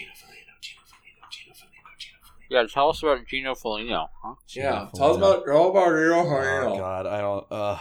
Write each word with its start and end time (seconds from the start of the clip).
Gino 0.00 0.12
Felino, 0.12 0.54
Gino 0.62 0.80
Felino, 0.86 1.30
Gino 1.30 1.54
Felino, 1.54 1.98
Gino 1.98 2.18
Felino. 2.24 2.46
Yeah, 2.48 2.66
tell 2.72 2.88
us 2.88 3.02
about 3.02 3.26
Gino 3.26 3.54
Felino, 3.54 4.06
huh? 4.22 4.34
Yeah, 4.48 4.70
Gino 4.70 4.90
tell 4.94 5.10
us 5.10 5.16
about 5.18 5.44
tell 5.44 5.70
about 5.70 5.88
Gino 5.88 6.20
Oh 6.20 6.24
Felino. 6.24 6.78
God, 6.78 7.06
I 7.06 7.20
don't. 7.20 7.46
Uh, 7.50 7.78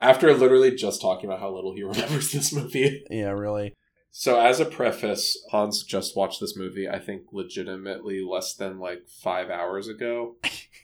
After 0.00 0.34
literally 0.34 0.74
just 0.74 1.00
talking 1.00 1.26
about 1.30 1.38
how 1.40 1.54
little 1.54 1.74
he 1.74 1.82
remembers 1.84 2.32
this 2.32 2.52
movie. 2.52 3.04
yeah, 3.08 3.30
really. 3.30 3.74
So, 4.10 4.40
as 4.40 4.58
a 4.58 4.64
preface, 4.64 5.38
Hans 5.52 5.84
just 5.84 6.16
watched 6.16 6.40
this 6.40 6.56
movie, 6.56 6.88
I 6.88 6.98
think, 6.98 7.26
legitimately 7.30 8.20
less 8.28 8.54
than 8.54 8.80
like 8.80 9.06
five 9.22 9.50
hours 9.50 9.86
ago. 9.86 10.34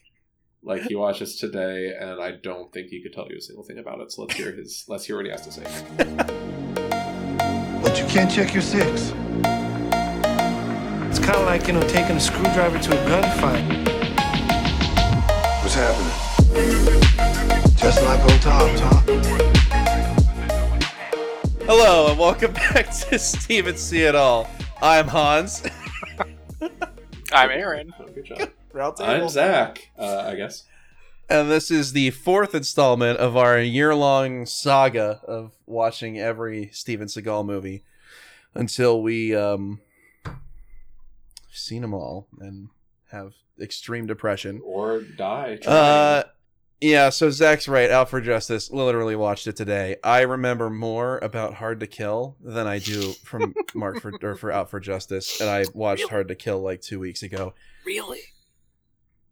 like, 0.63 0.83
he 0.83 0.95
watched 0.95 1.19
this 1.19 1.37
today, 1.37 1.93
and 1.99 2.23
I 2.23 2.31
don't 2.41 2.73
think 2.73 2.91
he 2.91 3.03
could 3.03 3.13
tell 3.13 3.27
you 3.29 3.39
a 3.39 3.41
single 3.41 3.65
thing 3.65 3.79
about 3.79 4.01
it. 4.01 4.13
So, 4.13 4.23
let's 4.23 4.37
hear 4.37 4.53
his. 4.53 4.85
Let's 4.87 5.05
hear 5.07 5.17
what 5.17 5.25
he 5.25 5.33
has 5.33 5.43
to 5.43 5.51
say. 5.51 5.65
But 7.83 7.99
you 7.99 8.07
can't 8.07 8.31
check 8.31 8.53
your 8.53 8.63
six. 8.63 9.13
It's 11.27 11.35
kind 11.35 11.43
of 11.43 11.53
like, 11.53 11.67
you 11.67 11.73
know, 11.73 11.83
taking 11.89 12.15
a 12.15 12.21
screwdriver 12.21 12.79
to 12.79 12.93
a 12.93 13.05
gunfight. 13.11 13.67
What's 15.61 15.75
happening? 15.75 16.13
Just 17.77 18.01
like 18.05 18.23
old 18.23 18.41
Tom, 18.41 18.77
Tom. 18.77 19.03
Hello 21.67 22.11
and 22.11 22.17
welcome 22.17 22.53
back 22.73 22.93
to 22.93 23.19
Steven 23.19 23.77
See 23.77 24.03
It 24.03 24.15
All. 24.15 24.49
I'm 24.81 25.09
Hans. 25.09 25.65
I'm 27.33 27.51
Aaron. 27.51 27.93
Oh, 27.99 28.05
good 28.05 28.27
job. 28.27 28.51
Round 28.73 28.95
I'm. 29.01 29.29
Zach, 29.29 29.91
uh, 29.99 30.27
I 30.29 30.37
guess. 30.37 30.63
And 31.29 31.51
this 31.51 31.73
is 31.73 31.93
the 31.93 32.11
fourth 32.11 32.55
installment 32.55 33.19
of 33.19 33.37
our 33.37 33.59
year-long 33.59 34.47
saga 34.47 35.21
of 35.27 35.57
watching 35.67 36.21
every 36.21 36.71
Steven 36.73 37.09
Seagal 37.09 37.45
movie 37.45 37.83
until 38.55 39.03
we 39.03 39.35
um 39.35 39.81
seen 41.57 41.83
them 41.83 41.95
all 41.95 42.29
and 42.41 42.69
have 43.11 43.35
extreme 43.61 44.07
depression. 44.07 44.61
Or 44.65 45.01
die. 45.03 45.59
Uh, 45.67 46.25
yeah. 46.81 47.11
So 47.11 47.31
Zach's 47.31 47.69
right. 47.69 47.91
Out 47.91 48.11
for 48.11 48.21
Justice. 48.21 48.71
Literally 48.71 49.17
watched 49.17 49.47
it 49.47 49.57
today. 49.57 49.97
I 50.05 50.23
remember 50.23 50.71
more 50.71 51.19
about 51.19 51.55
Hard 51.55 51.81
to 51.81 51.87
Kill 51.87 52.37
than 52.41 52.67
I 52.67 52.79
do 52.79 53.13
from 53.25 53.55
Mark 53.75 54.01
for 54.01 54.13
or 54.23 54.37
for 54.37 54.53
Out 54.53 54.71
for 54.71 54.81
Justice, 54.81 55.41
and 55.41 55.49
I 55.49 55.65
watched 55.75 56.09
Hard 56.09 56.29
to 56.29 56.35
Kill 56.35 56.61
like 56.61 56.81
two 56.81 57.01
weeks 57.01 57.23
ago. 57.23 57.55
Really? 57.85 58.21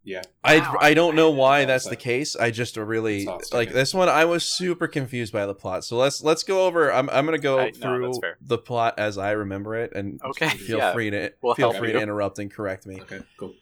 Yeah. 0.05 0.21
I 0.43 0.59
Wow. 0.59 0.77
I 0.79 0.93
don't 0.93 1.15
know 1.15 1.31
why 1.31 1.65
that's 1.65 1.85
not 1.85 1.89
the 1.89 1.95
case. 1.97 2.35
I 2.35 2.51
just 2.51 2.77
really 2.77 3.23
It's 3.27 3.51
like 3.53 3.73
this 3.73 3.93
one. 3.93 4.07
I 4.07 4.23
was 4.25 4.45
super 4.45 4.87
confused 4.87 5.33
by 5.33 5.45
the 5.45 5.53
plot. 5.55 5.83
So 5.83 5.97
let's 5.97 6.23
let's 6.23 6.43
go 6.43 6.65
over. 6.65 6.93
I'm 6.93 7.09
I'm 7.09 7.25
gonna 7.25 7.37
go 7.39 7.59
I- 7.59 7.71
through 7.71 8.05
that's 8.05 8.19
fair. 8.19 8.37
the 8.41 8.57
plot 8.57 8.93
as 8.97 9.17
I 9.17 9.31
remember 9.31 9.75
it, 9.75 9.91
and 9.93 10.21
Okay, 10.23 10.47
feel 10.49 10.77
yeah. 10.77 10.93
free 10.93 11.09
to 11.09 11.33
We'll 11.41 11.55
feel 11.55 11.73
free 11.73 11.89
you. 11.89 11.93
to 11.95 12.01
interrupt 12.01 12.39
and 12.39 12.49
correct 12.51 12.85
me. 12.85 13.01
Okay, 13.01 13.19
cool. 13.37 13.53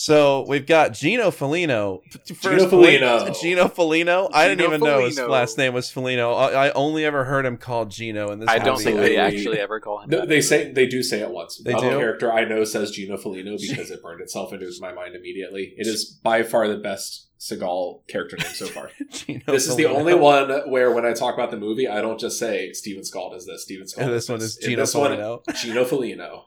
So 0.00 0.44
we've 0.46 0.64
got 0.64 0.92
Gino 0.92 1.32
Felino. 1.32 2.02
First 2.28 2.40
Gino 2.40 2.70
point, 2.70 2.86
Felino. 3.02 3.40
Gino 3.42 3.64
Felino. 3.64 4.30
I 4.32 4.46
didn't 4.46 4.60
Gino 4.60 4.70
even 4.74 4.80
know 4.80 5.04
his 5.04 5.18
Felino. 5.18 5.28
last 5.28 5.58
name 5.58 5.74
was 5.74 5.90
Felino. 5.90 6.38
I, 6.38 6.68
I 6.68 6.72
only 6.74 7.04
ever 7.04 7.24
heard 7.24 7.44
him 7.44 7.56
called 7.56 7.90
Gino 7.90 8.30
in 8.30 8.38
this. 8.38 8.48
I 8.48 8.60
don't 8.60 8.74
movie. 8.74 8.84
think 8.84 8.98
they 8.98 9.16
actually 9.16 9.58
ever 9.58 9.80
call 9.80 10.02
him 10.02 10.10
No, 10.10 10.20
that. 10.20 10.28
they 10.28 10.40
say 10.40 10.70
they 10.70 10.86
do 10.86 11.02
say 11.02 11.18
it 11.20 11.30
once. 11.30 11.58
They 11.58 11.72
the 11.72 11.80
do? 11.80 11.88
character 11.98 12.32
I 12.32 12.44
know 12.44 12.62
says 12.62 12.92
Gino 12.92 13.16
Felino 13.16 13.60
because 13.60 13.90
it 13.90 14.00
burned 14.00 14.20
itself 14.20 14.52
into 14.52 14.70
my 14.80 14.92
mind 14.92 15.16
immediately. 15.16 15.74
It 15.76 15.88
is 15.88 16.04
by 16.04 16.44
far 16.44 16.68
the 16.68 16.76
best 16.76 17.26
Seagal 17.40 18.06
character 18.06 18.36
name 18.36 18.52
so 18.54 18.66
far. 18.66 18.92
Gino 19.10 19.42
this 19.46 19.66
is 19.66 19.74
the 19.74 19.86
only 19.86 20.14
one 20.14 20.70
where 20.70 20.92
when 20.92 21.06
I 21.06 21.12
talk 21.12 21.34
about 21.34 21.50
the 21.50 21.58
movie, 21.58 21.88
I 21.88 22.00
don't 22.02 22.20
just 22.20 22.38
say 22.38 22.72
Steven 22.72 23.02
Seagal 23.02 23.32
does 23.32 23.46
this. 23.46 23.64
Steven 23.64 23.84
Seagal. 23.88 23.98
And 23.98 24.10
does 24.10 24.26
this 24.26 24.28
one 24.28 24.42
is 24.42 24.56
Gino 24.58 24.80
this 24.82 24.94
one, 24.94 25.10
Felino. 25.10 25.56
Gino 25.56 25.84
Felino. 25.84 26.42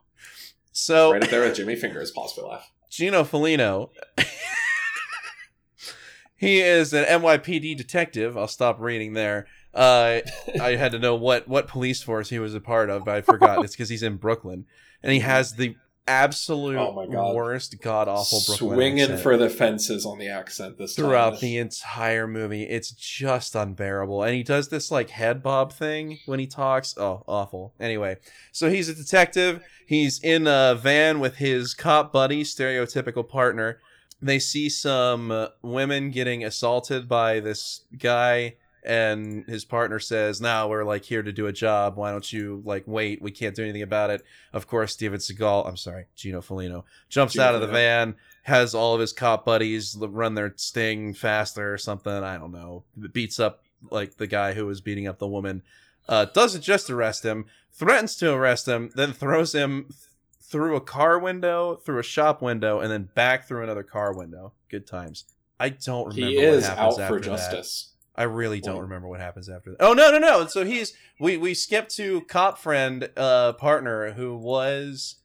So 0.72 1.12
Right 1.12 1.22
up 1.22 1.30
there 1.30 1.42
with 1.42 1.58
Jimmy 1.58 1.76
Fingers. 1.76 2.12
Pause 2.12 2.32
for 2.32 2.42
laugh. 2.44 2.72
Gino 2.92 3.24
Felino. 3.24 3.90
he 6.36 6.60
is 6.60 6.94
an 6.94 7.06
NYPD 7.06 7.76
detective. 7.78 8.38
I'll 8.38 8.48
stop 8.48 8.80
reading 8.80 9.14
there. 9.14 9.48
Uh, 9.74 10.20
I 10.62 10.76
had 10.76 10.92
to 10.92 11.00
know 11.00 11.16
what 11.16 11.48
what 11.48 11.68
police 11.68 12.04
force 12.04 12.30
he 12.30 12.38
was 12.38 12.54
a 12.54 12.60
part 12.60 12.90
of, 12.90 13.06
but 13.06 13.16
I 13.16 13.22
forgot. 13.22 13.64
it's 13.64 13.74
because 13.74 13.90
he's 13.90 14.04
in 14.04 14.18
Brooklyn, 14.18 14.66
and 15.02 15.14
he 15.14 15.20
has 15.20 15.54
the 15.54 15.76
absolute 16.08 16.78
Oh 16.78 16.94
my 16.94 17.06
God. 17.08 17.36
worst, 17.36 17.80
god 17.82 18.08
awful 18.08 18.42
Brooklyn 18.46 18.76
Swinging 18.76 19.02
accent 19.02 19.22
for 19.22 19.38
the 19.38 19.50
fences 19.50 20.06
on 20.06 20.18
the 20.20 20.28
accent 20.28 20.78
this 20.78 20.96
throughout 20.96 21.32
time. 21.32 21.40
the 21.42 21.58
entire 21.58 22.28
movie. 22.28 22.64
It's 22.64 22.92
just 22.92 23.56
unbearable, 23.56 24.24
and 24.24 24.36
he 24.36 24.44
does 24.44 24.70
this 24.70 24.92
like 24.92 25.10
head 25.10 25.42
bob 25.44 25.74
thing 25.74 26.20
when 26.26 26.40
he 26.40 26.48
talks. 26.48 26.98
Oh, 26.98 27.24
awful. 27.28 27.74
Anyway, 27.80 28.18
so 28.52 28.70
he's 28.70 28.90
a 28.90 28.96
detective. 28.96 29.64
He's 29.86 30.20
in 30.24 30.48
a 30.48 30.76
van 30.76 31.20
with 31.20 31.36
his 31.38 31.74
cop 31.74 32.12
buddy, 32.14 32.44
stereotypical 32.44 33.28
partner. 33.28 33.80
They 34.22 34.40
see 34.40 34.70
some 34.70 35.32
uh, 35.32 35.48
women 35.62 36.12
getting 36.12 36.44
assaulted 36.44 37.10
by 37.10 37.40
this 37.40 37.82
guy, 37.98 38.56
and 38.84 39.46
his 39.46 39.66
partner 39.66 40.00
says, 40.00 40.42
"Now 40.42 40.68
we're 40.68 40.84
like 40.84 41.06
here 41.06 41.24
to 41.24 41.32
do 41.32 41.48
a 41.48 41.54
job. 41.54 41.96
Why 41.96 42.12
don't 42.12 42.32
you 42.32 42.62
like 42.66 42.84
wait? 42.86 43.22
We 43.22 43.32
can't 43.32 43.56
do 43.56 43.64
anything 43.64 43.82
about 43.82 44.10
it." 44.10 44.24
Of 44.54 44.68
course, 44.68 44.94
Steven 44.94 45.20
Seagal. 45.20 45.68
I'm 45.68 45.78
sorry, 45.78 46.06
Gino 46.16 46.42
Felino 46.42 46.84
jumps 47.10 47.34
Gino 47.34 47.46
out 47.46 47.56
of 47.56 47.62
the 47.62 47.68
van, 47.68 48.16
has 48.44 48.74
all 48.74 48.94
of 48.94 49.02
his 49.02 49.14
cop 49.14 49.46
buddies 49.46 49.96
run 50.00 50.36
their 50.36 50.54
sting 50.56 51.14
faster 51.14 51.74
or 51.74 51.78
something. 51.78 52.12
I 52.12 52.38
don't 52.38 52.52
know. 52.52 52.84
Beats 53.12 53.40
up 53.40 53.64
like 53.90 54.18
the 54.18 54.28
guy 54.28 54.54
who 54.54 54.66
was 54.66 54.82
beating 54.82 55.08
up 55.08 55.20
the 55.20 55.28
woman. 55.28 55.64
Uh, 56.08 56.26
doesn't 56.26 56.62
just 56.62 56.90
arrest 56.90 57.24
him, 57.24 57.46
threatens 57.72 58.16
to 58.18 58.34
arrest 58.34 58.68
him, 58.68 58.92
then 58.96 59.14
throws 59.14 59.54
him 59.54 59.86
th- 59.90 59.96
through 60.42 60.76
a 60.76 60.82
car 60.82 61.18
window, 61.18 61.76
through 61.76 62.00
a 62.00 62.04
shop 62.04 62.42
window, 62.42 62.80
and 62.80 62.92
then 62.92 63.10
back 63.16 63.48
through 63.48 63.64
another 63.64 63.84
car 63.84 64.14
window. 64.14 64.52
Good 64.70 64.86
times. 64.86 65.26
I 65.60 65.70
don't 65.70 66.08
remember. 66.08 66.32
he 66.32 66.38
what 66.38 66.56
is 66.56 66.66
out 66.66 66.98
for 67.08 67.20
justice. 67.20 67.84
that. 67.86 67.91
I 68.16 68.24
really 68.24 68.60
don't 68.60 68.82
remember 68.82 69.08
what 69.08 69.20
happens 69.20 69.50
after 69.50 69.72
that. 69.72 69.78
Oh 69.80 69.94
no, 69.94 70.12
no, 70.12 70.18
no. 70.20 70.46
So 70.48 70.66
he's 70.66 70.94
we 71.20 71.38
we 71.38 71.54
skip 71.54 71.88
to 71.90 72.22
cop 72.22 72.58
friend 72.58 73.10
uh 73.16 73.54
partner 73.54 74.12
who 74.14 74.36
was 74.38 75.16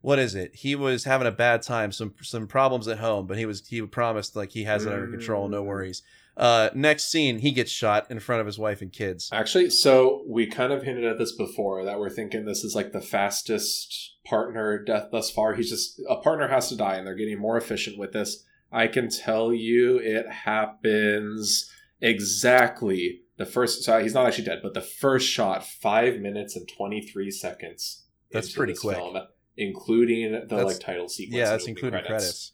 what 0.00 0.18
is 0.18 0.34
it? 0.34 0.54
He 0.54 0.74
was 0.74 1.04
having 1.04 1.26
a 1.26 1.32
bad 1.32 1.62
time, 1.62 1.92
some 1.92 2.14
some 2.22 2.46
problems 2.46 2.88
at 2.88 2.98
home, 2.98 3.26
but 3.26 3.38
he 3.38 3.46
was 3.46 3.66
he 3.66 3.82
promised 3.82 4.34
like 4.36 4.50
he 4.50 4.64
has 4.64 4.84
it 4.86 4.92
under 4.92 5.06
control, 5.08 5.48
no 5.48 5.62
Mm. 5.62 5.66
worries. 5.66 6.02
Uh 6.36 6.70
next 6.74 7.10
scene, 7.10 7.38
he 7.38 7.50
gets 7.50 7.70
shot 7.70 8.08
in 8.10 8.20
front 8.20 8.40
of 8.40 8.46
his 8.46 8.58
wife 8.58 8.80
and 8.80 8.92
kids. 8.92 9.28
Actually, 9.32 9.70
so 9.70 10.22
we 10.28 10.46
kind 10.46 10.72
of 10.72 10.82
hinted 10.84 11.04
at 11.04 11.18
this 11.18 11.32
before 11.32 11.84
that 11.84 11.98
we're 11.98 12.10
thinking 12.10 12.44
this 12.44 12.62
is 12.64 12.74
like 12.76 12.92
the 12.92 13.00
fastest 13.00 14.14
partner 14.24 14.78
death 14.82 15.08
thus 15.10 15.30
far. 15.30 15.54
He's 15.54 15.70
just 15.70 16.00
a 16.08 16.16
partner 16.16 16.48
has 16.48 16.68
to 16.68 16.76
die, 16.76 16.94
and 16.96 17.06
they're 17.06 17.14
getting 17.16 17.38
more 17.40 17.56
efficient 17.56 17.98
with 17.98 18.12
this. 18.12 18.44
I 18.70 18.86
can 18.86 19.08
tell 19.08 19.52
you, 19.52 19.98
it 19.98 20.28
happens 20.28 21.72
exactly 22.00 23.22
the 23.36 23.46
first. 23.46 23.84
So 23.84 24.00
he's 24.02 24.14
not 24.14 24.26
actually 24.26 24.44
dead, 24.44 24.60
but 24.62 24.74
the 24.74 24.80
first 24.80 25.28
shot, 25.28 25.64
five 25.66 26.20
minutes 26.20 26.56
and 26.56 26.68
twenty 26.68 27.00
three 27.00 27.30
seconds. 27.30 28.04
That's 28.30 28.52
pretty 28.52 28.72
this 28.74 28.80
quick. 28.80 28.96
film, 28.96 29.16
including 29.56 30.32
the 30.32 30.40
That's- 30.48 30.64
like 30.66 30.80
title 30.80 31.08
sequence. 31.08 31.36
Yeah, 31.36 31.50
that's 31.50 31.62
opening 31.64 31.76
including 31.76 32.04
credits. 32.04 32.52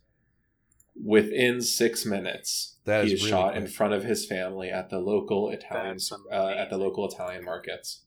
Within 1.02 1.60
six 1.60 2.06
minutes, 2.06 2.76
That 2.84 3.04
he 3.04 3.12
is 3.14 3.18
is 3.20 3.24
really 3.24 3.30
shot 3.32 3.56
in 3.56 3.66
front 3.66 3.94
of 3.94 4.04
his 4.04 4.26
family 4.26 4.70
at 4.70 4.90
the 4.90 5.00
local 5.00 5.50
Italian 5.50 5.98
uh, 6.30 6.48
at 6.56 6.70
the 6.70 6.78
local 6.78 7.08
Italian 7.08 7.44
markets. 7.44 8.02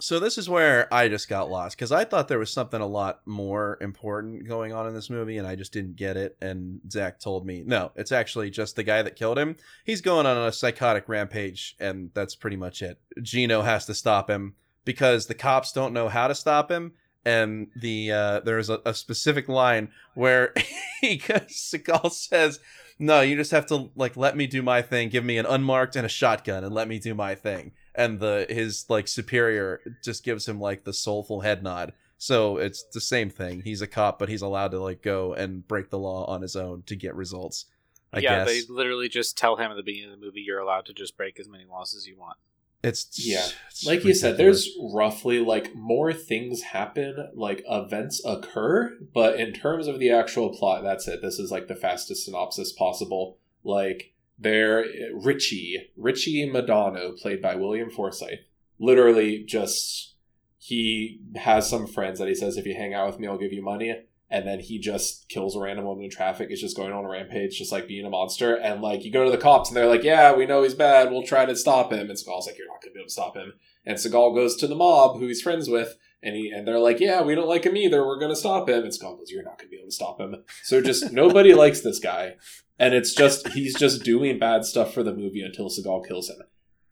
So 0.00 0.18
this 0.18 0.38
is 0.38 0.48
where 0.48 0.92
I 0.92 1.08
just 1.08 1.28
got 1.28 1.50
lost 1.50 1.76
because 1.76 1.92
I 1.92 2.04
thought 2.04 2.28
there 2.28 2.38
was 2.38 2.52
something 2.52 2.80
a 2.80 2.86
lot 2.86 3.20
more 3.26 3.76
important 3.80 4.48
going 4.48 4.72
on 4.72 4.86
in 4.86 4.94
this 4.94 5.10
movie, 5.10 5.36
and 5.36 5.46
I 5.46 5.56
just 5.56 5.72
didn't 5.72 5.96
get 5.96 6.16
it. 6.16 6.36
And 6.40 6.80
Zach 6.90 7.20
told 7.20 7.44
me, 7.44 7.62
no, 7.66 7.92
it's 7.94 8.12
actually 8.12 8.50
just 8.50 8.76
the 8.76 8.82
guy 8.82 9.02
that 9.02 9.16
killed 9.16 9.38
him. 9.38 9.56
He's 9.84 10.00
going 10.00 10.26
on 10.26 10.38
a 10.38 10.52
psychotic 10.52 11.08
rampage, 11.08 11.76
and 11.78 12.10
that's 12.14 12.34
pretty 12.34 12.56
much 12.56 12.80
it. 12.80 12.98
Gino 13.22 13.60
has 13.62 13.84
to 13.86 13.94
stop 13.94 14.30
him 14.30 14.54
because 14.84 15.26
the 15.26 15.34
cops 15.34 15.72
don't 15.72 15.92
know 15.92 16.08
how 16.08 16.28
to 16.28 16.34
stop 16.34 16.70
him. 16.70 16.92
And 17.24 17.66
the 17.76 18.12
uh, 18.12 18.40
there's 18.40 18.70
a, 18.70 18.80
a 18.86 18.94
specific 18.94 19.48
line 19.48 19.90
where 20.14 20.54
he 21.02 21.18
Seagal 21.18 22.12
says, 22.12 22.58
"No, 22.98 23.20
you 23.20 23.36
just 23.36 23.50
have 23.50 23.66
to 23.66 23.90
like 23.94 24.16
let 24.16 24.38
me 24.38 24.46
do 24.46 24.62
my 24.62 24.80
thing. 24.80 25.10
Give 25.10 25.24
me 25.24 25.36
an 25.36 25.44
unmarked 25.44 25.96
and 25.96 26.06
a 26.06 26.08
shotgun, 26.08 26.64
and 26.64 26.74
let 26.74 26.88
me 26.88 26.98
do 26.98 27.14
my 27.14 27.34
thing." 27.34 27.72
And 27.94 28.20
the 28.20 28.46
his 28.48 28.86
like 28.88 29.08
superior 29.08 29.80
just 30.02 30.24
gives 30.24 30.48
him 30.48 30.60
like 30.60 30.84
the 30.84 30.92
soulful 30.92 31.40
head 31.40 31.62
nod 31.62 31.92
so 32.18 32.56
it's 32.58 32.84
the 32.92 33.00
same 33.00 33.30
thing 33.30 33.62
he's 33.62 33.82
a 33.82 33.86
cop 33.86 34.18
but 34.18 34.28
he's 34.28 34.42
allowed 34.42 34.70
to 34.70 34.80
like 34.80 35.02
go 35.02 35.32
and 35.34 35.66
break 35.66 35.90
the 35.90 35.98
law 35.98 36.24
on 36.26 36.42
his 36.42 36.56
own 36.56 36.82
to 36.82 36.94
get 36.94 37.14
results 37.14 37.66
i 38.12 38.18
yeah, 38.18 38.44
guess 38.44 38.46
they 38.46 38.72
literally 38.72 39.08
just 39.08 39.36
tell 39.36 39.56
him 39.56 39.70
at 39.70 39.76
the 39.76 39.82
beginning 39.82 40.12
of 40.12 40.18
the 40.18 40.24
movie 40.24 40.40
you're 40.40 40.60
allowed 40.60 40.84
to 40.86 40.92
just 40.92 41.16
break 41.16 41.40
as 41.40 41.48
many 41.48 41.64
laws 41.64 41.94
as 41.94 42.06
you 42.06 42.16
want. 42.16 42.36
it's 42.82 43.06
Yeah. 43.18 43.46
it's 43.68 43.84
Like 43.84 44.04
you 44.04 44.14
said, 44.14 44.36
there's 44.36 44.68
roughly 44.80 45.38
like 45.40 45.74
more 45.74 46.12
things 46.12 46.62
happen, 46.62 47.28
like 47.34 47.62
events 47.68 48.22
occur, 48.24 48.96
but 49.12 49.38
in 49.38 49.52
terms 49.52 49.86
of 49.86 49.98
the 49.98 50.10
actual 50.10 50.50
plot, 50.50 50.82
that's 50.82 51.06
it. 51.06 51.20
This 51.22 51.38
is 51.38 51.50
like 51.50 51.68
the 51.68 51.76
fastest 51.76 52.24
synopsis 52.24 52.72
possible. 52.72 53.38
Like 53.64 54.14
there, 54.40 54.80
uh, 54.80 55.14
Richie, 55.14 55.90
Richie 55.96 56.50
Madonna, 56.50 57.12
played 57.12 57.42
by 57.42 57.54
William 57.54 57.90
Forsythe, 57.90 58.40
literally 58.78 59.44
just 59.44 60.14
he 60.58 61.20
has 61.36 61.68
some 61.68 61.86
friends 61.86 62.18
that 62.18 62.28
he 62.28 62.34
says, 62.34 62.56
if 62.56 62.66
you 62.66 62.74
hang 62.74 62.94
out 62.94 63.06
with 63.06 63.18
me, 63.18 63.26
I'll 63.26 63.38
give 63.38 63.52
you 63.52 63.62
money. 63.62 64.04
And 64.32 64.46
then 64.46 64.60
he 64.60 64.78
just 64.78 65.28
kills 65.28 65.56
a 65.56 65.60
random 65.60 65.86
woman 65.86 66.04
in 66.04 66.10
traffic. 66.10 66.52
Is 66.52 66.60
just 66.60 66.76
going 66.76 66.92
on 66.92 67.04
a 67.04 67.08
rampage, 67.08 67.58
just 67.58 67.72
like 67.72 67.88
being 67.88 68.06
a 68.06 68.10
monster. 68.10 68.54
And 68.54 68.80
like 68.80 69.04
you 69.04 69.10
go 69.10 69.24
to 69.24 69.30
the 69.30 69.36
cops, 69.36 69.68
and 69.68 69.76
they're 69.76 69.88
like, 69.88 70.04
"Yeah, 70.04 70.32
we 70.36 70.46
know 70.46 70.62
he's 70.62 70.74
bad. 70.74 71.10
We'll 71.10 71.24
try 71.24 71.46
to 71.46 71.56
stop 71.56 71.92
him." 71.92 72.08
And 72.08 72.16
Seagal's 72.16 72.46
like, 72.46 72.56
"You're 72.56 72.68
not 72.68 72.80
going 72.80 72.92
to 72.92 72.94
be 72.94 73.00
able 73.00 73.08
to 73.08 73.12
stop 73.12 73.36
him." 73.36 73.54
And 73.84 73.98
Seagal 73.98 74.36
goes 74.36 74.54
to 74.58 74.68
the 74.68 74.76
mob, 74.76 75.18
who 75.18 75.26
he's 75.26 75.42
friends 75.42 75.68
with, 75.68 75.96
and 76.22 76.36
he 76.36 76.50
and 76.50 76.66
they're 76.66 76.78
like, 76.78 77.00
"Yeah, 77.00 77.22
we 77.22 77.34
don't 77.34 77.48
like 77.48 77.64
him 77.64 77.76
either. 77.76 78.06
We're 78.06 78.18
going 78.18 78.32
to 78.32 78.36
stop 78.36 78.68
him." 78.68 78.84
And 78.84 78.92
Seagal 78.92 79.18
goes, 79.18 79.30
"You're 79.30 79.42
not 79.42 79.58
going 79.58 79.68
to 79.68 79.70
be 79.70 79.76
able 79.76 79.88
to 79.88 79.94
stop 79.94 80.20
him." 80.20 80.36
So 80.62 80.80
just 80.80 81.12
nobody 81.12 81.54
likes 81.54 81.80
this 81.80 81.98
guy, 81.98 82.36
and 82.78 82.94
it's 82.94 83.14
just 83.14 83.48
he's 83.48 83.74
just 83.74 84.02
doing 84.04 84.38
bad 84.38 84.64
stuff 84.64 84.92
for 84.92 85.02
the 85.02 85.14
movie 85.14 85.42
until 85.42 85.68
Seagal 85.68 86.06
kills 86.06 86.28
him. 86.28 86.38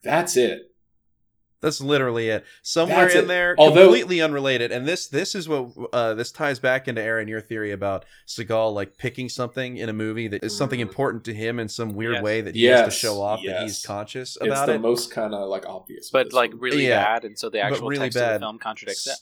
That's 0.02 0.36
it. 0.36 0.72
That's 1.60 1.80
literally 1.80 2.28
it. 2.28 2.44
Somewhere 2.62 3.02
That's 3.06 3.14
in 3.16 3.24
it. 3.24 3.28
there, 3.28 3.54
Although- 3.58 3.84
completely 3.86 4.20
unrelated. 4.20 4.70
And 4.70 4.86
this 4.86 5.08
this 5.08 5.34
is 5.34 5.48
what 5.48 5.70
uh, 5.92 6.14
this 6.14 6.30
ties 6.30 6.58
back 6.60 6.86
into 6.86 7.02
Aaron 7.02 7.26
your 7.26 7.40
theory 7.40 7.72
about 7.72 8.04
Seagal 8.28 8.74
like 8.74 8.96
picking 8.96 9.28
something 9.28 9.76
in 9.76 9.88
a 9.88 9.92
movie 9.92 10.28
that 10.28 10.44
is 10.44 10.56
something 10.56 10.78
Mhm. 10.78 10.82
important 10.82 11.24
to 11.24 11.34
him 11.34 11.58
in 11.58 11.68
some 11.68 11.94
weird 11.94 12.14
Yes. 12.14 12.22
way 12.22 12.40
that 12.42 12.54
he 12.54 12.64
has 12.64 12.84
to 12.84 12.90
show 12.90 13.20
off 13.20 13.40
that 13.44 13.62
he's 13.62 13.78
yes. 13.80 13.86
conscious 13.86 14.36
It's 14.36 14.46
about 14.46 14.66
the 14.66 14.74
it. 14.74 14.80
most 14.80 15.10
kind 15.10 15.34
of 15.34 15.48
like 15.48 15.66
obvious, 15.66 16.10
but 16.10 16.32
like 16.32 16.52
really 16.54 16.86
Yeah. 16.86 17.02
bad, 17.04 17.24
and 17.24 17.38
so 17.38 17.48
the 17.48 17.58
But 17.58 17.72
actual 17.72 17.88
really 17.88 18.02
text 18.06 18.16
of 18.18 18.22
bad. 18.22 18.34
the 18.36 18.38
film 18.40 18.58
contradicts 18.58 19.06
it. 19.06 19.16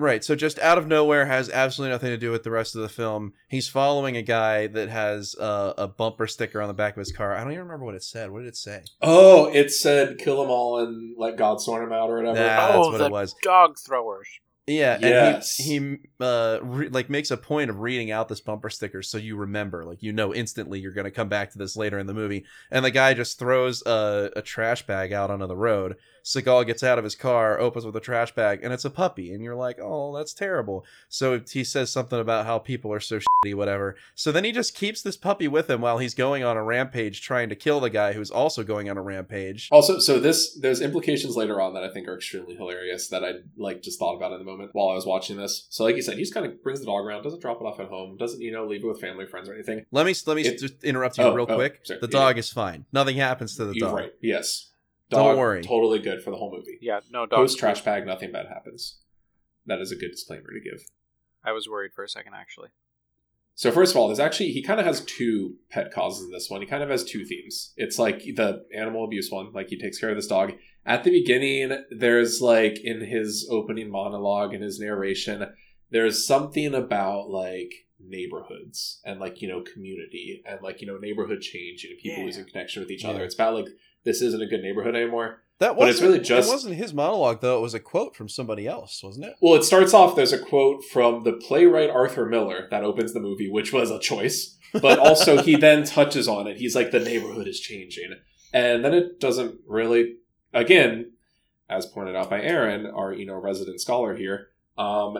Right. 0.00 0.22
So 0.22 0.36
just 0.36 0.60
out 0.60 0.78
of 0.78 0.86
nowhere 0.86 1.26
has 1.26 1.50
absolutely 1.50 1.92
nothing 1.92 2.10
to 2.10 2.16
do 2.16 2.30
with 2.30 2.44
the 2.44 2.52
rest 2.52 2.76
of 2.76 2.82
the 2.82 2.88
film. 2.88 3.32
He's 3.48 3.68
following 3.68 4.16
a 4.16 4.22
guy 4.22 4.68
that 4.68 4.88
has 4.88 5.34
uh, 5.40 5.74
a 5.76 5.88
bumper 5.88 6.28
sticker 6.28 6.62
on 6.62 6.68
the 6.68 6.74
back 6.74 6.94
of 6.96 7.00
his 7.00 7.10
car. 7.10 7.34
I 7.34 7.42
don't 7.42 7.50
even 7.52 7.64
remember 7.64 7.84
what 7.84 7.96
it 7.96 8.04
said. 8.04 8.30
What 8.30 8.40
did 8.40 8.48
it 8.48 8.56
say? 8.56 8.82
Oh, 9.02 9.46
it 9.52 9.72
said 9.72 10.18
kill 10.18 10.40
them 10.40 10.50
all 10.50 10.78
and 10.78 11.16
let 11.18 11.36
God 11.36 11.60
sort 11.60 11.82
them 11.82 11.92
out 11.92 12.10
or 12.10 12.18
whatever. 12.18 12.38
That's 12.38 12.74
Oh, 12.76 12.90
what 12.90 12.98
the 12.98 13.06
it 13.06 13.10
was. 13.12 13.34
Dog 13.42 13.76
throwers. 13.84 14.28
Yeah, 14.68 14.94
and 14.96 15.02
Yes. 15.02 15.56
he 15.56 15.78
he 15.78 15.96
uh 16.20 16.58
re- 16.62 16.90
like 16.90 17.08
makes 17.08 17.30
a 17.30 17.38
point 17.38 17.70
of 17.70 17.80
reading 17.80 18.10
out 18.10 18.28
this 18.28 18.42
bumper 18.42 18.68
sticker 18.68 19.02
so 19.02 19.16
you 19.16 19.34
remember, 19.36 19.84
like 19.86 20.02
you 20.02 20.12
know 20.12 20.34
instantly 20.34 20.78
you're 20.78 20.92
gonna 20.92 21.10
come 21.10 21.30
back 21.30 21.50
to 21.52 21.58
this 21.58 21.74
later 21.74 21.98
in 21.98 22.06
the 22.06 22.12
movie. 22.14 22.44
And 22.70 22.84
the 22.84 22.90
guy 22.90 23.14
just 23.14 23.38
throws 23.38 23.82
a, 23.86 24.30
a 24.36 24.42
trash 24.42 24.86
bag 24.86 25.10
out 25.12 25.30
onto 25.30 25.46
the 25.46 25.56
road. 25.56 25.96
Seagal 26.28 26.66
gets 26.66 26.82
out 26.82 26.98
of 26.98 27.04
his 27.04 27.14
car, 27.14 27.58
opens 27.58 27.86
with 27.86 27.96
a 27.96 28.00
trash 28.00 28.34
bag, 28.34 28.60
and 28.62 28.70
it's 28.70 28.84
a 28.84 28.90
puppy. 28.90 29.32
And 29.32 29.42
you're 29.42 29.54
like, 29.54 29.78
oh, 29.80 30.14
that's 30.14 30.34
terrible. 30.34 30.84
So 31.08 31.40
he 31.50 31.64
says 31.64 31.90
something 31.90 32.20
about 32.20 32.44
how 32.44 32.58
people 32.58 32.92
are 32.92 33.00
so 33.00 33.18
shitty, 33.18 33.54
whatever. 33.54 33.96
So 34.14 34.30
then 34.30 34.44
he 34.44 34.52
just 34.52 34.74
keeps 34.74 35.00
this 35.00 35.16
puppy 35.16 35.48
with 35.48 35.70
him 35.70 35.80
while 35.80 35.96
he's 35.96 36.12
going 36.14 36.44
on 36.44 36.58
a 36.58 36.62
rampage, 36.62 37.22
trying 37.22 37.48
to 37.48 37.56
kill 37.56 37.80
the 37.80 37.88
guy 37.88 38.12
who's 38.12 38.30
also 38.30 38.62
going 38.62 38.90
on 38.90 38.98
a 38.98 39.02
rampage. 39.02 39.68
Also, 39.72 39.98
so 40.00 40.20
this 40.20 40.54
there's 40.54 40.82
implications 40.82 41.34
later 41.34 41.60
on 41.62 41.72
that 41.72 41.82
I 41.82 41.88
think 41.88 42.06
are 42.08 42.16
extremely 42.16 42.56
hilarious 42.56 43.08
that 43.08 43.24
I 43.24 43.32
like 43.56 43.80
just 43.80 43.98
thought 43.98 44.16
about 44.16 44.32
in 44.32 44.38
the 44.38 44.44
moment 44.44 44.70
while 44.74 44.88
I 44.90 44.94
was 44.94 45.06
watching 45.06 45.38
this. 45.38 45.66
So, 45.70 45.84
like 45.84 45.96
you 45.96 46.02
said, 46.02 46.14
he 46.18 46.22
just 46.22 46.34
kind 46.34 46.44
of 46.44 46.62
brings 46.62 46.80
the 46.80 46.86
dog 46.86 47.06
around, 47.06 47.22
doesn't 47.22 47.40
drop 47.40 47.60
it 47.62 47.64
off 47.64 47.80
at 47.80 47.88
home, 47.88 48.18
doesn't 48.18 48.42
you 48.42 48.52
know 48.52 48.66
leave 48.66 48.84
it 48.84 48.86
with 48.86 49.00
family, 49.00 49.24
friends, 49.26 49.48
or 49.48 49.54
anything. 49.54 49.86
Let 49.92 50.04
me 50.04 50.14
let 50.26 50.34
me 50.36 50.42
It- 50.42 50.58
just 50.58 50.84
interrupt 50.84 51.16
you 51.16 51.24
Oh, 51.24 51.32
real 51.34 51.46
oh, 51.48 51.54
quick. 51.54 51.80
sorry. 51.84 52.00
The 52.00 52.06
Yeah. 52.08 52.18
dog 52.20 52.36
is 52.38 52.52
fine. 52.52 52.84
Nothing 52.92 53.16
happens 53.16 53.56
to 53.56 53.64
the 53.64 53.72
You're 53.74 53.88
dog. 53.88 53.96
right. 53.96 54.12
Yes. 54.20 54.67
Don't 55.10 55.38
worry. 55.38 55.62
Totally 55.62 55.98
good 55.98 56.22
for 56.22 56.30
the 56.30 56.36
whole 56.36 56.50
movie. 56.50 56.78
Yeah, 56.80 57.00
no 57.10 57.26
dog. 57.26 57.38
Post 57.38 57.58
trash 57.58 57.82
bag, 57.82 58.06
nothing 58.06 58.32
bad 58.32 58.46
happens. 58.46 58.98
That 59.66 59.80
is 59.80 59.92
a 59.92 59.96
good 59.96 60.10
disclaimer 60.10 60.50
to 60.52 60.60
give. 60.60 60.84
I 61.44 61.52
was 61.52 61.68
worried 61.68 61.92
for 61.94 62.04
a 62.04 62.08
second, 62.08 62.34
actually. 62.34 62.68
So 63.54 63.72
first 63.72 63.92
of 63.92 63.96
all, 63.96 64.06
there's 64.06 64.20
actually 64.20 64.52
he 64.52 64.62
kind 64.62 64.78
of 64.78 64.86
has 64.86 65.00
two 65.00 65.56
pet 65.68 65.92
causes 65.92 66.24
in 66.24 66.30
this 66.30 66.48
one. 66.48 66.60
He 66.60 66.66
kind 66.66 66.82
of 66.82 66.90
has 66.90 67.04
two 67.04 67.24
themes. 67.24 67.72
It's 67.76 67.98
like 67.98 68.20
the 68.20 68.64
animal 68.72 69.04
abuse 69.04 69.32
one, 69.32 69.52
like 69.52 69.68
he 69.68 69.76
takes 69.76 69.98
care 69.98 70.10
of 70.10 70.16
this 70.16 70.28
dog. 70.28 70.52
At 70.86 71.02
the 71.02 71.10
beginning, 71.10 71.76
there's 71.90 72.40
like 72.40 72.78
in 72.78 73.00
his 73.00 73.48
opening 73.50 73.90
monologue 73.90 74.54
and 74.54 74.62
his 74.62 74.78
narration, 74.78 75.44
there's 75.90 76.24
something 76.24 76.72
about 76.72 77.30
like 77.30 77.72
neighborhoods 78.00 79.00
and 79.04 79.20
like 79.20 79.40
you 79.42 79.48
know 79.48 79.62
community 79.62 80.42
and 80.46 80.60
like 80.62 80.80
you 80.80 80.86
know 80.86 80.98
neighborhood 80.98 81.40
change 81.40 81.84
and 81.84 81.98
people 81.98 82.18
Yeah. 82.20 82.24
losing 82.26 82.44
connection 82.44 82.82
with 82.82 82.90
each 82.90 83.04
Yeah. 83.04 83.10
other. 83.10 83.24
It's 83.24 83.34
about 83.34 83.54
like 83.54 83.66
this 84.04 84.22
isn't 84.22 84.42
a 84.42 84.46
good 84.46 84.62
neighborhood 84.62 84.94
anymore. 84.94 85.42
That 85.58 85.70
But 85.70 85.78
wasn't 85.78 85.90
it's 85.94 86.02
really 86.02 86.20
just- 86.24 86.48
it 86.48 86.52
wasn't 86.52 86.74
his 86.76 86.94
monologue 86.94 87.40
though. 87.40 87.58
It 87.58 87.62
was 87.62 87.74
a 87.74 87.80
quote 87.80 88.14
from 88.14 88.28
somebody 88.28 88.66
else, 88.66 89.02
wasn't 89.02 89.26
it? 89.26 89.34
Well, 89.40 89.54
it 89.54 89.64
starts 89.64 89.92
off. 89.92 90.14
There's 90.14 90.32
a 90.32 90.38
quote 90.38 90.84
from 90.84 91.24
the 91.24 91.32
playwright 91.32 91.90
Arthur 91.90 92.26
Miller 92.26 92.68
that 92.70 92.84
opens 92.84 93.12
the 93.12 93.20
movie, 93.20 93.50
which 93.50 93.72
was 93.72 93.90
a 93.90 93.98
choice. 93.98 94.56
But 94.80 94.98
also, 95.08 95.42
he 95.42 95.56
then 95.56 95.84
touches 95.84 96.28
on 96.28 96.46
it. 96.46 96.58
He's 96.58 96.76
like, 96.76 96.90
the 96.92 97.00
neighborhood 97.00 97.48
is 97.48 97.58
changing, 97.58 98.12
and 98.52 98.84
then 98.84 98.94
it 98.94 99.18
doesn't 99.18 99.60
really. 99.66 100.16
Again, 100.54 101.12
as 101.68 101.86
pointed 101.86 102.14
out 102.16 102.30
by 102.30 102.40
Aaron, 102.40 102.86
our 102.86 103.12
you 103.12 103.26
know 103.26 103.34
resident 103.34 103.80
scholar 103.80 104.14
here, 104.14 104.48
um, 104.78 105.16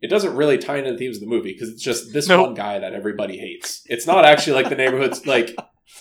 it 0.00 0.08
doesn't 0.08 0.34
really 0.34 0.58
tie 0.58 0.78
into 0.78 0.92
the 0.92 0.98
themes 0.98 1.16
of 1.16 1.20
the 1.22 1.26
movie 1.28 1.52
because 1.52 1.68
it's 1.68 1.82
just 1.82 2.12
this 2.12 2.28
Nope. 2.28 2.46
one 2.48 2.54
guy 2.54 2.78
that 2.78 2.92
everybody 2.94 3.36
hates. 3.38 3.82
It's 3.86 4.06
not 4.06 4.24
actually 4.24 4.54
like 4.54 4.68
the 4.70 4.76
neighborhood's 4.76 5.26
like 5.34 5.54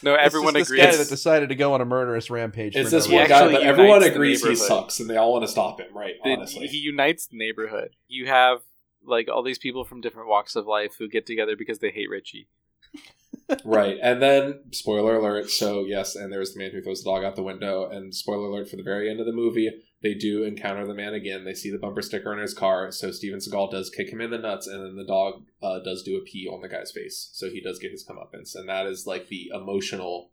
No, 0.03 0.15
everyone 0.15 0.55
it's 0.55 0.69
just 0.69 0.71
agrees. 0.71 0.85
This 0.85 0.95
guy 0.97 1.03
that 1.03 1.09
decided 1.09 1.49
to 1.49 1.55
go 1.55 1.73
on 1.73 1.81
a 1.81 1.85
murderous 1.85 2.29
rampage. 2.29 2.75
it's 2.75 2.91
this 2.91 3.07
one 3.07 3.27
guy, 3.27 3.35
actually 3.37 3.53
but 3.53 3.63
everyone 3.63 4.03
agrees 4.03 4.45
he 4.45 4.55
sucks, 4.55 4.99
and 4.99 5.09
they 5.09 5.17
all 5.17 5.33
want 5.33 5.43
to 5.43 5.47
stop 5.51 5.79
him. 5.79 5.95
Right? 5.95 6.15
The- 6.23 6.31
Honestly, 6.31 6.67
he 6.67 6.77
unites 6.77 7.27
the 7.27 7.37
neighborhood. 7.37 7.95
You 8.07 8.27
have 8.27 8.59
like 9.05 9.27
all 9.27 9.43
these 9.43 9.57
people 9.57 9.83
from 9.85 10.01
different 10.01 10.27
walks 10.29 10.55
of 10.55 10.65
life 10.67 10.95
who 10.99 11.07
get 11.07 11.25
together 11.25 11.55
because 11.57 11.79
they 11.79 11.89
hate 11.91 12.09
Richie. 12.09 12.47
right 13.65 13.97
and 14.01 14.21
then 14.21 14.59
spoiler 14.71 15.15
alert 15.15 15.49
so 15.49 15.83
yes 15.85 16.15
and 16.15 16.31
there's 16.31 16.53
the 16.53 16.59
man 16.59 16.71
who 16.71 16.81
throws 16.81 17.03
the 17.03 17.09
dog 17.09 17.23
out 17.23 17.35
the 17.35 17.41
window 17.43 17.87
and 17.89 18.13
spoiler 18.13 18.47
alert 18.47 18.69
for 18.69 18.75
the 18.75 18.83
very 18.83 19.09
end 19.09 19.19
of 19.19 19.25
the 19.25 19.31
movie 19.31 19.69
they 20.01 20.13
do 20.13 20.43
encounter 20.43 20.85
the 20.87 20.93
man 20.93 21.13
again. 21.13 21.43
They 21.43 21.53
see 21.53 21.69
the 21.69 21.77
bumper 21.77 22.01
sticker 22.01 22.31
on 22.31 22.39
his 22.39 22.53
car. 22.53 22.91
So 22.91 23.11
steven 23.11 23.39
seagal 23.39 23.71
does 23.71 23.89
kick 23.89 24.09
him 24.09 24.21
in 24.21 24.31
the 24.31 24.37
nuts 24.37 24.67
and 24.67 24.83
then 24.83 24.95
the 24.95 25.05
dog 25.05 25.43
uh, 25.61 25.79
does 25.79 26.03
do 26.03 26.17
a 26.17 26.21
pee 26.21 26.47
on 26.47 26.61
the 26.61 26.69
guy's 26.69 26.91
face. 26.91 27.29
So 27.33 27.49
he 27.49 27.61
does 27.61 27.79
get 27.79 27.91
his 27.91 28.05
comeuppance 28.05 28.55
and 28.55 28.69
that 28.69 28.85
is 28.85 29.05
like 29.05 29.27
the 29.27 29.51
emotional 29.53 30.31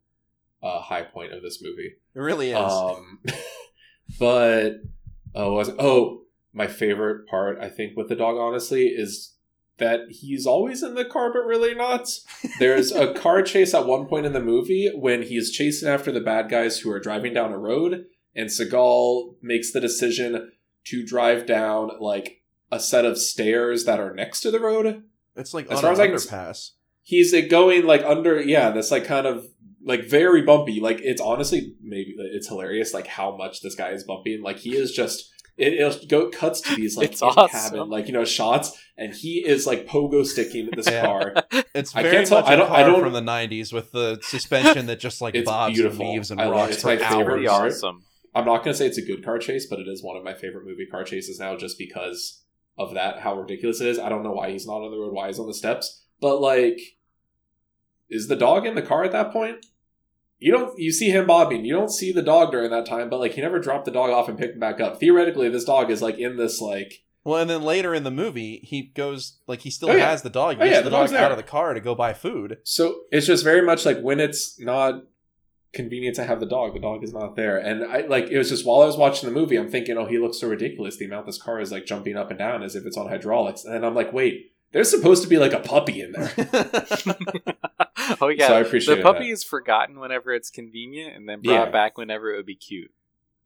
uh, 0.63 0.81
high 0.81 1.03
point 1.03 1.33
of 1.33 1.43
this 1.43 1.63
movie. 1.63 1.97
It 2.15 2.21
really 2.21 2.51
is. 2.51 2.57
um, 2.57 3.21
but 4.21 4.75
oh, 5.35 5.53
was 5.53 5.71
oh, 5.79 6.23
my 6.53 6.69
favorite 6.69 7.27
part 7.27 7.59
I 7.61 7.69
think 7.69 7.97
with 7.97 8.09
the 8.09 8.17
dog 8.17 8.37
honestly 8.37 8.87
is 8.87 9.35
that 9.79 10.01
he's 10.09 10.47
always 10.47 10.83
in 10.83 10.95
the 10.95 11.05
car, 11.05 11.33
but 11.33 11.45
really 11.45 11.75
not. 11.75 12.09
There's 12.59 12.93
a 12.93 13.13
car 13.13 13.43
chase 13.43 13.75
at 13.75 13.87
one 13.87 14.07
point 14.07 14.27
in 14.27 14.33
the 14.33 14.41
movie 14.41 14.91
when 14.95 15.23
he's 15.23 15.51
chasing 15.51 15.89
after 15.89 16.11
the 16.11 16.21
bad 16.21 16.49
guys 16.49 16.79
who 16.79 16.91
are 16.91 17.01
driving 17.01 17.35
down 17.35 17.53
a 17.53 17.59
road, 17.59 18.07
and 18.37 18.49
Seagal 18.49 19.35
makes 19.43 19.73
the 19.73 19.81
decision 19.81 20.53
to 20.85 21.05
drive 21.05 21.47
down 21.47 21.91
like 22.01 22.43
a 22.71 22.79
set 22.79 23.05
of 23.05 23.19
stairs 23.19 23.85
that 23.87 23.99
are 23.99 24.15
next 24.15 24.41
to 24.43 24.51
the 24.53 24.61
road. 24.61 25.03
it's 25.35 25.55
like 25.55 25.67
as 25.67 25.79
on 25.79 25.83
far 25.83 25.91
an 25.91 25.95
as 25.95 26.01
I 26.01 26.07
can- 26.07 26.17
underpass. 26.17 26.71
He's 27.03 27.33
going 27.49 27.87
like 27.87 28.03
under, 28.05 28.41
yeah, 28.41 28.71
that's 28.71 28.91
like 28.91 29.05
kind 29.05 29.27
of 29.29 29.47
like 29.85 30.05
very 30.09 30.43
bumpy. 30.43 30.81
Like 30.81 31.01
it's 31.03 31.21
honestly 31.21 31.75
maybe 31.81 32.15
it's 32.19 32.49
hilarious 32.49 32.93
like 32.93 33.07
how 33.07 33.37
much 33.37 33.61
this 33.63 33.77
guy 33.77 33.91
is 33.91 34.03
bumping. 34.03 34.43
Like 34.43 34.59
he 34.59 34.75
is 34.77 34.91
just 34.93 35.31
it 35.57 35.75
it'll 35.75 36.05
go 36.09 36.29
cuts 36.31 36.61
to 36.63 36.75
these 36.75 36.97
like 36.97 37.17
awesome. 37.23 37.49
cabin 37.49 37.89
like 37.89 38.09
you 38.09 38.13
know 38.13 38.25
shots, 38.25 38.77
and 38.99 39.15
he 39.15 39.35
is 39.47 39.69
like 39.69 39.87
pogo 39.87 40.27
sticking 40.27 40.69
this 40.75 40.87
Yeah. 40.91 41.05
car. 41.07 41.35
It's 41.77 41.95
I 41.95 42.03
can't 42.03 42.27
tell- 42.27 42.41
much 42.41 42.51
I 42.51 42.55
a 42.55 42.57
don't- 42.57 42.73
I 42.73 42.83
car 42.83 42.91
don't- 42.91 43.01
from 43.03 43.13
the 43.13 43.21
'90s 43.23 43.73
with 43.73 43.93
the 43.93 44.19
suspension 44.23 44.87
that 44.87 44.99
just 44.99 45.21
like 45.21 45.35
bobs 45.45 45.75
beautiful. 45.75 46.05
and 46.05 46.13
weaves 46.15 46.31
and 46.33 46.41
I 46.41 46.49
rocks 46.51 46.73
It's 46.75 46.83
for 46.83 46.89
my 46.89 46.97
favorite 46.97 47.47
hours. 47.49 47.77
awesome. 47.85 48.03
I'm 48.37 48.45
not 48.45 48.63
gonna 48.63 48.75
say 48.75 48.87
it's 48.87 48.99
a 48.99 49.03
good 49.03 49.25
car 49.25 49.39
chase, 49.39 49.67
but 49.69 49.81
it 49.81 49.89
is 49.89 50.03
one 50.05 50.17
of 50.17 50.23
my 50.25 50.35
favorite 50.35 50.67
movie 50.67 50.87
car 50.87 51.03
chases 51.05 51.39
now, 51.41 51.57
just 51.57 51.79
because 51.79 52.43
of 52.79 52.95
that 52.95 53.21
how 53.21 53.35
ridiculous 53.39 53.81
it 53.81 53.89
is. 53.89 53.99
I 53.99 54.09
don't 54.09 54.23
know 54.23 54.33
why 54.33 54.51
he's 54.51 54.67
not 54.67 54.83
on 54.83 54.91
the 54.91 54.99
road, 54.99 55.13
why 55.15 55.27
he's 55.29 55.39
on 55.39 55.47
the 55.47 55.55
steps, 55.55 56.05
but 56.21 56.41
like, 56.41 56.79
is 58.09 58.29
the 58.29 58.37
dog 58.37 58.67
in 58.67 58.75
the 58.75 58.83
car 58.83 59.05
at 59.05 59.13
that 59.13 59.33
point? 59.33 59.65
You 60.39 60.53
don't. 60.53 60.79
You 60.79 60.93
see 60.93 61.09
him 61.11 61.27
bobbing. 61.27 61.65
You 61.65 61.75
don't 61.75 61.91
see 61.91 62.13
the 62.13 62.23
dog 62.23 62.51
during 62.53 62.71
that 62.71 62.85
time, 62.87 63.09
but 63.09 63.21
like 63.21 63.33
he 63.33 63.41
never 63.41 63.59
dropped 63.59 63.87
the 63.87 63.91
dog 63.91 64.11
off 64.11 64.29
and 64.29 64.39
picked 64.39 64.55
him 64.55 64.61
back 64.61 64.81
up. 64.81 65.01
Theoretically, 65.01 65.49
this 65.49 65.65
dog 65.65 65.91
is 65.91 66.03
like 66.03 66.19
in 66.19 66.37
this 66.37 66.61
like 66.61 67.05
Well, 67.25 67.41
and 67.41 67.49
then 67.49 67.63
later 67.63 67.95
in 67.95 68.05
the 68.05 68.11
movie, 68.11 68.61
he 68.63 68.83
goes 68.83 69.39
like 69.47 69.61
he 69.63 69.71
still 69.71 69.91
Oh, 69.91 69.97
yeah. 69.97 70.11
has 70.11 70.21
the 70.21 70.29
dog. 70.29 70.57
Oh, 70.61 70.65
he 70.65 70.65
Oh, 70.65 70.65
gets 70.65 70.75
yeah, 70.77 70.81
the, 70.83 70.91
the 70.91 70.97
dog 71.07 71.13
out 71.15 71.31
of 71.31 71.39
the 71.39 71.43
car 71.43 71.73
to 71.73 71.81
go 71.81 71.95
buy 71.95 72.13
food. 72.13 72.59
So 72.65 73.01
it's 73.11 73.27
just 73.27 73.45
very 73.45 73.63
much 73.63 73.87
like 73.87 73.99
when 74.03 74.21
it's 74.21 74.61
not 74.61 75.05
convenient 75.77 76.17
to 76.17 76.25
have 76.25 76.41
the 76.41 76.47
dog, 76.47 76.75
the 76.75 76.81
dog 76.81 77.05
is 77.05 77.13
not 77.13 77.37
there. 77.37 77.57
And 77.59 77.85
I 77.85 78.01
like 78.07 78.25
it 78.29 78.39
was 78.39 78.49
just 78.49 78.67
while 78.67 78.83
I 78.83 78.87
was 78.87 78.97
watching 78.97 79.29
the 79.29 79.35
movie, 79.35 79.57
I'm 79.57 79.71
thinking, 79.71 79.97
oh, 79.97 80.07
he 80.07 80.19
looks 80.19 80.41
so 80.41 80.49
ridiculous. 80.49 80.97
The 80.97 81.05
amount 81.05 81.27
this 81.27 81.41
car 81.41 81.61
is 81.61 81.71
like 81.71 81.87
jumping 81.87 82.17
up 82.17 82.31
and 82.31 82.39
down 82.39 82.65
as 82.65 82.75
if 82.75 82.85
it's 82.87 82.97
on 82.97 83.09
hydraulics. 83.09 83.65
And 83.65 83.73
then 83.75 83.85
I'm 83.85 83.95
like, 83.95 84.13
wait, 84.13 84.53
there's 84.73 84.91
supposed 84.91 85.23
to 85.23 85.29
be 85.29 85.39
like 85.39 85.53
a 85.53 85.61
puppy 85.61 86.01
in 86.01 86.11
there. 86.13 86.33
oh 88.21 88.29
yeah, 88.29 88.49
So 88.49 88.57
I 88.57 88.61
appreciate 88.61 88.97
the 88.97 89.03
puppy 89.03 89.27
that. 89.27 89.33
is 89.33 89.45
forgotten 89.45 90.01
whenever 90.01 90.33
it's 90.33 90.51
convenient, 90.51 91.17
and 91.17 91.29
then 91.29 91.41
Yeah. 91.43 91.57
brought 91.59 91.73
back 91.73 91.99
whenever 91.99 92.33
it 92.33 92.37
would 92.37 92.47
be 92.47 92.57
cute. 92.57 92.91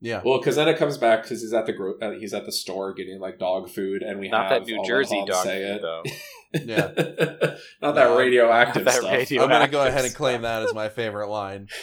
yeah. 0.01 0.23
Well, 0.25 0.39
because 0.39 0.57
then 0.57 0.69
it 0.69 0.79
comes 0.79 0.97
back 0.99 1.23
because 1.23 1.43
he's 1.43 1.53
at 1.53 1.67
the 1.67 1.73
gro- 1.73 1.99
uh, 2.01 2.13
he's 2.13 2.33
at 2.35 2.47
the 2.47 2.53
store 2.53 2.93
getting 2.95 3.21
like 3.21 3.39
dog 3.39 3.69
food, 3.71 4.03
and 4.03 4.19
we 4.19 4.29
Not 4.29 4.51
have 4.51 4.67
that 4.67 4.73
New 4.73 4.83
Jersey 4.85 5.23
dog 5.27 5.45
say 5.45 5.63
food, 5.67 5.77
it. 5.77 5.83
though. 5.83 6.03
Yeah. 6.53 6.91
not 7.81 7.95
that 7.95 8.17
radioactive 8.19 8.85
not 8.85 8.93
that 8.95 9.01
stuff. 9.03 9.13
radio- 9.13 9.45
I'm 9.45 9.49
gonna 9.51 9.69
go 9.69 9.87
ahead 9.87 10.05
and 10.05 10.13
claim 10.13 10.43
that 10.43 10.63
as 10.65 10.75
my 10.75 10.89
favorite 10.89 11.29
line. 11.29 11.69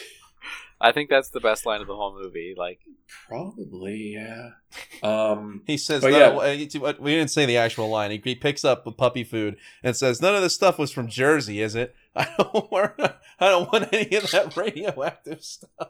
I 0.80 0.92
think 0.92 1.10
that's 1.10 1.30
the 1.30 1.40
best 1.40 1.66
line 1.66 1.82
of 1.82 1.88
the 1.88 1.96
whole 1.96 2.18
movie. 2.20 2.54
Like, 2.56 2.80
Probably, 3.28 4.14
yeah. 4.14 4.50
Um, 5.04 5.64
He 5.66 5.78
says, 5.78 6.02
But 6.02 6.12
"No, 6.12 6.40
uh, 6.42 6.94
we 7.00 7.12
didn't 7.16 7.32
say 7.32 7.46
the 7.46 7.58
actual 7.58 7.90
line. 7.90 8.12
He, 8.12 8.22
he 8.24 8.36
picks 8.36 8.64
up 8.66 8.84
the 8.84 8.92
puppy 8.92 9.24
food 9.24 9.58
and 9.84 9.96
says, 9.96 10.22
"None 10.22 10.36
of 10.36 10.42
this 10.42 10.56
stuff 10.56 10.78
was 10.78 10.92
from 10.92 11.08
Jersey, 11.08 11.62
is 11.62 11.76
it? 11.76 11.96
I 12.16 12.28
don't 12.38 12.72
want, 12.72 12.94
I 13.00 13.50
don't 13.50 13.72
want 13.72 13.94
any 13.94 14.16
of 14.16 14.30
that 14.32 14.56
radioactive 14.58 15.44
stuff." 15.44 15.90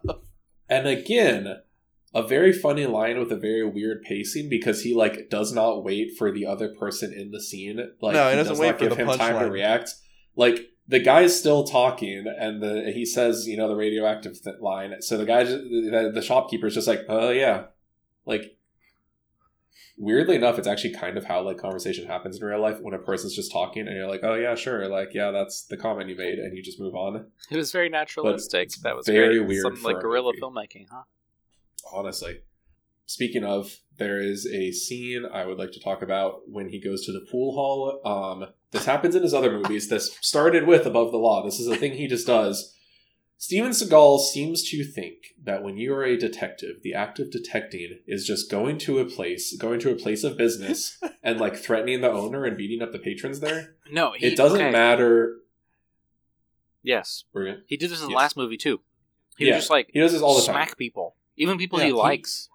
and 0.70 0.88
again, 0.88 1.62
a 2.14 2.24
very 2.26 2.54
funny 2.54 2.86
line 2.86 3.20
with 3.20 3.32
a 3.32 3.38
very 3.38 3.66
weird 3.66 4.02
pacing 4.04 4.50
because 4.50 4.84
he 4.84 4.94
like 4.94 5.30
does 5.30 5.54
not 5.54 5.84
wait 5.84 6.18
for 6.18 6.32
the 6.32 6.46
other 6.46 6.70
person 6.70 7.14
in 7.14 7.32
the 7.32 7.42
scene. 7.42 7.78
Like 8.02 8.14
No, 8.14 8.30
he 8.30 8.36
doesn't 8.36 8.54
does 8.54 8.60
wait 8.60 8.68
not 8.70 8.80
for 8.80 8.86
give 8.88 8.98
the 8.98 9.12
him 9.12 9.18
time 9.18 9.40
to 9.40 9.52
react. 9.52 9.96
Like 10.36 10.72
the 10.88 11.00
guy's 11.00 11.38
still 11.38 11.64
talking, 11.64 12.26
and 12.40 12.62
the 12.62 12.92
he 12.94 13.06
says, 13.06 13.48
you 13.48 13.58
know, 13.58 13.68
the 13.68 13.76
radioactive 13.76 14.42
th- 14.42 14.58
line. 14.62 15.02
So 15.02 15.18
the 15.18 15.26
guy, 15.26 15.44
the, 15.44 16.12
the 16.14 16.22
shopkeeper's 16.22 16.76
just 16.76 16.88
like, 16.88 17.06
oh 17.10 17.30
yeah, 17.30 17.66
like. 18.26 18.54
Weirdly 20.00 20.36
enough, 20.36 20.60
it's 20.60 20.68
actually 20.68 20.94
kind 20.94 21.18
of 21.18 21.26
how 21.26 21.42
like 21.42 21.58
conversation 21.58 22.06
happens 22.06 22.40
in 22.40 22.46
real 22.46 22.62
life 22.62 22.78
when 22.80 22.94
a 22.94 23.00
person's 23.00 23.36
just 23.36 23.52
talking 23.52 23.88
and 23.88 23.98
you're 23.98 24.08
like, 24.08 24.20
"Oh 24.22 24.36
yeah, 24.36 24.54
sure," 24.54 24.88
like 24.88 25.10
yeah, 25.16 25.32
that's 25.32 25.64
the 25.64 25.76
comment 25.76 26.08
you 26.08 26.16
made, 26.16 26.38
and 26.38 26.56
you 26.56 26.62
just 26.62 26.80
move 26.80 26.94
on. 26.94 27.26
it 27.50 27.58
was 27.58 27.72
very 27.72 27.90
naturalistic. 27.90 28.70
That 28.84 28.96
was 28.96 29.08
very 29.08 29.40
great. 29.40 29.48
weird 29.48 29.64
Some 29.64 29.82
like 29.82 30.00
guerrilla 30.00 30.34
filmmaking, 30.40 30.86
huh? 30.92 31.02
honestly. 31.92 32.42
Speaking 33.06 33.44
of, 33.44 33.78
there 33.98 34.20
is 34.20 34.46
a 34.46 34.72
scene 34.72 35.26
I 35.26 35.46
would 35.46 35.58
like 35.58 35.72
to 35.72 35.80
talk 35.80 36.02
about 36.02 36.42
when 36.48 36.70
he 36.70 36.80
goes 36.80 37.06
to 37.06 37.12
the 37.12 37.26
pool 37.32 37.54
hall. 37.54 38.02
Um, 38.06 38.50
this 38.72 38.86
happens 38.86 39.16
in 39.16 39.24
his 39.24 39.34
other 39.34 39.52
movies. 39.52 39.90
This 39.90 40.18
started 40.22 40.68
with 40.68 40.86
Above 40.86 41.12
the 41.12 41.18
Law. 41.18 41.44
This 41.44 41.60
is 41.60 41.68
a 41.68 41.76
thing 41.76 41.94
he 41.94 42.08
just 42.08 42.28
does. 42.28 42.74
Steven 43.40 43.70
Seagal 43.72 44.20
seems 44.22 44.68
to 44.72 44.84
think 44.84 45.18
that 45.44 45.62
when 45.64 45.78
you 45.78 45.94
are 45.94 46.04
a 46.04 46.18
detective, 46.18 46.78
the 46.82 46.94
act 46.96 47.20
of 47.20 47.30
detecting 47.30 48.00
is 48.08 48.26
just 48.26 48.50
going 48.50 48.80
to 48.80 48.98
a 48.98 49.06
place, 49.06 49.56
going 49.58 49.80
to 49.82 49.92
a 49.92 49.96
place 49.96 50.24
of 50.24 50.38
business, 50.38 50.98
and 51.24 51.40
like 51.40 51.56
threatening 51.56 52.02
the 52.02 52.10
owner 52.12 52.46
and 52.46 52.58
beating 52.58 52.82
up 52.82 52.92
the 52.92 52.98
patrons 53.00 53.40
there. 53.40 53.76
No, 53.92 54.14
he, 54.18 54.26
It 54.26 54.36
doesn't 54.38 54.60
okay. 54.60 54.72
matter. 54.72 55.36
Yes, 56.84 57.26
he 57.68 57.78
did 57.78 57.90
this 57.92 58.00
in 58.02 58.08
the 58.08 58.12
Yes. 58.14 58.18
last 58.18 58.38
movie 58.38 58.58
too. 58.58 58.80
He 59.38 59.48
Yeah, 59.48 59.58
just 59.58 59.70
like 59.70 59.90
He 59.94 60.00
does 60.00 60.14
this 60.14 60.22
all 60.22 60.36
the 60.36 60.42
time. 60.46 60.56
smack 60.56 60.78
people, 60.78 61.16
even 61.36 61.58
people 61.58 61.80
Yeah, 61.80 61.86
he 61.86 61.92
he- 61.92 61.98
likes. 61.98 62.50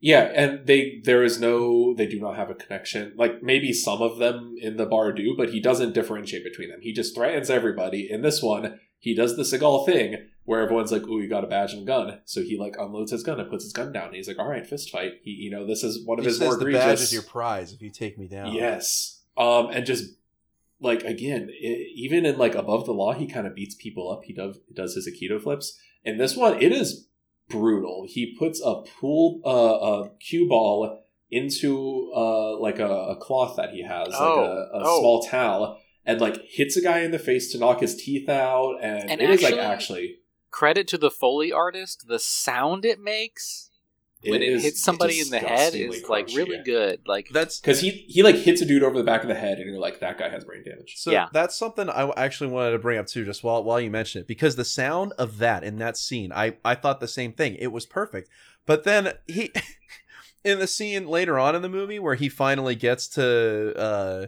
Yeah, 0.00 0.30
and 0.34 0.66
they 0.66 1.00
there 1.04 1.22
is 1.22 1.38
no 1.38 1.94
they 1.94 2.06
do 2.06 2.18
not 2.18 2.36
have 2.36 2.50
a 2.50 2.54
connection. 2.54 3.12
Like 3.16 3.42
maybe 3.42 3.72
some 3.72 4.00
of 4.00 4.18
them 4.18 4.54
in 4.60 4.76
the 4.78 4.86
bar 4.86 5.12
do, 5.12 5.34
but 5.36 5.50
he 5.50 5.60
doesn't 5.60 5.92
differentiate 5.92 6.42
between 6.42 6.70
them. 6.70 6.80
He 6.80 6.92
just 6.92 7.14
threatens 7.14 7.50
everybody. 7.50 8.10
In 8.10 8.22
this 8.22 8.42
one, 8.42 8.80
he 8.98 9.14
does 9.14 9.36
the 9.36 9.42
Seagal 9.42 9.84
thing 9.84 10.26
where 10.44 10.62
everyone's 10.62 10.90
like, 10.90 11.02
"Oh, 11.06 11.18
you 11.18 11.28
got 11.28 11.44
a 11.44 11.48
badge 11.48 11.74
and 11.74 11.86
gun." 11.86 12.20
So 12.24 12.40
he 12.42 12.56
like 12.56 12.76
unloads 12.78 13.12
his 13.12 13.22
gun 13.22 13.38
and 13.40 13.50
puts 13.50 13.64
his 13.64 13.74
gun 13.74 13.92
down. 13.92 14.06
And 14.06 14.16
he's 14.16 14.26
like, 14.26 14.38
"All 14.38 14.48
right, 14.48 14.66
fist 14.66 14.90
fight." 14.90 15.20
He, 15.22 15.32
you 15.32 15.50
know, 15.50 15.66
this 15.66 15.84
is 15.84 16.02
one 16.06 16.18
of 16.18 16.24
He 16.24 16.30
his 16.30 16.38
says 16.38 16.46
more 16.48 16.56
the 16.56 16.66
egregious. 16.66 16.84
badge 16.84 17.00
is 17.00 17.12
your 17.12 17.22
prize 17.22 17.72
if 17.74 17.82
you 17.82 17.90
take 17.90 18.16
me 18.18 18.26
down. 18.26 18.54
Yes. 18.54 19.20
Um, 19.36 19.68
and 19.70 19.84
just 19.84 20.14
like 20.80 21.02
again, 21.04 21.50
i 21.52 21.86
even 21.94 22.24
in 22.24 22.38
like 22.38 22.54
above 22.54 22.86
the 22.86 22.92
law, 22.92 23.12
he 23.12 23.26
kind 23.26 23.46
of 23.46 23.54
beats 23.54 23.74
people 23.74 24.10
up. 24.10 24.24
He 24.24 24.32
does 24.32 24.58
does 24.72 24.94
his 24.94 25.06
aikido 25.06 25.42
flips. 25.42 25.78
In 26.04 26.16
this 26.16 26.34
one, 26.34 26.60
it 26.60 26.72
is 26.72 27.06
brutal. 27.50 28.06
He 28.08 28.34
puts 28.38 28.60
a 28.64 28.82
pool, 28.98 29.40
uh, 29.44 29.50
a 30.06 30.10
cue 30.18 30.48
ball 30.48 31.02
into 31.30 32.12
uh 32.16 32.58
like 32.58 32.78
a, 32.78 32.88
a 32.88 33.16
cloth 33.16 33.56
that 33.56 33.70
he 33.70 33.82
has, 33.84 34.08
Oh, 34.14 34.34
like 34.36 34.46
a, 34.48 34.52
a 34.78 34.82
oh. 34.84 35.00
small 35.00 35.22
towel, 35.22 35.78
and 36.04 36.20
like 36.20 36.38
hits 36.48 36.76
a 36.76 36.80
guy 36.82 37.00
in 37.00 37.10
the 37.10 37.18
face 37.18 37.52
to 37.52 37.58
knock 37.58 37.80
his 37.80 37.94
teeth 37.96 38.28
out. 38.28 38.78
And, 38.82 39.10
And 39.10 39.20
it 39.20 39.30
is 39.30 39.42
like 39.42 39.52
actually- 39.54 39.60
actually 39.66 40.16
Credit 40.52 40.88
to 40.88 40.98
the 40.98 41.12
foley 41.12 41.52
artist, 41.52 42.06
the 42.08 42.18
sound 42.18 42.84
it 42.84 42.98
makes 42.98 43.69
when 44.26 44.42
it, 44.42 44.48
is 44.48 44.62
hits 44.64 44.82
somebody 44.82 45.20
in 45.20 45.30
the 45.30 45.38
head 45.38 45.72
disgustingly 45.72 45.96
is 45.98 46.08
like 46.08 46.26
crunchy. 46.26 46.36
really 46.36 46.62
good. 46.64 47.00
Like 47.06 47.28
That's 47.32 47.58
because 47.60 47.80
he 47.80 47.90
he 48.08 48.22
like 48.22 48.34
hits 48.36 48.60
a 48.60 48.66
dude 48.66 48.82
over 48.82 48.96
the 48.98 49.04
back 49.04 49.22
of 49.22 49.28
the 49.28 49.34
head, 49.34 49.58
and 49.58 49.70
you're 49.70 49.78
like, 49.78 50.00
that 50.00 50.18
guy 50.18 50.28
has 50.28 50.44
brain 50.44 50.62
damage. 50.64 50.94
So 50.98 51.10
Yeah. 51.10 51.28
that's 51.32 51.56
something 51.56 51.88
I 51.88 52.10
actually 52.16 52.50
wanted 52.50 52.72
to 52.72 52.78
bring 52.78 52.98
up 52.98 53.06
too, 53.06 53.24
just 53.24 53.42
while 53.42 53.64
while 53.64 53.80
you 53.80 53.90
mention 53.90 54.20
it, 54.20 54.26
because 54.26 54.56
the 54.56 54.64
sound 54.64 55.12
of 55.18 55.38
that 55.38 55.64
in 55.64 55.78
that 55.78 55.96
scene, 55.96 56.32
I 56.32 56.56
I 56.64 56.74
thought 56.74 57.00
the 57.00 57.08
same 57.08 57.32
thing. 57.32 57.54
It 57.56 57.68
was 57.68 57.86
perfect, 57.86 58.28
but 58.66 58.84
then 58.84 59.14
he, 59.26 59.52
in 60.44 60.58
the 60.58 60.66
scene 60.66 61.06
later 61.08 61.38
on 61.38 61.54
in 61.54 61.62
the 61.62 61.68
movie 61.68 61.98
where 61.98 62.14
he 62.14 62.28
finally 62.28 62.74
gets 62.74 63.08
to 63.08 63.74
uh, 63.78 64.26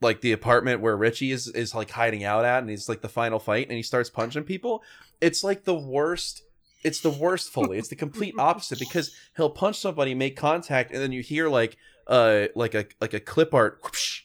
like 0.00 0.20
the 0.20 0.32
apartment 0.32 0.80
where 0.80 0.96
Richie 0.96 1.32
is 1.32 1.48
is 1.48 1.74
like 1.74 1.90
hiding 1.90 2.24
out 2.24 2.44
at, 2.44 2.58
and 2.60 2.70
he's 2.70 2.88
like 2.88 3.02
the 3.02 3.08
final 3.08 3.38
fight, 3.38 3.68
and 3.68 3.76
he 3.76 3.82
starts 3.82 4.08
punching 4.10 4.44
people. 4.44 4.82
It's 5.20 5.44
like 5.44 5.64
the 5.64 5.74
worst. 5.74 6.42
It's 6.84 7.00
the 7.00 7.10
worst 7.10 7.50
foley. 7.50 7.78
It's 7.78 7.88
the 7.88 7.96
complete 7.96 8.34
opposite 8.38 8.78
because 8.78 9.14
he'll 9.36 9.50
punch 9.50 9.78
somebody, 9.78 10.14
make 10.14 10.36
contact, 10.36 10.90
and 10.92 11.00
then 11.00 11.12
you 11.12 11.22
hear 11.22 11.48
like 11.48 11.76
uh 12.06 12.46
like 12.56 12.74
a 12.74 12.86
like 13.00 13.14
a 13.14 13.20
clip 13.20 13.54
art 13.54 13.78
whoosh, 13.84 14.22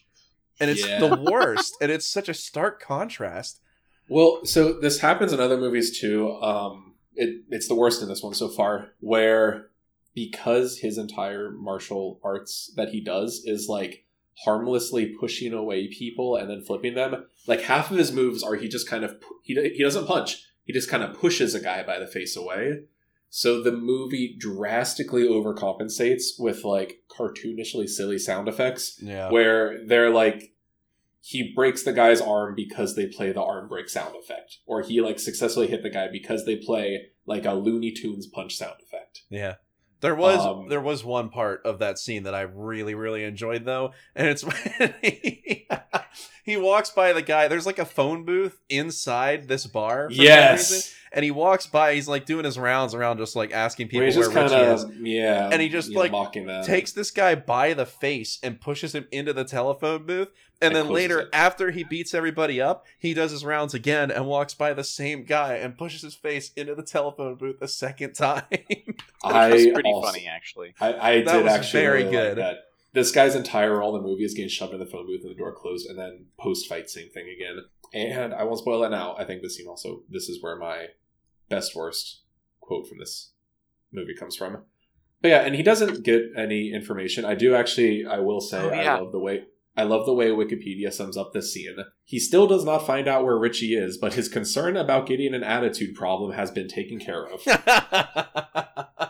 and 0.60 0.70
it's 0.70 0.84
Yeah. 0.86 0.98
the 0.98 1.16
worst 1.16 1.76
and 1.80 1.92
it's 1.92 2.06
such 2.06 2.28
a 2.28 2.34
stark 2.34 2.80
contrast 2.80 3.60
Well, 4.08 4.40
so 4.44 4.72
this 4.80 5.00
happens 5.00 5.32
in 5.32 5.38
other 5.40 5.56
movies 5.56 5.98
too. 6.00 6.32
Um, 6.42 6.94
it, 7.14 7.42
it's 7.50 7.68
the 7.68 7.74
worst 7.74 8.02
in 8.02 8.08
this 8.08 8.22
one 8.22 8.34
so 8.34 8.48
far, 8.48 8.92
where 9.00 9.68
because 10.14 10.78
his 10.78 10.98
entire 10.98 11.50
martial 11.52 12.18
arts 12.24 12.72
that 12.76 12.88
he 12.88 13.00
does 13.00 13.42
is 13.44 13.68
like 13.68 14.04
harmlessly 14.44 15.06
pushing 15.20 15.52
away 15.52 15.88
people 15.88 16.36
and 16.36 16.48
then 16.50 16.62
flipping 16.62 16.94
them. 16.94 17.26
Like 17.46 17.62
half 17.62 17.90
of 17.90 17.98
his 17.98 18.10
moves 18.12 18.42
are 18.42 18.54
he 18.56 18.66
just 18.68 18.88
kind 18.88 19.04
of 19.04 19.16
he 19.42 19.54
he 19.76 19.82
doesn't 19.82 20.06
punch. 20.06 20.44
He 20.68 20.74
just 20.74 20.90
kind 20.90 21.02
of 21.02 21.18
pushes 21.18 21.54
a 21.54 21.60
guy 21.60 21.82
by 21.82 21.98
the 21.98 22.06
face 22.06 22.36
away. 22.36 22.82
So 23.30 23.62
the 23.62 23.72
movie 23.72 24.36
drastically 24.38 25.22
overcompensates 25.22 26.38
with 26.38 26.62
like 26.62 26.98
cartoonishly 27.10 27.88
silly 27.88 28.18
sound 28.18 28.48
effects 28.48 29.00
yeah. 29.02 29.30
where 29.30 29.82
they're 29.86 30.10
like 30.10 30.52
he 31.22 31.54
breaks 31.54 31.84
the 31.84 31.94
guy's 31.94 32.20
arm 32.20 32.54
because 32.54 32.96
they 32.96 33.06
play 33.06 33.32
the 33.32 33.42
arm 33.42 33.66
break 33.66 33.88
sound 33.88 34.14
effect 34.14 34.58
or 34.66 34.82
he 34.82 35.00
like 35.00 35.18
successfully 35.18 35.68
hit 35.68 35.82
the 35.82 35.88
guy 35.88 36.08
because 36.12 36.44
they 36.44 36.56
play 36.56 37.06
like 37.24 37.46
a 37.46 37.54
looney 37.54 37.90
tunes 37.90 38.26
punch 38.26 38.54
sound 38.54 38.76
effect. 38.82 39.22
Yeah 39.30 39.54
there 40.00 40.14
was 40.14 40.44
Um, 40.44 40.68
there 40.68 40.80
was 40.80 41.04
one 41.04 41.28
part 41.28 41.62
of 41.64 41.80
that 41.80 41.98
scene 41.98 42.24
that 42.24 42.34
i 42.34 42.42
really 42.42 42.94
really 42.94 43.24
enjoyed 43.24 43.64
though 43.64 43.92
and 44.14 44.28
it's 44.28 44.44
when 44.44 44.94
he, 45.02 45.66
he 46.44 46.56
walks 46.56 46.90
by 46.90 47.12
the 47.12 47.22
guy. 47.22 47.46
There's 47.48 47.66
like 47.66 47.78
a 47.78 47.84
phone 47.84 48.24
booth 48.24 48.58
inside 48.68 49.48
this 49.48 49.66
bar 49.66 50.08
for 50.08 50.14
some 50.14 50.24
yes 50.24 50.94
and 51.12 51.24
he 51.24 51.30
walks 51.30 51.66
by 51.66 51.94
he's 51.94 52.08
like 52.08 52.26
doing 52.26 52.44
his 52.44 52.58
rounds 52.58 52.94
around 52.94 53.18
just 53.18 53.34
like 53.36 53.52
asking 53.52 53.86
people 53.88 54.00
where 54.00 54.06
he's 54.06 54.16
where 54.16 54.30
just 54.30 54.52
richie 54.52 54.92
is 54.94 55.00
yeah 55.00 55.48
And 55.52 55.60
he 55.62 55.68
just, 55.68 55.90
like, 55.92 56.10
mocking 56.12 56.46
them 56.46 56.64
takes 56.64 56.92
this 56.92 57.10
guy 57.10 57.34
by 57.34 57.74
the 57.74 57.86
face 57.86 58.38
and 58.42 58.60
pushes 58.60 58.94
him 58.94 59.06
into 59.10 59.32
the 59.32 59.44
telephone 59.44 60.04
booth. 60.06 60.28
And 60.60 60.74
And 60.74 60.76
then 60.86 60.92
later, 60.92 61.20
it. 61.20 61.28
after 61.32 61.70
he 61.70 61.84
beats 61.84 62.14
everybody 62.14 62.60
up, 62.60 62.84
he 62.98 63.14
does 63.14 63.30
his 63.30 63.44
rounds 63.44 63.74
again 63.74 64.10
and 64.10 64.26
walks 64.26 64.54
by 64.54 64.72
the 64.74 64.82
same 64.82 65.22
guy 65.24 65.54
and 65.54 65.78
pushes 65.78 66.02
his 66.02 66.16
face 66.16 66.50
into 66.56 66.74
the 66.74 66.82
telephone 66.82 67.36
booth 67.36 67.62
a 67.62 67.68
second 67.68 68.12
time. 68.14 68.42
I 69.24 69.50
was 69.52 69.66
pretty 69.68 69.88
also- 69.90 70.08
funny 70.12 70.26
actually. 70.26 70.74
I, 70.80 70.94
I 70.94 71.22
That 71.22 71.32
did 71.32 71.44
was 71.44 71.52
actually 71.52 71.80
very 71.82 72.04
really 72.04 72.16
like 72.16 72.24
good. 72.26 72.38
that. 72.38 72.56
This 72.94 73.12
guy's 73.12 73.34
entire 73.36 73.76
role 73.78 73.94
in 73.96 74.02
the 74.02 74.08
movie 74.08 74.24
is 74.24 74.34
getting 74.34 74.48
shoved 74.48 74.72
in 74.72 74.80
the 74.80 74.86
phone 74.86 75.06
booth 75.06 75.20
and 75.22 75.30
the 75.30 75.34
door 75.36 75.52
closed, 75.52 75.86
and 75.88 75.98
then 75.98 76.24
post 76.40 76.66
fight 76.68 76.88
same 76.90 77.10
thing 77.10 77.26
again. 77.28 77.64
And 77.94 78.34
I 78.34 78.44
won't 78.44 78.58
spoil 78.58 78.84
it 78.84 78.90
now. 78.90 79.16
I 79.18 79.24
think 79.24 79.42
this 79.42 79.56
scene 79.56 79.66
also 79.68 80.02
this 80.10 80.28
is 80.28 80.42
where 80.42 80.56
my 80.56 80.86
best 81.48 81.74
worst 81.74 82.22
quote 82.60 82.86
from 82.86 82.98
this 82.98 83.32
movie 83.92 84.14
comes 84.14 84.36
from. 84.36 84.64
But 85.22 85.28
yeah, 85.28 85.40
and 85.40 85.54
he 85.54 85.62
doesn't 85.62 86.04
get 86.04 86.22
any 86.36 86.72
information. 86.72 87.24
I 87.24 87.34
do 87.34 87.54
actually. 87.54 88.04
I 88.06 88.18
will 88.18 88.40
say 88.40 88.60
Oh, 88.60 88.72
yeah. 88.72 88.96
I 88.96 89.00
love 89.00 89.12
the 89.12 89.18
way. 89.18 89.44
I 89.76 89.84
love 89.84 90.06
the 90.06 90.12
way 90.12 90.30
Wikipedia 90.30 90.92
sums 90.92 91.16
up 91.16 91.32
this 91.32 91.52
scene. 91.54 91.76
He 92.04 92.18
still 92.18 92.48
does 92.48 92.64
not 92.64 92.84
find 92.84 93.06
out 93.06 93.24
where 93.24 93.38
Richie 93.38 93.76
is, 93.76 93.96
but 93.96 94.14
his 94.14 94.28
concern 94.28 94.76
about 94.76 95.06
getting 95.06 95.34
an 95.34 95.44
attitude 95.44 95.94
problem 95.94 96.32
has 96.32 96.50
been 96.50 96.66
taken 96.66 96.98
care 96.98 97.24
of. 97.24 97.40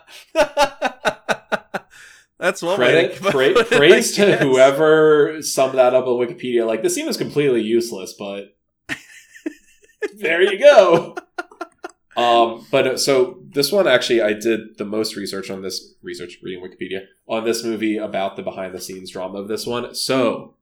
That's 2.39 2.63
one 2.63 2.77
credit 2.77 3.17
pra- 3.17 3.33
put 3.33 3.47
it, 3.47 3.59
I 3.73 3.77
praise 3.79 4.13
to 4.17 4.37
whoever 4.37 5.43
summed 5.43 5.77
that 5.79 5.95
up 5.95 6.07
on 6.07 6.25
Wikipedia. 6.25 6.67
Like 6.67 6.83
the 6.83 6.91
scene 6.91 7.09
is 7.09 7.17
completely 7.17 7.63
useless, 7.63 8.15
but 8.17 8.57
there 10.19 10.43
you 10.43 10.59
go. 10.59 11.17
Um, 12.19 12.67
but 12.73 12.87
uh, 12.89 12.97
so 12.97 13.39
this 13.45 13.71
one 13.71 13.87
actually, 13.87 14.21
I 14.21 14.33
did 14.33 14.77
the 14.77 14.85
most 14.85 15.15
research 15.15 15.51
on 15.51 15.63
this 15.63 15.95
research 16.03 16.39
reading 16.43 16.65
Wikipedia 16.65 17.03
on 17.29 17.45
this 17.45 17.63
movie 17.63 17.97
about 17.97 18.35
the 18.35 18.43
behind 18.43 18.75
the 18.75 18.81
scenes 18.81 19.13
drama 19.13 19.39
of 19.39 19.47
this 19.47 19.69
one. 19.69 19.95
So 19.95 20.57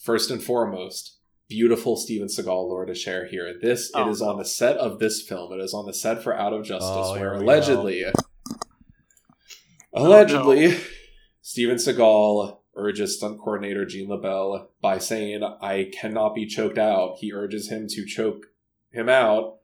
first 0.00 0.30
and 0.30 0.42
foremost, 0.42 1.18
beautiful 1.50 1.96
Steven 1.98 2.28
Seagal 2.28 2.46
lore 2.46 2.86
to 2.86 2.94
share 2.94 3.26
here. 3.26 3.54
This 3.60 3.90
Oh, 3.94 4.08
it 4.08 4.10
is 4.10 4.22
on 4.22 4.38
the 4.38 4.44
set 4.46 4.78
of 4.78 5.00
this 5.00 5.20
film. 5.20 5.52
It 5.52 5.62
is 5.62 5.74
on 5.74 5.84
the 5.84 5.92
set 5.92 6.22
for 6.22 6.34
Out 6.34 6.54
of 6.54 6.64
Justice, 6.64 6.88
Oh, 6.90 7.10
where 7.12 7.32
here 7.32 7.32
we 7.40 7.44
allegedly, 7.44 8.06
Oh, 8.06 8.12
allegedly, 9.92 10.78
Steven 11.42 11.76
Seagal 11.76 12.56
urges 12.74 13.18
stunt 13.18 13.38
coordinator 13.38 13.84
Gene 13.84 14.08
LeBell 14.08 14.68
by 14.80 14.96
saying, 14.96 15.42
"I 15.60 15.90
cannot 15.92 16.34
be 16.34 16.46
choked 16.46 16.78
out." 16.78 17.16
He 17.18 17.34
urges 17.34 17.68
him 17.70 17.86
to 17.88 18.06
choke 18.06 18.46
him 18.92 19.08
out 19.08 19.56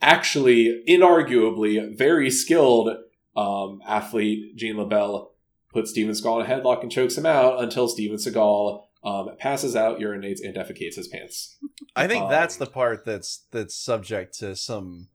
actually, 0.00 0.82
inarguably, 0.88 1.96
very 1.96 2.30
skilled 2.30 2.90
um, 3.36 3.80
athlete, 3.86 4.54
Gene 4.56 4.76
LeBell, 4.76 5.28
puts 5.72 5.90
Steven 5.90 6.12
Seagal 6.14 6.44
in 6.44 6.50
a 6.50 6.54
headlock 6.54 6.82
and 6.82 6.92
chokes 6.92 7.16
him 7.16 7.26
out 7.26 7.62
until 7.62 7.88
Steven 7.88 8.16
Seagal 8.18 8.84
um, 9.02 9.28
passes 9.38 9.74
out, 9.74 9.98
urinates, 9.98 10.38
and 10.42 10.54
defecates 10.54 10.94
his 10.96 11.08
pants. 11.08 11.56
I 11.96 12.06
think 12.06 12.24
Um, 12.24 12.30
that's 12.30 12.56
the 12.56 12.66
part 12.66 13.04
that's 13.04 13.46
that's 13.50 13.74
subject 13.74 14.38
to 14.40 14.56
some 14.56 15.08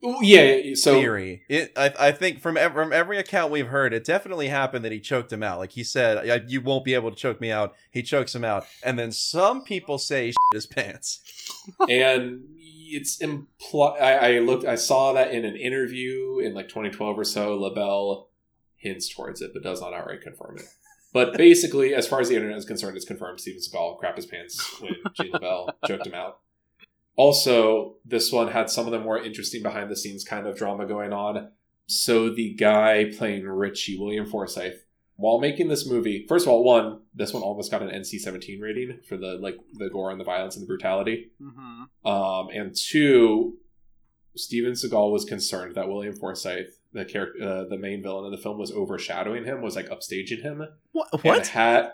Yeah, 0.00 0.74
so 0.74 1.00
theory. 1.00 1.42
It, 1.48 1.72
I, 1.76 1.92
I 1.98 2.12
think 2.12 2.40
from 2.40 2.56
ev- 2.56 2.72
from 2.72 2.92
every 2.92 3.18
account 3.18 3.50
we've 3.52 3.68
heard, 3.68 3.92
it 3.92 4.04
definitely 4.04 4.48
happened 4.48 4.84
that 4.84 4.92
he 4.92 5.00
choked 5.00 5.32
him 5.32 5.42
out. 5.42 5.58
Like 5.58 5.72
he 5.72 5.84
said, 5.84 6.28
"I- 6.30 6.44
"You 6.46 6.60
won't 6.60 6.84
be 6.84 6.94
able 6.94 7.10
to 7.10 7.16
choke 7.16 7.40
me 7.40 7.50
out." 7.50 7.74
He 7.90 8.02
chokes 8.02 8.34
him 8.34 8.44
out, 8.44 8.66
and 8.84 8.98
then 8.98 9.10
some 9.12 9.62
people 9.62 9.98
say 9.98 10.26
he 10.28 10.34
his 10.54 10.66
pants. 10.66 11.20
and 11.88 12.42
it's 12.90 13.20
implied. 13.20 14.00
I, 14.00 14.36
I 14.36 14.38
looked, 14.40 14.64
I 14.64 14.74
saw 14.74 15.12
that 15.12 15.32
in 15.32 15.44
an 15.44 15.56
interview 15.56 16.38
in 16.38 16.54
like 16.54 16.68
2012 16.68 17.18
or 17.18 17.24
so. 17.24 17.58
LeBell 17.58 18.26
hints 18.76 19.08
towards 19.08 19.40
it, 19.40 19.52
but 19.52 19.62
does 19.62 19.80
not 19.80 19.92
outright 19.92 20.22
confirm 20.22 20.58
it. 20.58 20.64
But 21.12 21.32
basically, 21.36 21.94
as 21.94 22.06
far 22.06 22.20
as 22.20 22.28
the 22.28 22.36
internet 22.36 22.58
is 22.58 22.64
concerned, 22.64 22.96
it's 22.96 23.06
confirmed 23.06 23.40
Steven 23.40 23.60
Seagal 23.60 23.98
crap 23.98 24.16
his 24.16 24.26
pants 24.26 24.80
when 24.80 24.94
Gene 25.14 25.32
LeBell 25.32 25.70
choked 25.86 26.06
him 26.06 26.14
out. 26.14 26.40
Also, 27.16 27.96
this 28.04 28.30
one 28.30 28.48
had 28.48 28.70
some 28.70 28.86
of 28.86 28.92
the 28.92 29.00
more 29.00 29.18
interesting 29.20 29.62
behind 29.62 29.90
the 29.90 29.96
scenes 29.96 30.24
kind 30.24 30.46
of 30.46 30.56
drama 30.56 30.86
going 30.86 31.12
on. 31.12 31.50
So 31.86 32.30
the 32.32 32.54
guy 32.54 33.12
playing 33.16 33.44
Richie, 33.44 33.98
William 33.98 34.26
Forsythe, 34.26 34.74
while 35.18 35.40
making 35.40 35.66
this 35.66 35.84
movie, 35.84 36.24
first 36.28 36.46
of 36.46 36.52
all, 36.52 36.62
one, 36.62 37.00
this 37.12 37.32
one 37.32 37.42
almost 37.42 37.72
got 37.72 37.82
an 37.82 37.88
NC-17 37.88 38.60
rating 38.60 39.00
for 39.08 39.16
the 39.16 39.36
like 39.40 39.58
the 39.74 39.90
gore 39.90 40.12
and 40.12 40.20
the 40.20 40.24
violence 40.24 40.54
and 40.54 40.62
the 40.62 40.66
brutality. 40.68 41.32
Mm-hmm. 41.42 42.08
Um, 42.08 42.48
and 42.54 42.74
two, 42.74 43.58
Steven 44.36 44.72
Seagal 44.72 45.12
was 45.12 45.24
concerned 45.24 45.74
that 45.74 45.88
William 45.88 46.14
Forsythe, 46.14 46.68
the 46.92 47.04
character, 47.04 47.42
uh, 47.42 47.64
the 47.68 47.76
main 47.76 48.00
villain 48.00 48.26
of 48.26 48.30
the 48.30 48.38
film, 48.38 48.58
was 48.58 48.70
overshadowing 48.70 49.44
him, 49.44 49.60
was 49.60 49.74
like 49.74 49.88
upstaging 49.88 50.42
him. 50.42 50.64
What? 50.92 51.08
And 51.24 51.46
had 51.48 51.92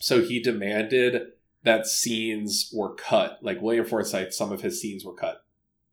so 0.00 0.22
he 0.22 0.40
demanded 0.40 1.32
that 1.64 1.86
scenes 1.86 2.72
were 2.74 2.94
cut. 2.94 3.40
Like 3.42 3.60
William 3.60 3.84
Forsythe, 3.84 4.32
some 4.32 4.52
of 4.52 4.62
his 4.62 4.80
scenes 4.80 5.04
were 5.04 5.14
cut. 5.14 5.44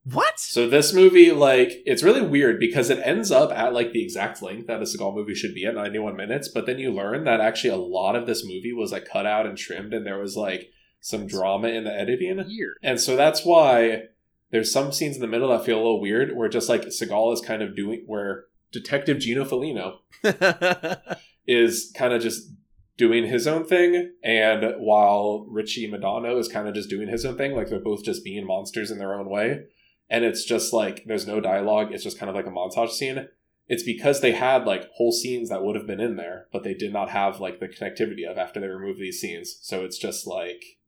What? 0.04 0.40
So 0.40 0.68
this 0.68 0.94
movie, 0.94 1.32
like, 1.32 1.82
it's 1.86 2.04
really 2.04 2.22
weird 2.22 2.60
because 2.60 2.90
it 2.90 3.02
ends 3.04 3.32
up 3.32 3.52
at 3.52 3.74
like 3.74 3.92
the 3.92 4.04
exact 4.04 4.42
length 4.42 4.68
that 4.68 4.82
a 4.82 4.86
Seagal 4.86 5.14
movie 5.14 5.36
should 5.36 5.54
be 5.54 5.66
at 5.66 5.76
91 5.76 6.16
minutes, 6.16 6.48
but 6.48 6.66
then 6.66 6.80
you 6.80 6.92
learn 6.92 7.26
that 7.26 7.42
actually 7.42 7.72
a 7.72 7.78
lot 7.78 8.16
of 8.16 8.26
this 8.26 8.46
movie 8.46 8.74
was 8.74 8.92
like 8.92 9.10
cut 9.10 9.26
out 9.26 9.46
and 9.46 9.58
trimmed, 9.58 9.94
and 9.94 10.06
there 10.06 10.18
was 10.18 10.36
like 10.36 10.72
some 11.02 11.28
drama 11.28 11.68
in 11.68 11.84
the 11.84 11.94
editing. 11.94 12.38
Weird. 12.38 12.78
And 12.82 13.00
so 13.00 13.16
that's 13.16 13.46
why 13.46 14.04
there's 14.52 14.72
some 14.72 14.92
scenes 14.92 15.16
in 15.16 15.22
the 15.22 15.28
middle 15.28 15.50
that 15.50 15.66
feel 15.66 15.78
a 15.78 15.84
little 15.84 16.02
weird, 16.02 16.36
where 16.36 16.50
just 16.50 16.70
like 16.70 16.84
Seagal 16.84 17.34
is 17.34 17.42
kind 17.42 17.62
of 17.62 17.76
doing, 17.76 18.04
where 18.08 18.46
Detective 18.72 19.20
Gino 19.20 19.44
Felino 19.44 19.98
is 21.48 21.92
kind 21.96 22.14
of 22.14 22.22
just 22.22 22.50
doing 22.98 23.28
his 23.28 23.48
own 23.48 23.66
thing, 23.66 24.14
and 24.24 24.76
while 24.78 25.46
Richie 25.50 25.88
Madonna 25.88 26.36
is 26.36 26.48
kind 26.48 26.68
of 26.68 26.74
just 26.74 26.90
doing 26.90 27.08
his 27.08 27.26
own 27.26 27.38
thing, 27.38 27.56
like 27.56 27.70
they're 27.70 27.80
both 27.80 28.04
just 28.04 28.24
being 28.24 28.46
monsters 28.46 28.92
in 28.92 28.98
their 28.98 29.14
own 29.14 29.30
way. 29.30 29.66
And 30.10 30.26
it's 30.26 30.44
just 30.44 30.74
like 30.74 31.04
there's 31.06 31.28
no 31.28 31.40
dialogue, 31.40 31.92
it's 31.92 32.04
just 32.04 32.20
kind 32.20 32.30
of 32.30 32.36
like 32.36 32.48
a 32.48 32.52
montage 32.52 32.92
scene. 32.92 33.28
It's 33.68 33.84
because 33.84 34.22
they 34.22 34.32
had 34.32 34.66
like 34.66 34.90
whole 34.94 35.12
scenes 35.12 35.50
that 35.50 35.64
would 35.64 35.76
have 35.76 35.86
been 35.86 36.00
in 36.00 36.16
there, 36.16 36.48
but 36.52 36.64
they 36.64 36.74
did 36.74 36.92
not 36.92 37.10
have 37.10 37.40
like 37.40 37.60
the 37.60 37.68
connectivity 37.68 38.30
of 38.30 38.38
after 38.38 38.60
they 38.60 38.68
removed 38.68 39.00
these 39.00 39.22
scenes. 39.22 39.60
So 39.62 39.86
it's 39.86 40.00
just 40.00 40.26
like 40.26 40.80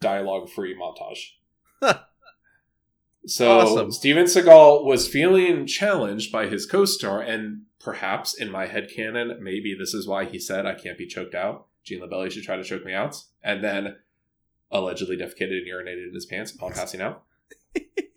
dialogue 0.00 0.50
free 0.50 0.76
montage. 0.76 1.32
So 3.28 3.58
Awesome. 3.58 3.92
Steven 3.92 4.24
Seagal 4.24 4.84
was 4.84 5.06
feeling 5.06 5.66
challenged 5.66 6.32
by 6.32 6.46
his 6.46 6.64
co-star, 6.64 7.20
and 7.20 7.62
perhaps 7.78 8.32
in 8.32 8.50
my 8.50 8.66
head 8.66 8.88
canon, 8.94 9.38
maybe 9.42 9.76
this 9.78 9.92
is 9.92 10.06
why 10.08 10.24
he 10.24 10.38
said 10.38 10.64
I 10.64 10.74
can't 10.74 10.96
be 10.96 11.06
choked 11.06 11.34
out. 11.34 11.66
Gene 11.84 12.00
LeBell 12.00 12.30
should 12.30 12.44
try 12.44 12.56
to 12.56 12.64
choke 12.64 12.86
me 12.86 12.94
out, 12.94 13.22
and 13.42 13.62
then 13.62 13.96
allegedly 14.70 15.16
defecated 15.16 15.58
and 15.58 15.66
urinated 15.66 16.08
in 16.08 16.14
his 16.14 16.26
pants 16.26 16.52
upon 16.52 16.72
passing 16.74 17.02
out. 17.02 17.24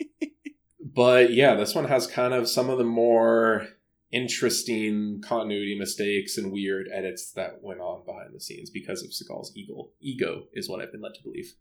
but 0.94 1.34
yeah, 1.34 1.56
this 1.56 1.76
one 1.76 1.86
has 1.86 2.08
kind 2.08 2.34
of 2.34 2.50
some 2.50 2.70
of 2.70 2.78
the 2.78 2.84
more 2.84 3.68
interesting 4.12 5.22
continuity 5.24 5.78
mistakes 5.78 6.38
and 6.38 6.52
weird 6.52 6.88
edits 6.94 7.32
that 7.32 7.62
went 7.62 7.80
on 7.80 8.06
behind 8.06 8.34
the 8.34 8.42
scenes 8.42 8.70
because 8.70 9.02
of 9.04 9.12
Seagal's 9.12 9.54
ego. 9.56 9.90
Ego 10.02 10.44
is 10.54 10.68
what 10.68 10.82
I've 10.82 10.92
been 10.92 11.02
led 11.02 11.14
to 11.16 11.24
believe. 11.24 11.54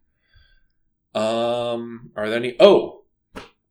Um, 1.14 2.10
are 2.16 2.28
there 2.28 2.38
any? 2.38 2.56
Oh, 2.58 3.04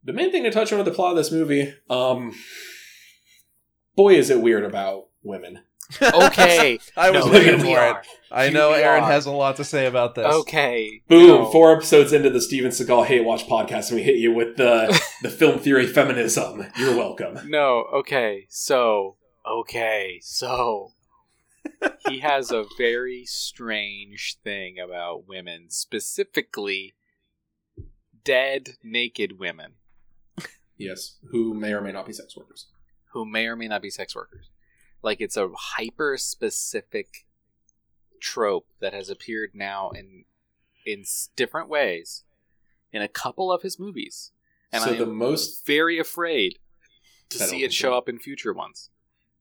the 0.04 0.14
main 0.14 0.32
thing 0.32 0.44
to 0.44 0.52
touch 0.52 0.72
on 0.72 0.80
with 0.80 0.86
the 0.86 0.94
plot 0.94 1.12
of 1.12 1.18
this 1.18 1.32
movie. 1.32 1.74
Um, 1.90 2.34
boy, 3.96 4.16
is 4.16 4.30
it 4.30 4.42
weird 4.42 4.64
about 4.64 5.08
women. 5.24 5.64
Okay. 6.02 6.80
I 6.98 7.10
was 7.12 7.26
No, 7.26 7.32
waiting 7.32 7.60
for 7.60 7.66
we 7.66 7.74
it. 7.74 7.96
I 8.32 8.44
Here 8.46 8.54
know 8.54 8.74
Aaron 8.74 9.04
are. 9.04 9.12
has 9.12 9.26
a 9.26 9.32
lot 9.32 9.56
to 9.56 9.64
say 9.64 9.88
about 9.88 10.14
this. 10.16 10.26
Okay. 10.26 11.02
Boom! 11.08 11.28
No. 11.28 11.52
Four 11.52 11.76
episodes 11.76 12.14
into 12.14 12.30
the 12.30 12.40
Steven 12.42 12.70
Seagal 12.72 13.06
Hate 13.08 13.24
Watch 13.26 13.48
podcast, 13.48 13.90
and 13.90 13.98
we 13.98 14.04
hit 14.04 14.18
you 14.18 14.32
with 14.34 14.56
the 14.58 14.88
the 15.24 15.30
film 15.30 15.60
theory 15.60 15.88
feminism. 15.88 16.66
You're 16.78 16.96
welcome. 16.96 17.40
No, 17.50 17.86
okay. 17.94 18.46
So, 18.50 19.16
okay. 19.50 20.20
So, 20.22 20.92
he 22.08 22.20
has 22.20 22.52
a 22.52 22.66
very 22.78 23.26
strange 23.26 24.38
thing 24.44 24.78
about 24.78 25.28
women, 25.28 25.70
specifically 25.70 26.94
dead, 28.24 28.72
naked 28.84 29.40
women 29.40 29.74
Yes, 30.78 31.18
who 31.32 31.54
may 31.54 31.74
or 31.74 31.82
may 31.82 31.92
not 31.92 32.06
be 32.06 32.14
sex 32.14 32.38
workers. 32.38 32.68
who 33.14 33.26
may 33.26 33.48
or 33.48 33.56
may 33.56 33.68
not 33.68 33.82
be 33.82 33.90
sex 33.90 34.16
workers. 34.16 34.50
Like, 35.02 35.22
it's 35.22 35.38
a 35.38 35.50
hyper 35.56 36.18
specific 36.18 37.26
trope 38.20 38.68
that 38.82 38.94
has 38.94 39.10
appeared 39.10 39.52
now 39.54 39.92
in 39.92 40.26
in 40.86 41.04
different 41.36 41.70
ways 41.70 42.24
in 42.92 43.02
a 43.02 43.08
couple 43.08 43.52
of 43.52 43.62
his 43.62 43.80
movies. 43.80 44.32
And 44.72 44.84
so 44.84 44.92
I 44.92 44.98
the 44.98 45.06
most 45.06 45.66
very 45.66 46.00
afraid 46.00 46.60
to 47.30 47.44
I 47.44 47.48
see 47.48 47.64
it 47.64 47.74
show 47.74 47.92
so. 47.92 47.98
up 47.98 48.10
in 48.10 48.20
future 48.20 48.54
ones. 48.54 48.90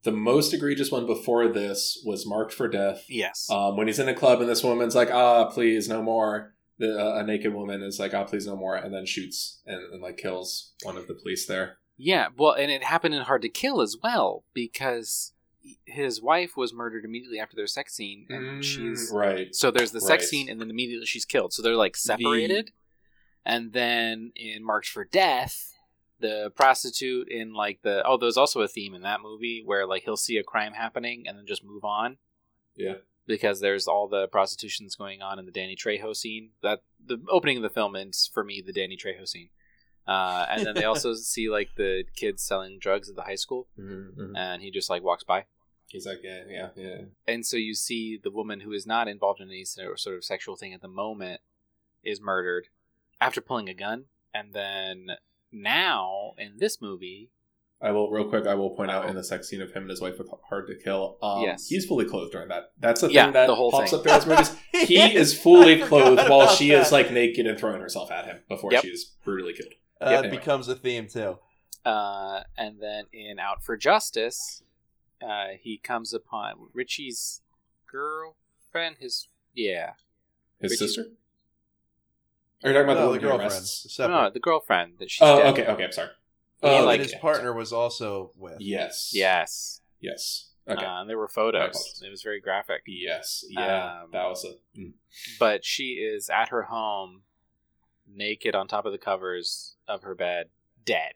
the 0.05 0.13
most 0.13 0.55
egregious 0.55 0.91
one 0.93 1.07
before 1.07 1.49
this 1.49 2.01
was 2.05 2.27
Marked 2.27 2.53
for 2.53 2.69
Death. 2.69 3.05
Yes. 3.09 3.49
Um, 3.51 3.77
when 3.77 3.87
he's 3.89 3.99
in 3.99 4.09
a 4.09 4.15
club 4.15 4.41
and 4.41 4.49
this 4.49 4.63
woman's 4.63 4.95
like, 4.95 5.11
"Ah, 5.11 5.47
please, 5.51 5.89
no 5.89 6.03
more." 6.03 6.55
The, 6.79 6.97
uh, 6.97 7.19
a 7.19 7.25
naked 7.25 7.53
woman 7.53 7.83
is 7.83 7.99
like, 7.99 8.15
"Ah, 8.15 8.25
please, 8.25 8.47
no 8.47 8.57
more," 8.57 8.77
and 8.77 8.95
then 8.95 9.07
shoots 9.07 9.61
and, 9.67 9.81
and 9.93 10.01
like 10.03 10.17
kills 10.17 10.73
one 10.85 10.97
of 10.97 11.09
the 11.09 11.15
police 11.15 11.47
there. 11.47 11.79
Yeah, 11.97 12.29
well, 12.37 12.53
and 12.53 12.71
it 12.71 12.85
happened 12.85 13.15
in 13.15 13.23
Hard 13.23 13.43
to 13.43 13.49
Kill 13.49 13.81
as 13.81 13.97
well 14.01 14.45
because 14.55 15.33
his 15.85 16.23
wife 16.23 16.57
was 16.57 16.73
murdered 16.73 17.05
immediately 17.05 17.39
after 17.41 17.57
their 17.57 17.67
sex 17.67 17.95
scene, 17.95 18.27
and 18.29 18.65
she's 18.65 19.11
Mm, 19.11 19.15
right. 19.15 19.55
so 19.55 19.71
there's 19.71 19.91
the 19.93 19.99
right. 20.01 20.07
sex 20.07 20.29
scene, 20.29 20.49
and 20.49 20.61
then 20.61 20.71
immediately 20.71 21.07
she's 21.07 21.25
killed. 21.25 21.53
So 21.53 21.63
they're 21.63 21.75
like 21.77 21.97
separated, 21.97 22.73
and 23.45 23.73
then 23.73 24.33
in 24.37 24.65
Marked 24.65 24.89
for 24.89 25.05
Death, 25.05 25.75
the 26.21 26.51
prostitute 26.55 27.29
in 27.29 27.53
like 27.55 27.83
the 27.83 28.03
oh, 28.07 28.17
there's 28.17 28.37
also 28.37 28.61
a 28.61 28.69
theme 28.69 28.95
in 28.95 29.03
that 29.03 29.21
movie 29.21 29.63
where 29.65 29.87
like 29.87 30.03
he'll 30.05 30.17
see 30.17 30.37
a 30.37 30.43
crime 30.43 30.73
happening 30.73 31.25
and 31.27 31.37
then 31.39 31.47
just 31.47 31.65
move 31.65 31.85
on. 31.85 32.19
Yeah. 32.77 32.95
Because 33.27 33.61
there's 33.61 33.87
all 33.87 34.09
the 34.09 34.27
prostitutions 34.29 34.97
going 34.97 35.21
on 35.21 35.39
in 35.39 35.45
the 35.45 35.53
Danny 35.53 35.77
Trejo 35.77 36.17
scene. 36.17 36.51
That 36.63 36.81
the 37.05 37.19
opening 37.31 37.59
of 37.59 37.63
the 37.63 37.69
film 37.69 37.95
is 37.95 38.31
for 38.33 38.43
me 38.43 38.63
the 38.65 38.73
Danny 38.73 38.97
Trejo 38.97 39.29
scene. 39.29 39.51
Uh, 40.09 40.47
and 40.49 40.65
then 40.67 40.75
they 40.75 40.85
also 40.93 41.13
see 41.15 41.49
like 41.51 41.69
the 41.77 42.03
kids 42.17 42.43
selling 42.43 42.79
drugs 42.81 43.09
at 43.11 43.15
the 43.17 43.23
high 43.23 43.35
school, 43.37 43.69
Mm-hmm. 43.79 44.35
and 44.35 44.63
he 44.63 44.71
just 44.71 44.89
like 44.91 45.03
walks 45.05 45.23
by. 45.23 45.45
He's 45.87 46.07
like, 46.07 46.21
"Yeah, 46.25 46.43
yeah, 46.49 46.69
yeah." 46.77 46.97
And 47.27 47.47
so 47.47 47.57
you 47.57 47.75
see 47.75 48.19
the 48.23 48.31
woman 48.31 48.61
who 48.61 48.73
is 48.73 48.87
not 48.87 49.07
involved 49.09 49.41
in 49.41 49.49
any 49.49 49.65
sort 49.65 49.93
of 50.17 50.25
sexual 50.25 50.57
thing 50.57 50.73
at 50.75 50.81
the 50.83 50.89
moment 50.89 51.41
is 52.03 52.21
murdered 52.21 52.69
after 53.21 53.41
pulling 53.41 53.69
a 53.69 53.75
gun, 53.75 54.05
and 54.35 54.53
then 54.55 55.09
now 55.53 56.33
in 56.39 56.59
this 56.59 56.81
movie, 56.81 57.31
I 57.81 57.91
will 57.93 58.11
real 58.11 58.29
quick. 58.29 58.47
I 58.47 58.55
will 58.55 58.71
point 58.71 58.91
out 58.91 59.09
in 59.09 59.15
the 59.17 59.25
sex 59.25 59.49
scene 59.49 59.63
of 59.63 59.71
him 59.73 59.83
and 59.83 59.91
his 59.91 60.01
wife 60.01 60.19
with 60.19 60.29
Hard 60.49 60.67
to 60.69 60.75
Kill. 60.75 61.17
Um, 61.23 61.43
Yes. 61.43 61.69
he's 61.69 61.87
fully 61.87 62.05
clothed 62.05 62.33
during 62.33 62.49
that. 62.49 62.73
That's 62.79 63.01
the 63.03 63.11
Yeah, 63.13 63.25
thing 63.27 63.33
that 63.35 63.47
the 63.47 63.55
whole 63.55 63.71
pops 63.71 63.91
thing. 63.91 64.01
up 64.01 64.07
in 64.07 64.15
his 64.15 64.27
movies. 64.27 64.57
He 64.89 64.97
Yeah, 64.97 65.09
is 65.09 65.39
fully 65.39 65.81
clothed 65.89 66.29
while 66.29 66.49
she 66.49 66.73
is 66.73 66.93
like 66.93 67.11
naked 67.13 67.47
and 67.47 67.59
throwing 67.59 67.81
herself 67.81 68.11
at 68.11 68.25
him 68.27 68.39
before 68.49 68.73
Yep. 68.73 68.83
she 68.83 68.89
is 68.89 69.05
brutally 69.25 69.53
killed. 69.55 69.73
Uh, 70.01 70.11
Yeah, 70.11 70.17
it 70.17 70.19
anyway. 70.27 70.37
becomes 70.37 70.69
a 70.69 70.75
theme 70.75 71.09
too. 71.09 71.39
uh, 71.85 72.43
and 72.57 72.81
then 72.81 73.07
in 73.13 73.39
Out 73.39 73.63
for 73.65 73.77
Justice, 73.77 74.63
uh, 75.23 75.49
he 75.61 75.79
comes 75.79 76.13
upon 76.13 76.69
Richie's 76.73 77.43
girlfriend. 77.91 78.97
His 79.01 79.29
yeah, 79.55 79.93
His 80.61 80.73
Richie- 80.73 80.87
sister. 80.87 81.07
Are 82.65 82.71
you 82.71 82.75
talking 82.75 82.91
about 82.91 82.95
No, 82.95 83.13
the, 83.13 83.19
the 83.21 83.27
woman 83.27 83.39
girlfriend. 83.39 83.53
arrests? 83.53 83.99
No, 84.01 84.31
the 84.31 84.41
girlfriend 84.41 84.95
that 84.99 85.11
she's. 85.11 85.23
Oh, 85.23 85.39
dead. 85.39 85.47
okay, 85.53 85.67
okay. 85.67 85.85
I'm 85.85 85.93
sorry. 85.93 86.11
Oh, 86.63 86.79
that 86.81 86.85
like- 86.87 87.01
his 87.01 87.13
okay, 87.13 87.21
partner 87.21 87.53
was 87.53 87.73
also 87.73 88.33
with. 88.37 88.57
Yes. 88.61 89.13
Yes. 89.15 89.81
Yes. 90.01 90.47
Okay. 90.69 90.85
Uh, 90.85 91.01
and 91.01 91.09
there 91.09 91.17
were 91.17 91.29
photos. 91.29 92.03
It 92.05 92.11
was 92.11 92.23
very 92.23 92.41
graphic. 92.41 92.83
yes. 92.87 93.45
Yeah. 93.49 94.03
um, 94.03 94.11
that 94.13 94.25
was 94.29 94.45
a. 94.45 94.79
mm. 94.79 94.93
but 95.39 95.65
she 95.65 95.93
is 95.95 96.29
at 96.29 96.49
her 96.51 96.65
home 96.65 97.23
naked 98.15 98.55
on 98.55 98.69
top 98.69 98.85
of 98.87 98.93
the 98.93 98.99
covers 98.99 99.77
of 99.87 100.03
her 100.03 100.15
bed 100.15 100.47
dead. 100.85 101.13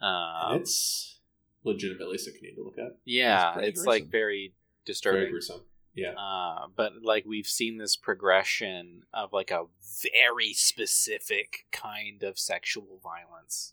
Um, 0.00 0.60
it's 0.60 1.20
legitimately 1.64 2.18
sickening 2.18 2.54
to 2.56 2.62
look 2.62 2.78
at. 2.78 2.96
yeah, 3.04 3.52
pretty 3.52 3.68
it's 3.68 3.84
like 3.84 4.04
very 4.06 4.52
Very 4.52 4.52
disturbing. 4.84 5.30
gruesome. 5.30 5.62
Yeah. 5.94 6.12
Uh, 6.12 6.66
but 6.76 6.92
like 7.02 7.24
we've 7.24 7.46
seen 7.46 7.78
this 7.78 7.96
progression 7.96 9.02
of 9.14 9.32
like 9.32 9.50
a 9.50 9.64
very 10.02 10.52
specific 10.52 11.64
kind 11.72 12.22
of 12.22 12.38
sexual 12.38 13.00
violence. 13.02 13.72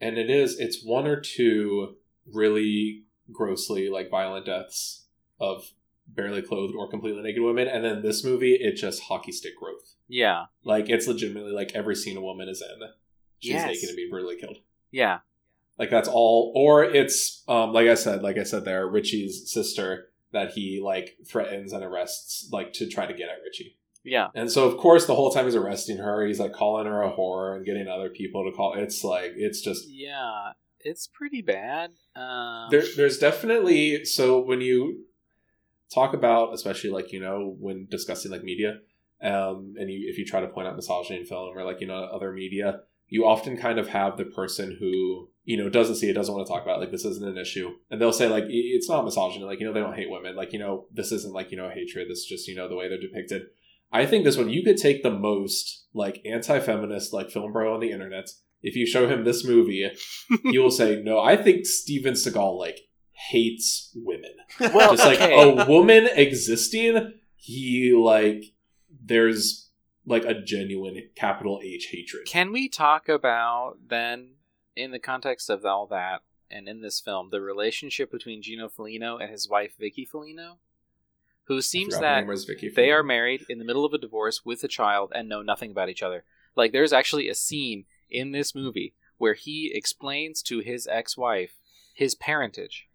and 0.00 0.18
it 0.18 0.28
is 0.28 0.58
it's 0.58 0.84
one 0.84 1.06
or 1.06 1.20
two 1.20 1.94
really 2.30 3.04
grossly 3.32 3.88
like 3.88 4.10
violent 4.10 4.46
deaths 4.46 5.04
of 5.40 5.70
barely 6.08 6.42
clothed 6.42 6.74
or 6.76 6.88
completely 6.88 7.22
naked 7.22 7.42
women 7.42 7.66
and 7.68 7.84
then 7.84 8.02
this 8.02 8.24
movie 8.24 8.54
it 8.54 8.76
just 8.76 9.02
hockey 9.04 9.32
stick 9.32 9.52
growth 9.58 9.94
Yeah, 10.08 10.44
like 10.64 10.88
it's 10.88 11.06
legitimately 11.06 11.52
like 11.52 11.72
every 11.74 11.94
scene 11.96 12.16
a 12.16 12.20
woman 12.20 12.48
is 12.48 12.62
in 12.62 12.88
she's 13.40 13.52
Yes. 13.52 13.66
naked 13.66 13.88
and 13.88 13.96
being 13.96 14.10
brutally 14.10 14.36
killed 14.36 14.58
yeah, 14.90 15.18
like 15.78 15.90
that's 15.90 16.08
all 16.08 16.52
or 16.54 16.84
it's 16.84 17.42
um 17.48 17.72
like 17.72 17.88
i 17.88 17.94
said 17.94 18.22
like 18.22 18.38
i 18.38 18.44
said 18.44 18.64
there 18.64 18.86
richie's 18.88 19.52
sister 19.52 20.08
that 20.32 20.52
he 20.52 20.80
like 20.82 21.16
threatens 21.26 21.72
and 21.72 21.82
arrests 21.84 22.48
like 22.52 22.72
to 22.74 22.88
try 22.88 23.04
to 23.06 23.12
get 23.14 23.28
at 23.28 23.36
richie 23.44 23.76
yeah. 24.04 24.28
and 24.34 24.50
so 24.50 24.66
of 24.68 24.78
course 24.78 25.06
the 25.06 25.14
whole 25.14 25.30
time 25.32 25.44
he's 25.44 25.56
arresting 25.56 25.98
her 25.98 26.24
he's 26.24 26.38
like 26.40 26.52
calling 26.52 26.86
her 26.86 27.02
a 27.02 27.10
whore 27.12 27.56
and 27.56 27.66
getting 27.66 27.88
other 27.88 28.08
people 28.08 28.44
to 28.48 28.56
call 28.56 28.74
it's 28.74 29.02
like 29.04 29.32
it's 29.36 29.60
just 29.60 29.88
Yeah, 29.88 30.52
it's 30.80 31.08
pretty 31.08 31.42
bad. 31.42 31.90
Um, 32.14 32.68
there, 32.70 32.84
there's 32.96 33.18
definitely 33.18 34.04
so 34.04 34.38
when 34.38 34.60
you 34.60 35.04
talk 35.92 36.14
about 36.14 36.52
especially 36.52 36.90
like 36.90 37.12
you 37.12 37.20
know 37.20 37.54
when 37.58 37.86
discussing 37.90 38.30
like 38.30 38.42
media 38.42 38.78
um 39.22 39.74
and 39.78 39.90
you 39.90 40.06
if 40.08 40.18
you 40.18 40.24
try 40.24 40.40
to 40.40 40.48
point 40.48 40.66
out 40.66 40.76
misogyny 40.76 41.20
in 41.20 41.26
film 41.26 41.56
or 41.56 41.64
like 41.64 41.80
you 41.80 41.86
know 41.86 41.94
other 41.94 42.32
media 42.32 42.80
you 43.08 43.24
often 43.24 43.56
kind 43.56 43.78
of 43.78 43.88
have 43.88 44.16
the 44.16 44.24
person 44.24 44.76
who 44.80 45.28
you 45.44 45.56
know 45.56 45.70
doesn't 45.70 45.96
see 45.96 46.10
it 46.10 46.14
doesn't 46.14 46.34
want 46.34 46.46
to 46.46 46.52
talk 46.52 46.62
about 46.62 46.76
it, 46.76 46.80
like 46.80 46.90
this 46.90 47.04
isn't 47.04 47.28
an 47.28 47.38
issue 47.38 47.70
and 47.90 48.00
they'll 48.00 48.12
say 48.12 48.28
like 48.28 48.44
it's 48.48 48.88
not 48.88 49.04
misogyny 49.04 49.44
like 49.44 49.60
you 49.60 49.66
know 49.66 49.72
they 49.72 49.80
don't 49.80 49.96
hate 49.96 50.10
women 50.10 50.34
like 50.34 50.52
you 50.52 50.58
know 50.58 50.86
this 50.92 51.12
isn't 51.12 51.34
like 51.34 51.50
you 51.50 51.56
know 51.56 51.70
hatred 51.70 52.08
this 52.10 52.18
is 52.18 52.26
just 52.26 52.48
you 52.48 52.54
know 52.54 52.68
the 52.68 52.76
way 52.76 52.88
they're 52.88 53.00
depicted. 53.00 53.42
I 53.92 54.04
think 54.04 54.24
this 54.24 54.36
one 54.36 54.50
you 54.50 54.64
could 54.64 54.76
take 54.76 55.02
the 55.02 55.10
most 55.10 55.86
like 55.94 56.20
anti-feminist 56.26 57.12
like 57.12 57.30
film 57.30 57.52
bro 57.52 57.74
on 57.74 57.80
the 57.80 57.92
internet. 57.92 58.28
If 58.62 58.74
you 58.74 58.84
show 58.84 59.08
him 59.08 59.22
this 59.22 59.44
movie 59.44 59.88
he 60.42 60.58
will 60.58 60.72
say 60.72 61.00
no 61.00 61.20
i 61.20 61.36
think 61.36 61.66
steven 61.66 62.14
seagal 62.14 62.58
like 62.58 62.80
hates 63.30 63.90
women 63.94 64.32
well, 64.60 64.94
just 64.94 65.04
like 65.04 65.20
okay. 65.20 65.62
a 65.62 65.66
woman 65.66 66.06
existing 66.14 67.14
he 67.36 67.92
like 67.92 68.52
there's 69.04 69.70
like 70.06 70.24
a 70.24 70.34
genuine 70.34 71.08
capital 71.14 71.60
h 71.62 71.88
hatred 71.90 72.26
Can 72.26 72.52
we 72.52 72.68
talk 72.68 73.08
about 73.08 73.76
then, 73.88 74.34
in 74.74 74.92
the 74.92 74.98
context 74.98 75.50
of 75.50 75.64
all 75.64 75.86
that, 75.88 76.22
and 76.50 76.68
in 76.68 76.80
this 76.80 77.00
film, 77.00 77.30
the 77.30 77.40
relationship 77.40 78.10
between 78.10 78.42
Gino 78.42 78.68
Felino 78.68 79.20
and 79.20 79.30
his 79.30 79.48
wife 79.48 79.74
Vicky 79.78 80.06
Felino, 80.06 80.58
who 81.44 81.60
seems 81.60 81.98
that 81.98 82.26
name 82.26 82.36
Vicky 82.46 82.68
they 82.68 82.90
are 82.90 83.02
married 83.02 83.44
in 83.48 83.58
the 83.58 83.64
middle 83.64 83.84
of 83.84 83.92
a 83.92 83.98
divorce 83.98 84.44
with 84.44 84.62
a 84.62 84.68
child 84.68 85.12
and 85.14 85.28
know 85.28 85.42
nothing 85.42 85.72
about 85.72 85.88
each 85.88 86.02
other. 86.02 86.24
Like, 86.54 86.72
there's 86.72 86.92
actually 86.92 87.28
a 87.28 87.34
scene 87.34 87.84
in 88.08 88.32
this 88.32 88.54
movie 88.54 88.94
where 89.18 89.34
he 89.34 89.72
explains 89.74 90.42
to 90.42 90.60
his 90.60 90.86
ex-wife 90.86 91.58
his 91.94 92.14
parentage. 92.14 92.88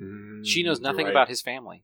Mm, 0.00 0.46
She 0.46 0.62
knows 0.62 0.80
nothing 0.80 1.04
right. 1.06 1.10
about 1.10 1.28
his 1.28 1.40
family. 1.42 1.82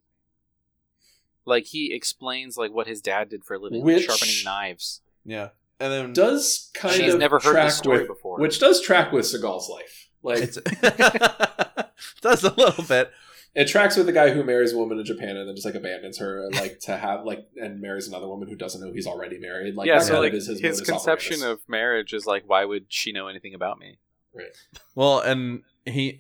Like 1.47 1.65
he 1.67 1.93
explains 1.93 2.57
like 2.57 2.73
what 2.73 2.87
his 2.87 3.01
dad 3.03 3.29
did 3.29 3.45
for 3.45 3.55
a 3.55 3.59
living, 3.59 3.85
like 3.85 4.03
sharpening 4.03 4.37
knives. 4.45 5.03
Yeah, 5.25 5.51
and 5.81 5.93
then 5.93 6.13
does 6.13 6.71
kind 6.75 6.95
She's 6.95 7.15
of 7.15 7.21
never 7.21 7.39
heard 7.39 7.53
track 7.53 7.67
this 7.67 7.77
story 7.79 7.99
with, 8.01 8.09
before. 8.09 8.39
which 8.39 8.59
does 8.61 8.81
track 8.81 9.13
with 9.13 9.25
Seagal's 9.27 9.69
life 9.69 10.09
like 10.23 10.39
it's 10.39 10.57
does 12.23 12.43
a 12.45 12.55
little 12.55 12.85
bit. 12.85 13.11
it 13.55 13.67
tracks 13.67 13.97
with 13.97 14.07
the 14.07 14.13
guy 14.13 14.31
who 14.31 14.43
marries 14.43 14.73
a 14.73 14.77
woman 14.79 14.99
in 14.99 15.05
Japan 15.05 15.37
and 15.37 15.47
then 15.49 15.55
just 15.55 15.67
like 15.67 15.75
abandons 15.75 16.19
her 16.19 16.49
like 16.55 16.81
to 16.81 16.97
have 16.97 17.25
like 17.25 17.47
and 17.57 17.81
marries 17.81 18.09
another 18.09 18.27
woman 18.27 18.49
who 18.49 18.57
doesn't 18.57 18.81
know 18.81 18.93
he's 18.93 19.07
already 19.07 19.39
married 19.39 19.75
like 19.77 19.87
yeah, 19.87 19.99
so 19.99 20.21
like 20.21 20.33
is 20.33 20.47
his, 20.47 20.61
his, 20.61 20.81
conception 20.81 21.39
operandus. 21.39 21.53
of 21.53 21.69
marriage 21.69 22.13
is 22.13 22.27
like, 22.27 22.45
why 22.47 22.65
would 22.65 22.87
she 22.89 23.13
know 23.13 23.29
anything 23.29 23.55
about 23.55 23.79
me? 23.79 23.99
Right. 24.35 24.47
Well, 24.95 25.21
and 25.21 25.63
he 25.85 26.19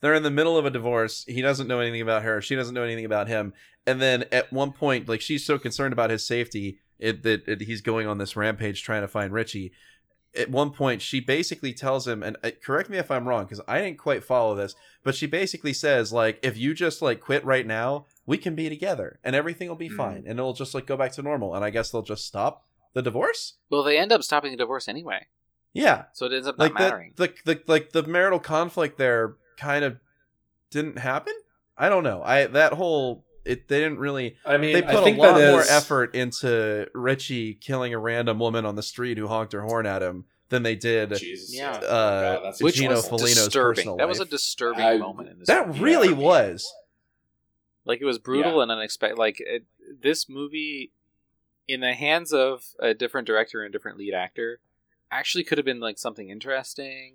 they're 0.00 0.14
in 0.14 0.22
the 0.22 0.30
middle 0.30 0.56
of 0.56 0.64
a 0.66 0.70
divorce. 0.70 1.24
He 1.26 1.42
doesn't 1.42 1.66
know 1.68 1.80
anything 1.80 2.00
about 2.00 2.22
her. 2.22 2.40
She 2.40 2.54
doesn't 2.54 2.74
know 2.74 2.82
anything 2.84 3.04
about 3.04 3.28
him. 3.28 3.52
And 3.86 4.00
then 4.00 4.24
at 4.30 4.52
one 4.52 4.72
point, 4.72 5.08
like 5.08 5.20
she's 5.20 5.44
so 5.44 5.58
concerned 5.58 5.92
about 5.92 6.10
his 6.10 6.26
safety 6.26 6.78
it, 6.98 7.22
that 7.22 7.46
it, 7.48 7.60
he's 7.62 7.80
going 7.80 8.06
on 8.06 8.18
this 8.18 8.36
rampage 8.36 8.82
trying 8.82 9.02
to 9.02 9.08
find 9.08 9.32
Richie. 9.32 9.72
At 10.36 10.50
one 10.50 10.70
point, 10.72 11.00
she 11.00 11.20
basically 11.20 11.72
tells 11.72 12.06
him, 12.06 12.22
and 12.22 12.36
uh, 12.44 12.50
correct 12.62 12.90
me 12.90 12.98
if 12.98 13.10
I'm 13.10 13.26
wrong 13.26 13.44
because 13.44 13.62
I 13.66 13.80
didn't 13.80 13.98
quite 13.98 14.22
follow 14.22 14.54
this, 14.54 14.74
but 15.02 15.14
she 15.14 15.26
basically 15.26 15.72
says 15.72 16.12
like, 16.12 16.38
if 16.42 16.56
you 16.58 16.74
just 16.74 17.00
like 17.00 17.20
quit 17.20 17.44
right 17.44 17.66
now, 17.66 18.04
we 18.26 18.36
can 18.36 18.54
be 18.54 18.68
together 18.68 19.18
and 19.24 19.34
everything 19.34 19.68
will 19.68 19.76
be 19.76 19.88
Mm. 19.88 19.96
fine, 19.96 20.24
and 20.26 20.38
it'll 20.38 20.52
just 20.52 20.74
like 20.74 20.86
go 20.86 20.96
back 20.98 21.12
to 21.12 21.22
normal. 21.22 21.54
And 21.54 21.64
I 21.64 21.70
guess 21.70 21.90
they'll 21.90 22.02
just 22.02 22.26
stop 22.26 22.66
the 22.92 23.00
divorce. 23.02 23.54
Well, 23.70 23.82
they 23.82 23.98
end 23.98 24.12
up 24.12 24.22
stopping 24.22 24.50
the 24.50 24.56
divorce 24.58 24.86
anyway, 24.86 25.26
Yeah, 25.72 26.04
so 26.12 26.26
it 26.26 26.32
ends 26.34 26.46
up 26.46 26.58
not 26.58 26.64
like 26.64 26.74
mattering. 26.74 27.14
the, 27.16 27.32
the 27.46 27.54
the 27.54 27.62
like 27.66 27.92
the 27.92 28.02
marital 28.02 28.38
conflict 28.38 28.98
there 28.98 29.36
kind 29.58 29.84
of 29.84 29.98
didn't 30.70 30.98
happen. 30.98 31.34
I 31.76 31.88
don't 31.88 32.02
know. 32.04 32.22
I 32.22 32.46
that 32.46 32.72
whole 32.72 33.24
it 33.44 33.68
they 33.68 33.80
didn't 33.80 33.98
really 33.98 34.36
I 34.44 34.56
mean 34.56 34.72
they 34.72 34.78
I 34.84 34.92
put 34.94 35.06
a 35.12 35.16
lot 35.16 35.38
that 35.38 35.52
more 35.52 35.62
effort 35.68 36.14
into 36.14 36.88
Richie 36.94 37.54
killing 37.54 37.92
a 37.94 37.98
random 37.98 38.38
woman 38.38 38.64
on 38.66 38.74
the 38.76 38.82
street 38.82 39.16
who 39.18 39.26
honked 39.28 39.52
her 39.52 39.62
horn 39.62 39.86
at 39.86 40.02
him 40.02 40.24
than 40.50 40.62
they 40.62 40.74
did 40.76 41.14
Jesus 41.16 41.54
Yeah. 41.54 41.78
yeah, 41.80 41.86
Uh, 41.86 42.34
God, 42.36 42.44
that's 42.44 42.62
Which 42.62 42.76
Gino 42.76 42.94
was 42.96 43.06
Felino's 43.08 43.34
disturbing. 43.34 43.74
personal 43.76 43.96
That 43.98 44.08
was 44.08 44.20
a 44.20 44.24
disturbing 44.24 44.84
I- 44.84 44.96
moment 44.98 45.28
in 45.30 45.38
this. 45.38 45.48
that 45.48 45.68
movie. 45.68 45.80
really 45.80 46.08
Yeah. 46.08 46.14
was. 46.14 46.72
like 47.84 48.00
it 48.00 48.04
was 48.06 48.18
brutal 48.18 48.60
and 48.60 48.70
unexpected. 48.70 49.16
Like 49.18 49.36
it, 49.40 49.64
this 50.02 50.28
movie, 50.28 50.92
in 51.66 51.80
the 51.80 51.94
hands 51.94 52.32
of 52.34 52.64
a 52.78 52.92
different 52.92 53.26
director 53.26 53.62
and 53.62 53.72
different 53.72 53.96
lead 53.98 54.12
actor, 54.14 54.60
actually 55.10 55.44
could 55.44 55.56
have 55.58 55.64
been 55.64 55.80
like 55.80 55.98
something 55.98 56.28
interesting. 56.28 57.14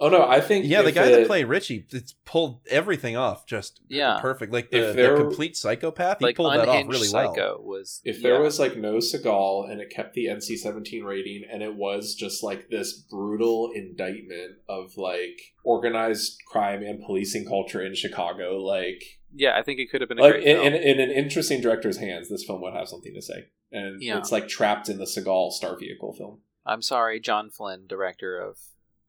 Oh 0.00 0.08
no 0.08 0.26
I 0.26 0.40
think 0.40 0.66
Yeah, 0.66 0.82
the 0.82 0.92
guy 0.92 1.06
it- 1.06 1.12
that 1.12 1.26
played 1.26 1.46
Richie 1.46 1.86
it's 1.90 2.14
pulled 2.24 2.60
everything 2.70 3.16
off 3.16 3.46
just 3.46 3.80
Yeah. 3.88 4.18
perfect. 4.20 4.52
Like 4.52 4.68
If 4.72 4.94
the, 4.96 5.02
the 5.02 5.16
complete 5.16 5.56
psychopath, 5.56 6.18
he 6.20 6.26
like 6.26 6.36
pulled 6.36 6.52
that 6.54 6.68
off 6.68 6.86
really 6.88 7.06
psycho 7.06 7.56
well. 7.58 7.62
was. 7.64 8.00
If 8.04 8.22
there 8.22 8.40
was 8.40 8.58
like 8.58 8.76
no 8.76 8.94
Seagal 8.96 9.70
and 9.70 9.80
it 9.80 9.90
kept 9.90 10.14
the 10.14 10.26
NC 10.26 10.56
seventeen 10.58 11.04
rating 11.04 11.42
and 11.50 11.62
it 11.62 11.74
was 11.74 12.14
just 12.14 12.42
like 12.42 12.68
this 12.70 12.92
brutal 12.92 13.70
indictment 13.74 14.56
of 14.68 14.96
like 14.96 15.38
organized 15.64 16.38
crime 16.46 16.82
and 16.82 17.02
policing 17.04 17.46
culture 17.46 17.84
in 17.84 17.94
Chicago, 17.94 18.58
like 18.58 19.02
yeah, 19.34 19.58
I 19.58 19.62
think 19.62 19.78
it 19.78 19.90
could 19.90 20.00
have 20.00 20.08
been 20.08 20.18
a 20.18 20.22
like 20.22 20.32
great 20.34 20.44
in, 20.46 20.56
film. 20.56 20.66
in, 20.68 20.74
in 20.74 21.00
an 21.00 21.10
interesting 21.10 21.60
director's 21.60 21.98
hands, 21.98 22.28
this 22.28 22.44
film 22.44 22.62
would 22.62 22.72
have 22.72 22.88
something 22.88 23.12
to 23.14 23.20
say. 23.22 23.46
And 23.70 24.02
Yeah. 24.02 24.16
it's 24.18 24.32
like 24.32 24.48
trapped 24.48 24.88
in 24.88 24.96
the 24.98 25.04
Seagal 25.04 25.52
star 25.52 25.76
vehicle 25.78 26.14
film. 26.14 26.40
I'm 26.64 26.80
sorry, 26.82 27.20
John 27.20 27.50
Flynn, 27.50 27.86
director 27.86 28.38
of 28.40 28.56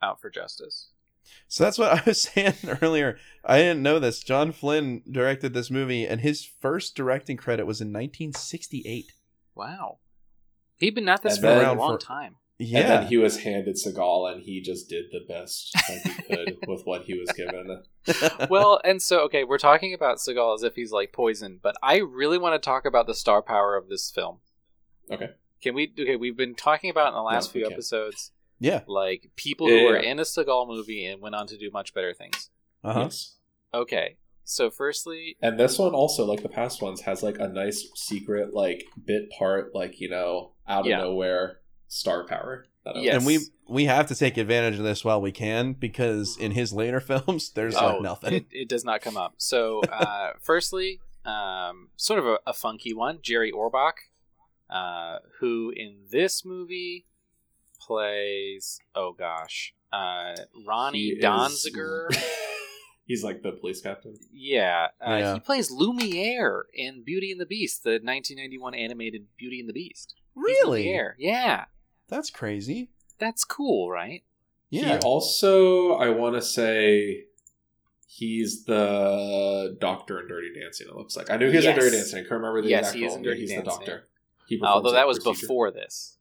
Out 0.02 0.22
for 0.22 0.30
Justice. 0.30 0.90
So 1.48 1.64
that's 1.64 1.78
what 1.78 1.92
I 1.92 2.02
was 2.06 2.22
saying 2.34 2.54
earlier. 2.82 3.18
I 3.46 3.58
didn't 3.60 3.84
know 3.84 4.00
this. 4.00 4.20
John 4.22 4.52
Flynn 4.52 5.04
directed 5.10 5.54
this 5.54 5.70
movie, 5.70 6.06
and 6.08 6.22
his 6.22 6.44
first 6.44 6.96
directing 6.96 7.38
credit 7.38 7.66
was 7.68 7.82
in 7.82 7.90
1968. 7.94 9.12
Wow, 9.56 10.00
he'd 10.78 10.96
been 10.96 11.10
at 11.10 11.22
this 11.22 11.38
for 11.38 11.48
a 11.48 11.74
long 11.74 11.98
for- 12.00 12.06
time. 12.06 12.36
Yeah, 12.62 12.80
And 12.80 12.90
then 12.90 13.08
he 13.08 13.16
was 13.16 13.40
handed 13.44 13.78
Seagal 13.78 14.34
and 14.34 14.44
he 14.44 14.60
just 14.60 14.90
did 14.90 15.06
the 15.14 15.22
best 15.26 15.72
that 15.88 16.02
he 16.04 16.24
could 16.24 16.58
with 16.68 16.82
what 16.84 17.04
he 17.04 17.14
was 17.18 17.32
given. 17.32 17.84
well, 18.50 18.82
and 18.84 19.02
so 19.02 19.22
okay, 19.22 19.46
we're 19.46 19.58
talking 19.58 19.94
about 19.94 20.18
Seagal 20.18 20.56
as 20.56 20.64
if 20.64 20.76
he's 20.76 20.92
like 20.92 21.14
poison, 21.14 21.62
but 21.64 21.78
I 21.82 22.00
really 22.00 22.38
want 22.38 22.62
to 22.62 22.66
talk 22.66 22.84
about 22.86 23.08
the 23.08 23.14
star 23.14 23.42
power 23.42 23.78
of 23.78 23.88
this 23.88 24.12
film. 24.14 24.40
Okay. 25.10 25.30
Can 25.64 25.74
we? 25.74 25.94
Okay, 25.98 26.18
we've 26.18 26.36
been 26.36 26.54
talking 26.54 26.90
about 26.90 27.08
in 27.10 27.14
the 27.14 27.22
last 27.22 27.48
No, 27.56 27.60
we 27.60 27.62
few 27.62 27.68
can. 27.68 27.74
episodes, 27.76 28.32
yeah. 28.60 28.82
like 28.88 29.32
people 29.36 29.70
Yeah, 29.70 29.80
who 29.80 29.86
were 29.86 30.00
yeah. 30.02 30.12
in 30.12 30.20
a 30.20 30.24
Seagal 30.24 30.68
movie 30.68 31.06
and 31.06 31.22
went 31.22 31.36
on 31.36 31.48
to 31.48 31.58
do 31.58 31.70
much 31.72 31.94
better 31.94 32.14
things. 32.14 32.50
Uh-huh. 32.84 33.02
Yes. 33.02 33.36
Okay, 33.74 34.18
so 34.44 34.72
firstly, 34.72 35.38
And 35.42 35.60
this 35.60 35.78
one 35.78 35.94
also, 35.94 36.26
like 36.26 36.42
the 36.42 36.50
past 36.50 36.82
ones, 36.82 37.02
has 37.02 37.22
like 37.22 37.38
a 37.40 37.48
nice 37.48 37.88
secret, 37.96 38.54
like 38.54 38.84
bit 39.06 39.30
part, 39.38 39.76
like 39.76 40.00
you 40.00 40.10
know, 40.10 40.54
out 40.68 40.82
of 40.82 40.86
Yeah. 40.88 40.98
nowhere 41.02 41.60
star 41.88 42.26
power. 42.26 42.66
Yes. 42.96 43.18
And 43.18 43.26
we 43.26 43.40
we 43.68 43.86
have 43.86 44.08
to 44.08 44.16
take 44.16 44.38
advantage 44.38 44.80
of 44.80 44.84
this 44.84 45.06
while 45.06 45.22
we 45.22 45.32
can 45.32 45.74
because 45.74 46.38
in 46.38 46.52
his 46.52 46.74
later 46.74 47.00
films, 47.12 47.52
there's 47.52 47.76
oh, 47.76 47.88
like 47.94 48.02
nothing. 48.02 48.34
It, 48.34 48.46
it 48.52 48.70
does 48.70 48.84
not 48.84 49.02
come 49.02 49.18
up. 49.18 49.36
So, 49.38 49.82
uh, 49.92 50.32
firstly, 50.42 51.00
um, 51.26 51.90
sort 51.96 52.18
of 52.20 52.26
a, 52.26 52.40
a 52.48 52.54
funky 52.54 52.94
one, 52.94 53.20
Jerry 53.22 53.52
Orbach, 53.52 53.94
uh, 54.70 55.20
who 55.40 55.72
in 55.76 55.98
this 56.10 56.44
movie 56.44 57.06
plays, 57.90 58.80
oh 58.96 59.12
gosh, 59.14 59.74
uh, 59.92 60.36
Ronnie 60.66 61.00
He 61.00 61.10
is- 61.14 61.24
Donziger. 61.26 62.08
He's 63.06 63.24
like 63.24 63.42
the 63.42 63.54
police 63.54 63.82
captain. 63.82 64.14
Yeah, 64.32 64.90
uh, 65.02 65.16
Yeah. 65.16 65.34
he 65.34 65.40
plays 65.40 65.72
Lumiere 65.72 66.66
in 66.76 67.02
Beauty 67.04 67.32
and 67.32 67.42
the 67.42 67.46
Beast, 67.48 67.82
the 67.84 67.94
1991 67.94 68.76
animated 68.76 69.26
Beauty 69.36 69.60
and 69.60 69.68
the 69.68 69.74
Beast. 69.74 70.14
Really? 70.36 70.84
Lumiere. 70.84 71.16
Yeah, 71.18 71.66
That's 72.08 72.30
crazy. 72.30 72.92
that's 73.18 73.44
cool, 73.44 73.90
right? 73.90 74.24
Yeah. 74.70 75.00
He 75.00 75.00
also, 75.00 75.94
I 75.94 76.10
want 76.12 76.36
to 76.36 76.42
say, 76.44 77.24
he's 78.06 78.66
the 78.66 79.76
doctor 79.82 80.20
in 80.20 80.28
Dirty 80.28 80.50
Dancing. 80.62 80.88
It 80.88 80.96
looks 80.96 81.18
like 81.18 81.32
I 81.32 81.38
knew 81.38 81.50
he 81.50 81.56
was 81.58 81.66
in 81.66 81.76
Dirty 81.76 81.96
Dancing. 81.98 82.20
I 82.20 82.22
can't 82.22 82.34
remember 82.34 82.62
the 82.62 82.70
Yes, 82.70 82.82
exact 82.94 82.98
he 82.98 83.06
is 83.06 83.10
role. 83.10 83.18
in 83.18 83.24
Yeah, 83.24 83.30
Dirty 83.32 83.42
he's 83.42 83.50
Dancing. 83.50 83.66
the 83.66 83.72
doctor. 83.72 84.08
He 84.48 84.58
performs 84.58 84.76
Although 84.76 84.92
that 84.92 85.08
was 85.08 85.18
procedure. 85.18 85.48
before 85.48 85.72
this. 85.72 86.19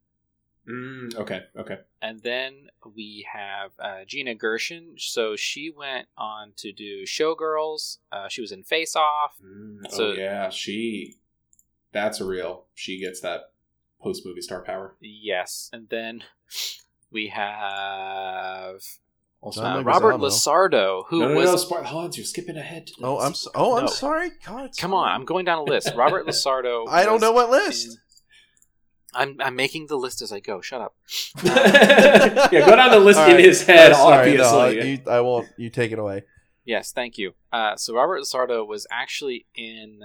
Mm, 0.68 1.16
okay, 1.16 1.44
okay. 1.57 1.78
And 2.02 2.20
then 2.20 2.68
we 2.94 3.26
have 3.33 3.72
uh, 3.78 4.04
Gina 4.07 4.35
Gershon. 4.35 4.94
So 4.98 5.35
she 5.37 5.70
went 5.70 6.09
on 6.16 6.52
to 6.57 6.72
do 6.72 7.04
Showgirls. 7.04 7.98
Uh, 8.12 8.28
she 8.28 8.40
was 8.40 8.52
in 8.52 8.62
Face 8.62 8.94
Off. 8.94 9.37
Mm, 9.44 9.90
So- 9.90 10.09
oh 10.09 10.12
yeah, 10.12 10.50
she. 10.50 11.16
That's 11.92 12.20
a 12.20 12.24
real. 12.26 12.66
She 12.74 13.00
gets 13.00 13.20
that 13.22 13.52
post 14.00 14.24
movie 14.26 14.42
star 14.42 14.62
power. 14.62 14.94
Yes. 15.00 15.70
And 15.72 15.88
then 15.88 16.22
we 17.11 17.28
have 17.28 18.83
John 19.52 19.78
uh, 19.78 19.83
Leguizamo. 19.83 19.85
Robert 19.87 20.14
Lasardo, 20.16 21.04
who 21.09 21.20
no, 21.20 21.28
no, 21.28 21.35
was. 21.35 21.50
no, 21.50 21.57
Spar- 21.57 21.85
Hans, 21.85 22.16
you're 22.18 22.26
skipping 22.26 22.57
ahead. 22.59 22.90
Oh, 23.02 23.18
I'm 23.20 23.35
so, 23.35 23.50
oh, 23.54 23.76
I'm 23.78 23.85
No. 23.87 23.90
sorry. 23.90 24.31
God, 24.44 24.70
Come 24.76 24.92
on, 24.92 25.09
I'm 25.09 25.24
going 25.24 25.44
down 25.44 25.59
a 25.59 25.62
list. 25.64 25.92
Robert 25.96 26.26
Lasardo. 26.26 26.85
I 26.88 27.04
don't 27.04 27.14
was 27.14 27.22
know 27.22 27.33
what 27.33 27.50
list. 27.50 27.98
In- 29.14 29.21
I'm 29.21 29.37
I'm 29.40 29.57
making 29.57 29.87
the 29.87 29.97
list 29.97 30.23
as 30.23 30.33
I 30.33 30.40
go. 30.40 30.61
Shut 30.61 30.81
up. 30.81 30.94
yeah, 31.44 32.49
go 32.51 32.77
down 32.77 32.90
the 32.90 32.99
list 33.01 33.18
All 33.18 33.27
in 33.27 33.37
right. 33.37 33.44
his 33.44 33.62
head. 33.66 33.92
Oh, 33.92 33.94
sorry, 34.11 34.35
no, 34.37 34.44
obviously, 34.44 34.90
you- 34.90 35.03
I 35.11 35.21
won't. 35.21 35.49
You 35.57 35.71
take 35.71 35.92
it 35.92 35.99
away. 35.99 36.23
Yes, 36.64 36.92
thank 36.92 37.16
you. 37.16 37.33
Uh, 37.53 37.77
so 37.77 37.94
Robert 37.94 38.21
Lasardo 38.21 38.66
was 38.66 38.87
actually 38.90 39.47
in 39.55 40.05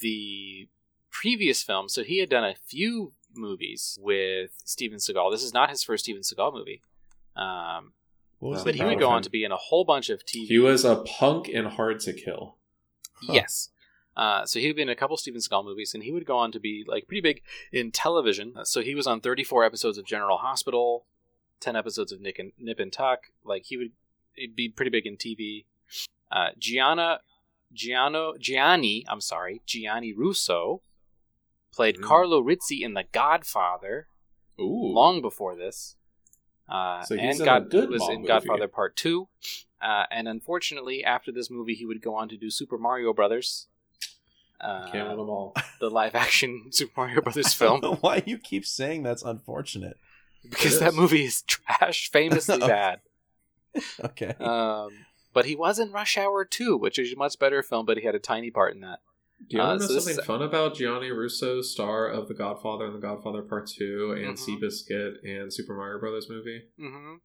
the 0.00 0.68
previous 1.10 1.62
film. 1.62 1.88
So 1.88 2.02
he 2.04 2.18
had 2.18 2.28
done 2.28 2.44
a 2.44 2.54
few 2.54 3.12
movies 3.34 3.98
with 4.02 4.50
Steven 4.64 4.98
Seagal. 4.98 5.32
This 5.32 5.42
is 5.42 5.54
not 5.54 5.70
his 5.70 5.82
first 5.82 6.04
Steven 6.04 6.20
Seagal 6.22 6.52
movie. 6.52 6.82
Um, 7.36 7.92
was 8.40 8.62
but 8.64 8.74
he 8.74 8.84
would 8.84 8.98
go 8.98 9.08
on 9.08 9.22
to 9.22 9.30
be 9.30 9.44
in 9.44 9.52
a 9.52 9.56
whole 9.56 9.84
bunch 9.84 10.10
of 10.10 10.24
TV. 10.26 10.46
he 10.46 10.58
was 10.58 10.84
a 10.84 10.96
punk 10.96 11.48
and 11.48 11.66
hard 11.66 12.00
to 12.00 12.12
kill. 12.12 12.56
Huh. 13.26 13.32
Yes. 13.32 13.70
Uh, 14.16 14.44
so 14.44 14.60
he 14.60 14.66
would 14.68 14.76
be 14.76 14.82
in 14.82 14.88
a 14.88 14.94
couple 14.94 15.16
Steven 15.16 15.40
Seagal 15.40 15.64
movies, 15.64 15.92
and 15.94 16.02
he 16.04 16.12
would 16.12 16.24
go 16.26 16.36
on 16.38 16.52
to 16.52 16.60
be 16.60 16.84
like 16.86 17.06
pretty 17.08 17.20
big 17.20 17.42
in 17.72 17.90
television. 17.90 18.52
Uh, 18.56 18.64
So 18.64 18.80
he 18.80 18.94
was 18.94 19.06
on 19.06 19.20
34 19.20 19.64
episodes 19.64 19.98
of 19.98 20.06
General 20.06 20.38
Hospital, 20.38 21.06
10 21.60 21.74
episodes 21.76 22.12
of 22.12 22.20
Nick 22.20 22.38
and 22.38 22.52
Nip 22.58 22.78
and 22.78 22.92
Tuck. 22.92 23.24
Like 23.44 23.64
he 23.66 23.76
would 23.76 23.92
be 24.54 24.68
pretty 24.68 24.90
big 24.90 25.06
in 25.06 25.16
TV. 25.16 25.64
Uh, 26.30 26.48
Gianna, 26.58 27.20
Giano, 27.72 28.34
Gianni, 28.38 29.04
I'm 29.08 29.20
sorry, 29.20 29.62
Gianni 29.66 30.12
Russo 30.12 30.82
played 31.72 31.96
Mm. 31.98 32.02
Carlo 32.04 32.38
Rizzi 32.40 32.82
in 32.84 32.94
The 32.94 33.04
Godfather 33.10 34.06
Ooh, 34.60 34.92
long 34.92 35.20
before 35.20 35.56
this. 35.56 35.96
Uh, 36.68 37.02
So 37.02 37.16
and 37.16 37.38
God 37.44 37.68
good 37.70 37.90
was 37.90 38.02
in 38.08 38.16
movie. 38.22 38.28
Godfather 38.28 38.68
Part 38.68 38.96
Two, 38.96 39.28
uh, 39.82 40.04
and 40.10 40.28
unfortunately, 40.28 41.04
after 41.04 41.30
this 41.32 41.50
movie, 41.50 41.74
he 41.74 41.84
would 41.84 42.00
go 42.00 42.14
on 42.14 42.28
to 42.28 42.36
do 42.36 42.48
Super 42.50 42.78
Mario 42.78 43.12
Brothers, 43.12 43.66
uh, 44.64 44.90
can't 44.90 45.08
win 45.08 45.16
them 45.18 45.28
all. 45.30 45.54
the 45.80 45.90
live-action 45.90 46.66
Super 46.70 46.92
Mario 47.02 47.20
Brothers 47.20 47.52
film, 47.60 47.80
why 48.00 48.22
you 48.26 48.38
keep 48.38 48.64
saying 48.64 49.02
that's 49.02 49.22
unfortunate. 49.22 49.96
because 50.48 50.78
that 50.80 50.94
movie 50.94 51.24
is 51.24 51.42
trash, 51.42 52.10
famously 52.10 52.54
Okay. 52.62 52.66
bad. 52.66 53.00
Okay. 54.04 54.34
Um, 54.40 54.90
but 55.32 55.46
he 55.46 55.56
was 55.56 55.78
in 55.78 55.90
Rush 55.92 56.16
Hour 56.16 56.44
Two, 56.44 56.76
which 56.76 56.98
is 56.98 57.12
a 57.12 57.16
much 57.16 57.38
better 57.38 57.62
film, 57.62 57.86
but 57.86 57.98
he 57.98 58.04
had 58.04 58.14
a 58.14 58.20
tiny 58.20 58.50
part 58.50 58.74
in 58.74 58.80
that. 58.82 59.00
Do 59.50 59.56
you 59.56 59.62
Uh, 59.62 59.66
want 59.66 59.80
to 59.80 59.86
so 59.88 59.94
know 59.94 60.00
something 60.00 60.18
is- 60.20 60.24
fun 60.26 60.42
about 60.42 60.76
Gianni 60.76 61.10
Russo, 61.10 61.60
star 61.60 62.06
of 62.08 62.28
The 62.28 62.34
Godfather 62.34 62.86
and 62.86 62.94
The 62.94 63.00
Godfather 63.00 63.42
Part 63.42 63.66
Two, 63.66 64.12
and 64.16 64.36
Mhm. 64.36 64.60
Seabiscuit 64.60 65.14
and 65.24 65.52
Super 65.52 65.74
Mario 65.74 65.98
Brothers 65.98 66.28
movie? 66.30 66.62
hmm 66.78 67.16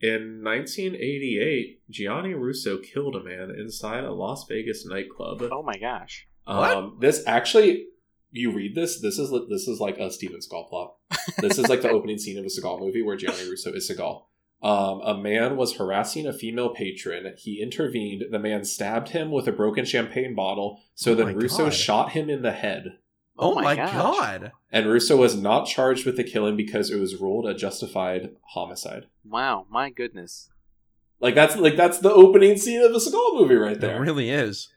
In 0.00 0.42
1988, 0.42 1.80
Gianni 1.88 2.34
Russo 2.34 2.78
killed 2.78 3.14
a 3.16 3.22
man 3.22 3.50
inside 3.56 4.04
a 4.04 4.12
Las 4.12 4.46
Vegas 4.48 4.84
nightclub. 4.84 5.42
Oh 5.50 5.62
my 5.62 5.78
gosh! 5.78 6.26
Um, 6.46 6.98
this 7.00 7.22
actually, 7.26 7.86
you 8.30 8.52
read 8.52 8.74
this. 8.74 9.00
This 9.00 9.18
is 9.18 9.30
this 9.48 9.66
is 9.68 9.80
like 9.80 9.98
a 9.98 10.10
Steven 10.10 10.40
Seagal 10.40 10.68
plot. 10.68 10.94
This 11.38 11.58
is 11.58 11.68
like 11.68 11.82
the 11.82 11.90
opening 11.96 12.18
scene 12.18 12.38
of 12.38 12.44
a 12.44 12.48
Seagal 12.48 12.80
movie 12.80 13.02
where 13.02 13.16
Gianni 13.16 13.48
Russo 13.50 13.72
is 13.72 13.90
Seagal. 13.90 14.22
Um, 14.62 15.00
a 15.02 15.14
man 15.16 15.56
was 15.58 15.76
harassing 15.76 16.26
a 16.26 16.32
female 16.32 16.70
patron. 16.70 17.34
He 17.36 17.60
intervened. 17.60 18.24
The 18.30 18.38
man 18.38 18.64
stabbed 18.64 19.10
him 19.10 19.30
with 19.30 19.46
a 19.46 19.52
broken 19.52 19.84
champagne 19.84 20.34
bottle. 20.34 20.80
So 20.94 21.12
Oh 21.12 21.14
then 21.14 21.34
Russo 21.36 21.64
God. 21.64 21.74
shot 21.74 22.12
him 22.12 22.30
in 22.30 22.40
the 22.42 22.52
head. 22.52 22.98
Oh, 23.38 23.50
Oh 23.50 23.54
my 23.56 23.62
my 23.62 23.76
gosh. 23.76 23.92
god. 23.92 24.52
And 24.72 24.86
Russo 24.86 25.16
was 25.16 25.34
not 25.36 25.66
charged 25.66 26.06
with 26.06 26.16
the 26.16 26.24
killing 26.24 26.56
because 26.56 26.90
it 26.90 26.98
was 26.98 27.16
ruled 27.20 27.46
a 27.46 27.52
justified 27.54 28.36
homicide. 28.54 29.06
Wow, 29.24 29.66
my 29.68 29.90
goodness. 29.90 30.48
Like 31.20 31.34
that's 31.34 31.56
like 31.56 31.76
that's 31.76 31.98
the 31.98 32.12
opening 32.12 32.56
scene 32.56 32.80
of 32.82 32.92
a 32.92 32.98
Seagal 32.98 33.34
movie 33.38 33.56
right 33.56 33.78
there. 33.78 33.96
It 33.96 34.00
really 34.00 34.30
is. 34.30 34.68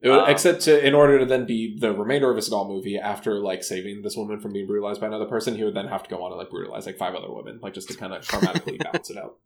It 0.00 0.08
would- 0.10 0.16
Wow. 0.18 0.24
except 0.26 0.60
to, 0.62 0.86
in 0.86 0.94
order 0.94 1.18
to 1.18 1.24
then 1.26 1.44
be 1.44 1.76
the 1.78 1.92
remainder 1.92 2.30
of 2.30 2.36
a 2.36 2.40
Seagal 2.40 2.68
movie 2.68 2.98
after 2.98 3.40
like 3.40 3.64
saving 3.64 4.02
this 4.02 4.16
woman 4.16 4.38
from 4.38 4.52
being 4.52 4.66
brutalized 4.66 5.00
by 5.00 5.08
another 5.08 5.24
person, 5.26 5.56
he 5.56 5.64
would 5.64 5.74
then 5.74 5.88
have 5.88 6.04
to 6.04 6.10
go 6.10 6.22
on 6.22 6.30
and 6.32 6.38
like 6.38 6.50
brutalize 6.50 6.86
like 6.86 6.96
five 6.98 7.14
other 7.14 7.32
women, 7.32 7.58
like 7.62 7.74
just 7.74 7.88
to 7.88 7.96
kind 7.96 8.12
of 8.12 8.22
karmatically 8.26 8.78
balance 8.78 9.10
it 9.10 9.16
out. 9.16 9.36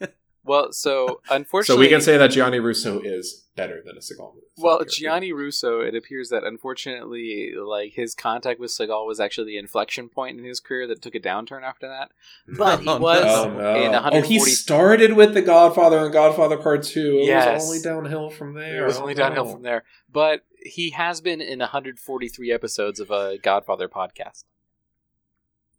Well, 0.44 0.72
so 0.72 1.20
unfortunately, 1.30 1.74
So 1.76 1.78
we 1.78 1.88
can 1.88 2.00
say 2.00 2.16
that 2.18 2.28
Gianni 2.32 2.58
Russo 2.58 3.00
is 3.00 3.44
better 3.54 3.80
than 3.84 3.96
a 3.96 4.00
Seagal 4.00 4.34
movie. 4.34 4.46
Well, 4.58 4.78
character. 4.78 4.96
Gianni 4.96 5.32
Russo, 5.32 5.80
it 5.80 5.94
appears 5.94 6.30
that 6.30 6.42
unfortunately, 6.42 7.52
like 7.54 7.92
his 7.92 8.14
contact 8.14 8.58
with 8.58 8.70
Seagal 8.70 9.06
was 9.06 9.20
actually 9.20 9.52
the 9.52 9.58
inflection 9.58 10.08
point 10.08 10.38
in 10.38 10.44
his 10.44 10.58
career 10.58 10.86
that 10.88 11.00
took 11.02 11.14
a 11.14 11.20
downturn 11.20 11.62
after 11.62 11.86
that. 11.86 12.10
But 12.58 12.80
he 12.80 12.88
Oh, 12.88 12.98
was 12.98 13.24
Oh, 13.24 13.50
no. 13.50 13.58
no. 13.58 13.74
in 13.76 13.88
oh, 13.90 14.02
140. 14.02 14.28
he 14.28 14.38
started 14.40 15.12
with 15.12 15.34
The 15.34 15.42
Godfather 15.42 15.98
and 16.04 16.12
Godfather 16.12 16.56
Part 16.56 16.82
Two. 16.82 17.18
It 17.22 17.26
Yes. 17.26 17.60
was 17.62 17.68
only 17.68 17.82
downhill 17.82 18.30
from 18.30 18.54
there. 18.54 18.82
it 18.82 18.86
was 18.86 18.98
Oh, 18.98 19.02
only 19.02 19.14
downhill 19.14 19.44
no. 19.44 19.52
from 19.52 19.62
there. 19.62 19.84
But 20.12 20.40
he 20.64 20.90
has 20.90 21.20
been 21.20 21.40
in 21.40 21.60
143 21.60 22.50
episodes 22.52 22.98
of 23.00 23.10
a 23.12 23.38
Godfather 23.38 23.88
podcast. 23.88 24.44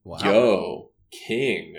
Wow. 0.06 0.18
Yo, 0.24 0.90
King. 1.12 1.76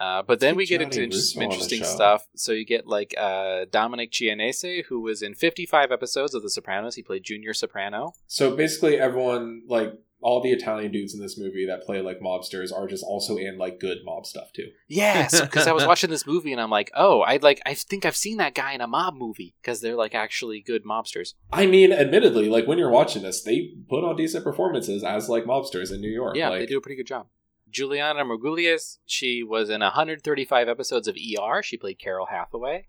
Uh, 0.00 0.22
but 0.22 0.40
then 0.40 0.54
we 0.54 0.66
Get 0.66 0.82
into 0.82 1.10
some 1.12 1.42
interesting 1.42 1.82
stuff. 1.82 2.28
So 2.36 2.52
you 2.52 2.64
get 2.64 2.86
like 2.86 3.14
uh, 3.16 3.64
Dominic 3.70 4.12
Chianese, 4.12 4.84
who 4.84 5.00
was 5.00 5.22
in 5.22 5.34
55 5.34 5.90
episodes 5.90 6.34
of 6.34 6.42
The 6.42 6.50
Sopranos. 6.50 6.94
He 6.94 7.02
played 7.02 7.24
Junior 7.24 7.54
Soprano. 7.54 8.12
So 8.26 8.54
basically, 8.54 8.98
everyone 8.98 9.62
like 9.66 9.94
all 10.20 10.42
the 10.42 10.50
Italian 10.50 10.90
dudes 10.90 11.14
in 11.14 11.20
this 11.20 11.38
movie 11.38 11.66
that 11.66 11.82
play 11.84 12.00
like 12.00 12.18
mobsters 12.20 12.76
are 12.76 12.86
just 12.86 13.04
also 13.04 13.36
in 13.36 13.56
like 13.56 13.78
good 13.78 13.98
mob 14.04 14.26
stuff 14.26 14.52
too. 14.52 14.68
Yes, 14.88 15.40
because 15.40 15.66
I 15.66 15.72
was 15.72 15.86
watching 15.86 16.10
this 16.10 16.26
movie 16.26 16.52
and 16.52 16.60
I'm 16.60 16.70
like, 16.70 16.90
oh, 16.94 17.20
I 17.20 17.36
like, 17.36 17.60
I 17.64 17.74
think 17.74 18.04
I've 18.04 18.16
seen 18.16 18.38
that 18.38 18.54
guy 18.54 18.72
in 18.72 18.80
a 18.80 18.86
mob 18.86 19.14
movie 19.14 19.54
because 19.62 19.80
they're 19.80 19.96
like 19.96 20.14
actually 20.14 20.60
good 20.60 20.84
mobsters. 20.84 21.34
I 21.52 21.66
mean, 21.66 21.92
admittedly, 21.92 22.48
like 22.48 22.66
when 22.66 22.78
you're 22.78 22.90
watching 22.90 23.22
this, 23.22 23.42
they 23.42 23.74
put 23.88 24.04
on 24.04 24.16
decent 24.16 24.44
performances 24.44 25.04
as 25.04 25.28
like 25.28 25.44
mobsters 25.44 25.92
in 25.92 26.00
New 26.00 26.10
York. 26.10 26.36
Yeah, 26.36 26.50
like, 26.50 26.60
they 26.60 26.66
do 26.66 26.78
a 26.78 26.80
pretty 26.80 26.96
good 26.96 27.06
job. 27.06 27.28
Julianna 27.70 28.24
Margulies, 28.24 28.98
she 29.06 29.42
was 29.42 29.68
in 29.70 29.80
135 29.80 30.68
episodes 30.68 31.08
of 31.08 31.16
ER. 31.16 31.62
She 31.62 31.76
played 31.76 31.98
Carol 31.98 32.26
Hathaway. 32.26 32.88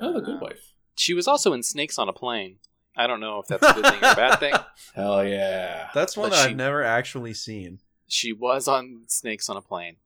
Oh, 0.00 0.12
the 0.12 0.20
Good 0.20 0.40
Wife. 0.40 0.72
She 0.96 1.14
was 1.14 1.26
also 1.28 1.52
in 1.52 1.62
Snakes 1.62 1.98
on 1.98 2.08
a 2.08 2.12
Plane. 2.12 2.56
I 2.96 3.06
don't 3.06 3.20
know 3.20 3.38
if 3.40 3.46
that's 3.46 3.62
a 3.62 3.74
good 3.74 3.84
thing 3.84 4.02
or 4.02 4.12
a 4.12 4.16
bad 4.16 4.38
thing. 4.40 4.54
Hell 4.94 5.26
yeah, 5.26 5.88
That's 5.94 6.16
one 6.16 6.30
that 6.30 6.44
she- 6.44 6.50
I've 6.50 6.56
never 6.56 6.82
actually 6.82 7.34
seen. 7.34 7.80
She 8.08 8.32
was 8.32 8.68
on 8.68 9.02
Snakes 9.08 9.48
on 9.50 9.56
a 9.56 9.62
Plane. 9.62 9.96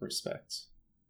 respect. 0.00 0.62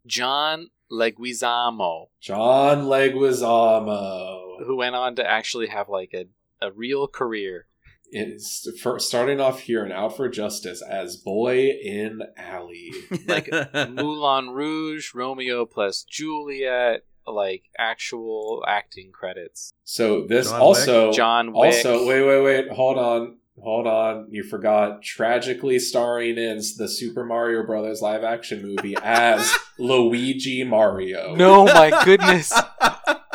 John 0.06 0.68
Leguizamo, 0.92 2.08
John 2.20 2.84
Leguizamo 2.86 4.64
who 4.66 4.76
went 4.76 4.94
on 4.96 5.16
to 5.16 5.28
actually 5.28 5.68
have 5.68 5.88
like 5.88 6.10
a, 6.14 6.26
a 6.64 6.72
real 6.72 7.06
career. 7.08 7.66
Is 8.10 8.68
for 8.82 8.98
starting 8.98 9.40
off 9.40 9.60
here 9.60 9.84
and 9.84 9.92
out 9.92 10.16
for 10.16 10.28
justice 10.28 10.82
as 10.82 11.16
boy 11.16 11.68
in 11.68 12.22
alley. 12.36 12.92
Like, 13.26 13.50
Moulin 13.90 14.50
Rouge, 14.50 15.12
Romeo 15.14 15.66
plus 15.66 16.02
Juliet, 16.02 17.04
like 17.26 17.64
actual 17.78 18.64
acting 18.66 19.12
credits. 19.12 19.72
So 19.84 20.26
this 20.26 20.48
John 20.50 20.60
also 20.60 21.12
John 21.12 21.52
Wick. 21.52 21.74
Also, 21.74 22.06
wait, 22.06 22.22
wait, 22.22 22.42
wait. 22.42 22.70
Hold 22.70 22.98
on. 22.98 23.36
Hold 23.60 23.86
on. 23.86 24.28
You 24.30 24.44
forgot 24.44 25.02
tragically 25.02 25.78
starring 25.78 26.38
in 26.38 26.58
the 26.76 26.88
Super 26.88 27.24
Mario 27.24 27.64
Brothers 27.66 28.00
live 28.00 28.22
action 28.24 28.62
movie 28.62 28.96
as 29.02 29.52
Luigi 29.78 30.64
Mario. 30.64 31.34
No, 31.34 31.64
my 31.64 32.02
goodness. 32.04 32.52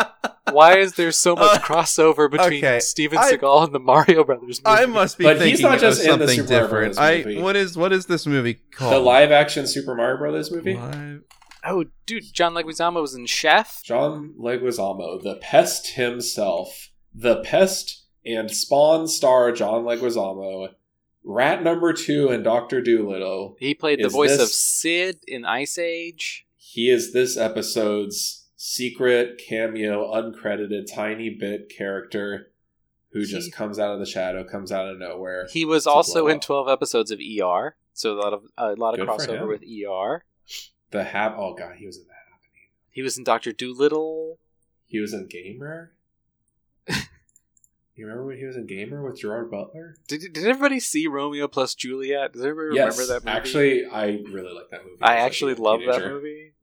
Why 0.53 0.77
is 0.77 0.93
there 0.93 1.11
so 1.11 1.35
much 1.37 1.57
Uh, 1.59 1.63
crossover 1.63 2.29
between 2.29 2.63
okay, 2.63 2.79
Steven 2.79 3.17
I- 3.17 3.31
Seagal 3.33 3.65
and 3.65 3.73
the 3.75 3.79
Mario 3.79 4.23
Brothers 4.23 4.61
movie? 4.63 4.77
I 4.81 4.85
must 4.85 5.17
be 5.17 5.23
But 5.25 5.37
thinking 5.37 5.49
he's 5.51 5.61
not 5.61 5.79
just 5.79 6.01
of 6.05 6.13
in 6.13 6.19
the 6.19 6.27
something 6.27 6.47
Super 6.47 6.49
Mario 6.53 6.63
different. 6.85 6.95
Brothers 6.95 7.37
I 7.39 7.41
what 7.41 7.55
is 7.55 7.77
what 7.77 7.91
is 7.93 8.05
this 8.05 8.25
movie 8.25 8.55
called? 8.71 8.93
The 8.93 8.99
live 8.99 9.31
action 9.31 9.67
Super 9.67 9.95
Mario 9.95 10.17
Brothers 10.17 10.51
movie? 10.51 10.75
Live- 10.75 11.21
Oh, 11.65 11.85
dude, 12.05 12.25
John 12.33 12.53
Leguizamo 12.53 12.99
was 13.01 13.15
in 13.15 13.25
Chef. 13.25 13.81
John 13.85 14.33
Leguizamo, 14.37 15.23
the 15.23 15.35
pest 15.41 15.91
himself, 15.91 16.89
the 17.15 17.41
pest 17.41 18.03
and 18.25 18.51
Spawn 18.51 19.07
star 19.07 19.53
John 19.53 19.83
Leguizamo 19.85 20.67
Rat 21.23 21.63
number 21.63 21.93
two 21.93 22.27
and 22.27 22.43
Doctor 22.43 22.81
Doolittle. 22.81 23.55
He 23.59 23.73
played 23.73 23.99
the 23.99 24.07
Is 24.07 24.11
voice 24.11 24.37
of 24.39 24.49
Sid 24.49 25.19
in 25.25 25.45
Ice 25.45 25.77
Age. 25.77 26.45
He 26.57 26.89
is 26.89 27.13
this 27.13 27.37
episode's 27.37 28.42
secret 28.63 29.37
cameo, 29.37 30.09
uncredited 30.13 30.85
tiny 30.89 31.29
bit 31.29 31.67
character 31.67 32.49
who 33.11 33.19
He- 33.19 33.25
just 33.25 33.51
comes 33.51 33.77
out 33.77 33.93
of 33.93 33.99
the 33.99 34.05
shadow, 34.05 34.45
comes 34.45 34.71
out 34.71 34.87
of 34.87 34.97
nowhere. 34.97 35.47
He 35.51 35.65
was 35.65 35.85
also 35.85 36.27
in 36.27 36.39
twelve 36.39 36.69
episodes 36.69 37.11
of 37.11 37.19
ER, 37.19 37.75
so 37.93 38.13
a 38.13 38.15
lot 38.15 38.33
of 38.33 38.45
a 38.57 38.73
lot 38.75 38.97
of 38.97 39.01
Good 39.01 39.09
crossover 39.09 39.47
with 39.47 39.63
ER. 39.63 40.23
The 40.91 41.03
hap. 41.03 41.35
Oh 41.37 41.53
god, 41.53 41.75
he 41.75 41.85
was 41.85 41.97
in 41.97 42.07
the 42.07 42.13
happening. 42.13 42.69
He 42.89 43.01
was 43.01 43.17
in 43.17 43.25
Doctor 43.25 43.51
Doolittle. 43.51 44.39
He 44.87 44.99
was 44.99 45.13
in 45.13 45.27
Gamer. 45.27 45.91
you 46.87 46.95
remember 47.97 48.25
when 48.27 48.37
he 48.37 48.45
was 48.45 48.55
in 48.55 48.65
Gamer 48.65 49.03
with 49.03 49.19
Gerard 49.19 49.51
Butler? 49.51 49.97
Did, 50.07 50.21
did 50.31 50.45
everybody 50.45 50.79
see 50.79 51.07
Romeo 51.07 51.47
plus 51.49 51.75
Juliet? 51.75 52.31
Does 52.31 52.45
everybody 52.45 52.77
yes, 52.77 52.97
remember 52.97 53.13
that 53.13 53.25
movie? 53.25 53.37
actually, 53.37 53.85
I 53.87 54.05
really 54.31 54.53
like 54.53 54.69
that 54.71 54.85
movie. 54.85 55.01
I 55.01 55.15
like, 55.15 55.23
actually 55.23 55.55
love 55.55 55.81
that 55.85 56.07
movie. 56.07 56.53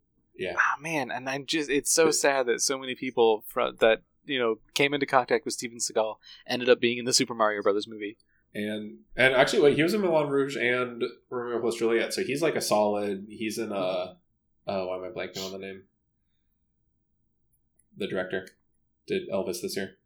Yeah, 0.40 0.54
Ah 0.56 0.76
man, 0.80 1.10
and 1.10 1.28
I'm 1.28 1.44
just 1.46 1.68
it's 1.70 1.92
so 1.92 2.10
sad 2.10 2.46
that 2.46 2.60
so 2.62 2.78
many 2.78 2.94
people 2.94 3.44
from 3.46 3.76
that 3.80 4.02
you 4.24 4.38
know 4.38 4.56
came 4.74 4.94
into 4.94 5.06
contact 5.06 5.44
with 5.44 5.54
Steven 5.54 5.78
Seagal 5.78 6.16
ended 6.46 6.68
up 6.70 6.80
being 6.80 6.98
in 6.98 7.04
the 7.04 7.12
Super 7.12 7.34
Mario 7.34 7.62
Brothers 7.62 7.86
movie. 7.86 8.16
and 8.54 9.00
and 9.16 9.34
actually, 9.34 9.60
wait, 9.62 9.76
he 9.76 9.82
was 9.82 9.92
in 9.94 10.00
Moulin 10.00 10.28
Rouge 10.30 10.56
and 10.56 11.04
Romeo 11.28 11.60
plus 11.60 11.76
Juliet, 11.76 12.14
so 12.14 12.22
he's 12.24 12.40
like 12.42 12.56
a 12.56 12.60
solid. 12.60 13.26
He's 13.28 13.58
in 13.58 13.70
a. 13.70 14.16
Oh, 14.66 14.86
why 14.86 14.96
am 14.96 15.04
I 15.04 15.08
blanking 15.08 15.44
on 15.44 15.52
the 15.52 15.58
name? 15.58 15.82
The 17.96 18.06
director 18.06 18.48
did 19.06 19.28
Elvis 19.30 19.60
this 19.60 19.76
year. 19.76 19.96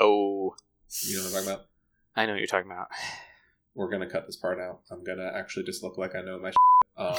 Oh, 0.00 0.54
You 1.02 1.16
know 1.16 1.22
what 1.24 1.28
I'm 1.28 1.32
talking 1.34 1.48
about? 1.52 1.66
I 2.16 2.26
know 2.26 2.32
what 2.32 2.38
you're 2.38 2.46
talking 2.46 2.70
about. 2.70 2.88
We're 3.74 3.90
gonna 3.90 4.10
cut 4.10 4.26
this 4.26 4.36
part 4.36 4.58
out. 4.58 4.80
I'm 4.90 5.04
gonna 5.04 5.30
actually 5.34 5.64
just 5.64 5.82
look 5.84 5.96
like 5.98 6.16
I 6.16 6.22
know 6.22 6.38
my. 6.38 6.50
Um, 6.98 7.14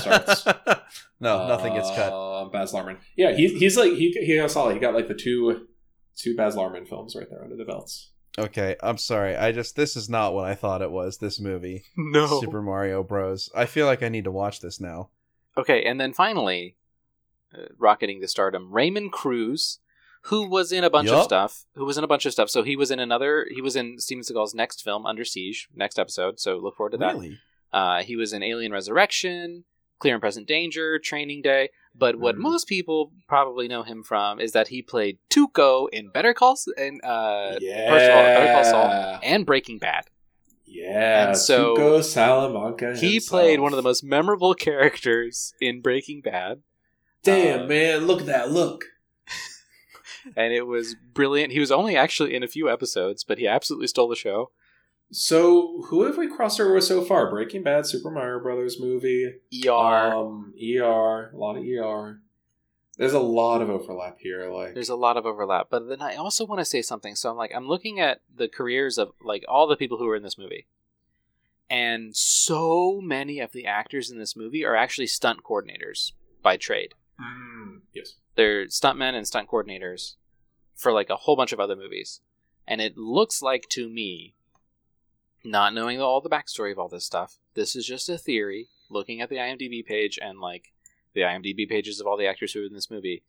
starts. 0.00 0.46
no, 1.20 1.48
nothing 1.48 1.72
gets 1.74 1.88
cut. 1.90 2.12
Uh, 2.12 2.44
Baz 2.50 2.72
Luhrmann. 2.72 2.98
Yeah, 3.16 3.32
he's 3.32 3.52
he's 3.52 3.76
like 3.76 3.92
he 3.92 4.10
he 4.10 4.36
got 4.36 4.50
solid. 4.50 4.74
He 4.74 4.80
got 4.80 4.94
like 4.94 5.08
the 5.08 5.14
two 5.14 5.66
two 6.16 6.36
Baz 6.36 6.54
Luhrmann 6.54 6.86
films 6.86 7.16
right 7.16 7.28
there 7.30 7.42
under 7.42 7.56
the 7.56 7.64
belts. 7.64 8.10
Okay, 8.36 8.76
I'm 8.82 8.98
sorry. 8.98 9.36
I 9.36 9.52
just 9.52 9.76
this 9.76 9.96
is 9.96 10.08
not 10.08 10.34
what 10.34 10.44
I 10.44 10.54
thought 10.54 10.82
it 10.82 10.90
was. 10.90 11.18
This 11.18 11.40
movie, 11.40 11.84
No. 11.96 12.40
Super 12.40 12.60
Mario 12.62 13.02
Bros. 13.02 13.48
I 13.54 13.66
feel 13.66 13.86
like 13.86 14.02
I 14.02 14.08
need 14.08 14.24
to 14.24 14.32
watch 14.32 14.60
this 14.60 14.80
now. 14.80 15.10
Okay, 15.56 15.84
and 15.84 16.00
then 16.00 16.12
finally, 16.12 16.76
uh, 17.56 17.66
rocketing 17.78 18.20
to 18.20 18.28
stardom, 18.28 18.72
Raymond 18.72 19.12
Cruz, 19.12 19.78
who 20.22 20.48
was 20.48 20.72
in 20.72 20.82
a 20.82 20.90
bunch 20.90 21.08
of 21.10 21.22
stuff. 21.22 21.64
Who 21.76 21.84
was 21.84 21.96
in 21.96 22.02
a 22.02 22.08
bunch 22.08 22.26
of 22.26 22.32
stuff. 22.32 22.50
So 22.50 22.62
he 22.64 22.74
was 22.76 22.90
in 22.90 22.98
another. 22.98 23.46
He 23.54 23.60
was 23.60 23.76
in 23.76 23.98
Steven 23.98 24.24
Seagal's 24.24 24.54
next 24.54 24.82
film, 24.82 25.06
Under 25.06 25.24
Siege, 25.24 25.68
next 25.74 25.98
episode. 25.98 26.40
So 26.40 26.56
look 26.56 26.76
forward 26.76 26.90
to 26.90 26.98
that. 26.98 27.14
Really? 27.14 27.38
Uh, 27.74 28.02
he 28.04 28.14
was 28.16 28.32
in 28.32 28.42
Alien 28.42 28.70
Resurrection, 28.72 29.64
Clear 29.98 30.14
and 30.14 30.20
Present 30.22 30.46
Danger, 30.46 30.98
Training 30.98 31.42
Day. 31.42 31.70
But 31.94 32.16
what 32.16 32.36
Mhm. 32.36 32.40
most 32.40 32.68
people 32.68 33.12
probably 33.28 33.66
know 33.68 33.82
him 33.82 34.02
from 34.04 34.38
is 34.40 34.52
that 34.52 34.68
he 34.68 34.80
played 34.80 35.18
Tuco 35.28 35.88
in 35.92 36.08
Better 36.10 36.32
Call 36.34 36.56
and 36.78 37.00
uh, 37.04 37.58
yeah, 37.60 37.90
first 37.90 38.04
of 38.10 38.16
all, 38.16 38.22
Better 38.24 38.52
Call 38.52 38.64
Saul 38.64 39.18
and 39.22 39.44
Breaking 39.44 39.78
Bad. 39.78 40.04
Yeah, 40.66 41.28
And 41.28 41.36
so- 41.36 41.76
Tuco 41.76 42.02
Salamanca. 42.02 42.96
He 42.96 43.14
himself. 43.14 43.30
played 43.40 43.60
one 43.60 43.72
of 43.72 43.76
the 43.76 43.82
most 43.82 44.02
memorable 44.04 44.54
characters 44.68 45.52
in 45.60 45.80
Breaking 45.82 46.20
Bad. 46.20 46.62
Damn 47.22 47.62
uh, 47.62 47.66
man, 47.66 48.06
look 48.06 48.20
at 48.20 48.26
that 48.26 48.50
look. 48.52 48.84
and 50.36 50.52
it 50.52 50.66
was 50.66 50.94
brilliant. 51.12 51.52
He 51.52 51.60
was 51.60 51.70
only 51.72 51.96
actually 51.96 52.34
in 52.34 52.42
a 52.42 52.48
few 52.48 52.68
episodes, 52.70 53.24
but 53.24 53.38
he 53.38 53.46
absolutely 53.46 53.86
stole 53.88 54.08
the 54.08 54.16
show. 54.16 54.50
So 55.10 55.82
who 55.88 56.04
have 56.04 56.16
we 56.18 56.28
crossed 56.28 56.60
over 56.60 56.74
with 56.74 56.84
so 56.84 57.02
far? 57.04 57.30
Breaking 57.30 57.62
Bad, 57.62 57.86
Super 57.86 58.10
Mario 58.10 58.40
Brothers 58.40 58.80
movie, 58.80 59.34
ER. 59.66 59.70
um, 59.70 60.54
ER, 60.60 61.30
a 61.32 61.36
lot 61.36 61.56
of 61.56 61.64
ER. 61.64 62.20
There's 62.96 63.12
a 63.12 63.20
lot 63.20 63.60
of 63.60 63.70
overlap 63.70 64.18
here. 64.20 64.50
Like, 64.50 64.74
There's 64.74 64.88
a 64.88 64.94
lot 64.96 65.16
of 65.16 65.26
overlap, 65.26 65.66
but 65.68 65.88
then 65.88 66.00
I 66.00 66.14
also 66.14 66.44
want 66.46 66.60
to 66.60 66.64
say 66.64 66.80
something. 66.82 67.16
So 67.16 67.30
I'm 67.30 67.36
like, 67.36 67.52
I'm 67.54 67.66
looking 67.66 67.98
at 68.00 68.20
the 68.34 68.48
careers 68.48 68.98
of 68.98 69.12
like 69.22 69.44
all 69.48 69.66
the 69.66 69.76
people 69.76 69.98
who 69.98 70.08
are 70.08 70.16
in 70.16 70.22
this 70.22 70.38
movie, 70.38 70.66
and 71.68 72.14
so 72.16 73.00
many 73.02 73.40
of 73.40 73.52
the 73.52 73.66
actors 73.66 74.10
in 74.10 74.18
this 74.18 74.36
movie 74.36 74.64
are 74.64 74.76
actually 74.76 75.08
stunt 75.08 75.42
coordinators 75.42 76.12
by 76.42 76.56
trade. 76.56 76.94
mm, 77.20 77.80
yes, 77.92 78.14
They're 78.36 78.66
stuntmen 78.66 79.14
and 79.14 79.26
stunt 79.26 79.48
coordinators 79.48 80.14
for 80.76 80.92
like 80.92 81.10
a 81.10 81.16
whole 81.16 81.36
bunch 81.36 81.52
of 81.52 81.58
other 81.60 81.76
movies, 81.76 82.20
and 82.66 82.80
it 82.80 82.96
looks 82.96 83.42
like 83.42 83.68
to 83.70 83.88
me, 83.88 84.33
not 85.44 85.74
knowing 85.74 86.00
all 86.00 86.20
the 86.20 86.30
backstory 86.30 86.72
of 86.72 86.78
all 86.78 86.88
this 86.88 87.04
stuff, 87.04 87.38
this 87.54 87.76
is 87.76 87.86
just 87.86 88.08
a 88.08 88.18
theory. 88.18 88.68
Looking 88.90 89.20
at 89.20 89.28
the 89.28 89.36
IMDb 89.36 89.84
page 89.84 90.18
and 90.20 90.40
like 90.40 90.72
the 91.14 91.22
IMDb 91.22 91.68
pages 91.68 92.00
of 92.00 92.06
all 92.06 92.16
the 92.16 92.26
actors 92.26 92.52
who 92.52 92.60
were 92.60 92.66
in 92.66 92.74
this 92.74 92.90
movie, 92.90 93.22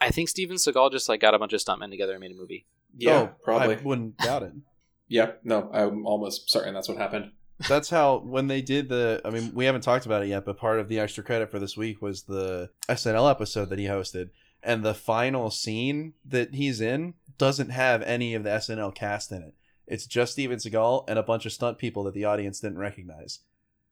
I 0.00 0.10
think 0.10 0.28
Steven 0.28 0.56
Seagal 0.56 0.92
just 0.92 1.08
like 1.08 1.20
got 1.20 1.34
a 1.34 1.38
bunch 1.38 1.52
of 1.52 1.60
stuntmen 1.60 1.90
together 1.90 2.12
and 2.12 2.20
made 2.20 2.32
a 2.32 2.36
movie. 2.36 2.66
yeah, 2.96 3.12
oh, 3.12 3.30
probably. 3.44 3.76
I 3.76 3.80
wouldn't 3.80 4.18
doubt 4.18 4.42
it. 4.42 4.52
Yeah, 5.08 5.32
no, 5.44 5.68
I'm 5.74 6.06
almost 6.06 6.50
certain 6.50 6.72
that's 6.72 6.88
what 6.88 6.96
happened. 6.96 7.32
That's 7.68 7.90
how 7.90 8.20
when 8.20 8.46
they 8.46 8.62
did 8.62 8.88
the. 8.88 9.20
I 9.26 9.30
mean, 9.30 9.52
we 9.54 9.66
haven't 9.66 9.82
talked 9.82 10.06
about 10.06 10.22
it 10.22 10.28
yet, 10.28 10.46
but 10.46 10.56
part 10.56 10.80
of 10.80 10.88
the 10.88 10.98
extra 10.98 11.22
credit 11.22 11.50
for 11.50 11.58
this 11.58 11.76
week 11.76 12.00
was 12.00 12.22
the 12.22 12.70
SNL 12.88 13.30
episode 13.30 13.68
that 13.68 13.78
he 13.78 13.84
hosted, 13.84 14.30
and 14.62 14.82
the 14.82 14.94
final 14.94 15.50
scene 15.50 16.14
that 16.24 16.54
he's 16.54 16.80
in 16.80 17.12
doesn't 17.36 17.68
have 17.68 18.00
any 18.02 18.32
of 18.32 18.42
the 18.42 18.48
SNL 18.50 18.94
cast 18.94 19.32
in 19.32 19.42
it. 19.42 19.54
It's 19.92 20.06
just 20.06 20.32
Steven 20.32 20.56
Seagal 20.56 21.04
and 21.06 21.18
a 21.18 21.22
bunch 21.22 21.44
of 21.44 21.52
stunt 21.52 21.76
people 21.76 22.04
that 22.04 22.14
the 22.14 22.24
audience 22.24 22.60
didn't 22.60 22.78
recognize. 22.78 23.40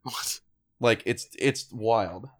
What? 0.03 0.41
Like 0.81 1.03
it's 1.05 1.29
it's 1.39 1.71
wild. 1.71 2.31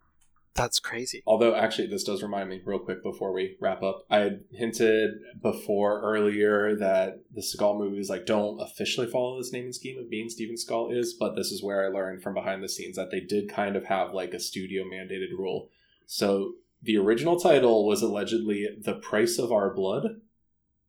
That's 0.55 0.81
crazy. 0.81 1.23
Although, 1.27 1.55
actually, 1.55 1.87
this 1.89 2.03
does 2.03 2.23
remind 2.23 2.49
me, 2.49 2.61
real 2.65 2.79
quick 2.79 3.03
before 3.03 3.33
we 3.33 3.57
wrap 3.61 3.83
up. 3.83 4.05
I 4.11 4.19
had 4.19 4.45
hinted 4.51 5.11
before 5.41 6.01
earlier 6.01 6.75
that 6.77 7.21
the 7.33 7.43
Seagal 7.43 7.79
movies 7.79 8.11
like 8.11 8.27
don't 8.27 8.61
officially 8.61 9.07
follow 9.07 9.37
this 9.37 9.53
naming 9.53 9.73
scheme 9.73 9.99
of 9.99 10.11
being 10.11 10.31
Steven 10.31 10.57
Seagal 10.57 10.97
is, 10.97 11.15
but 11.15 11.37
this 11.37 11.53
is 11.53 11.63
where 11.63 11.85
I 11.85 11.89
learned 11.89 12.23
from 12.23 12.35
behind 12.35 12.63
the 12.63 12.69
scenes 12.69 12.97
that 12.97 13.11
they 13.11 13.21
did 13.21 13.49
kind 13.49 13.77
of 13.77 13.85
have 13.85 14.15
like 14.15 14.33
a 14.33 14.41
studio 14.41 14.85
mandated 14.85 15.31
rule. 15.39 15.69
So 16.07 16.55
the 16.83 16.97
original 16.97 17.39
title 17.39 17.87
was 17.87 18.01
allegedly 18.01 18.67
"The 18.83 18.95
Price 18.95 19.39
of 19.39 19.53
Our 19.53 19.73
Blood." 19.75 20.23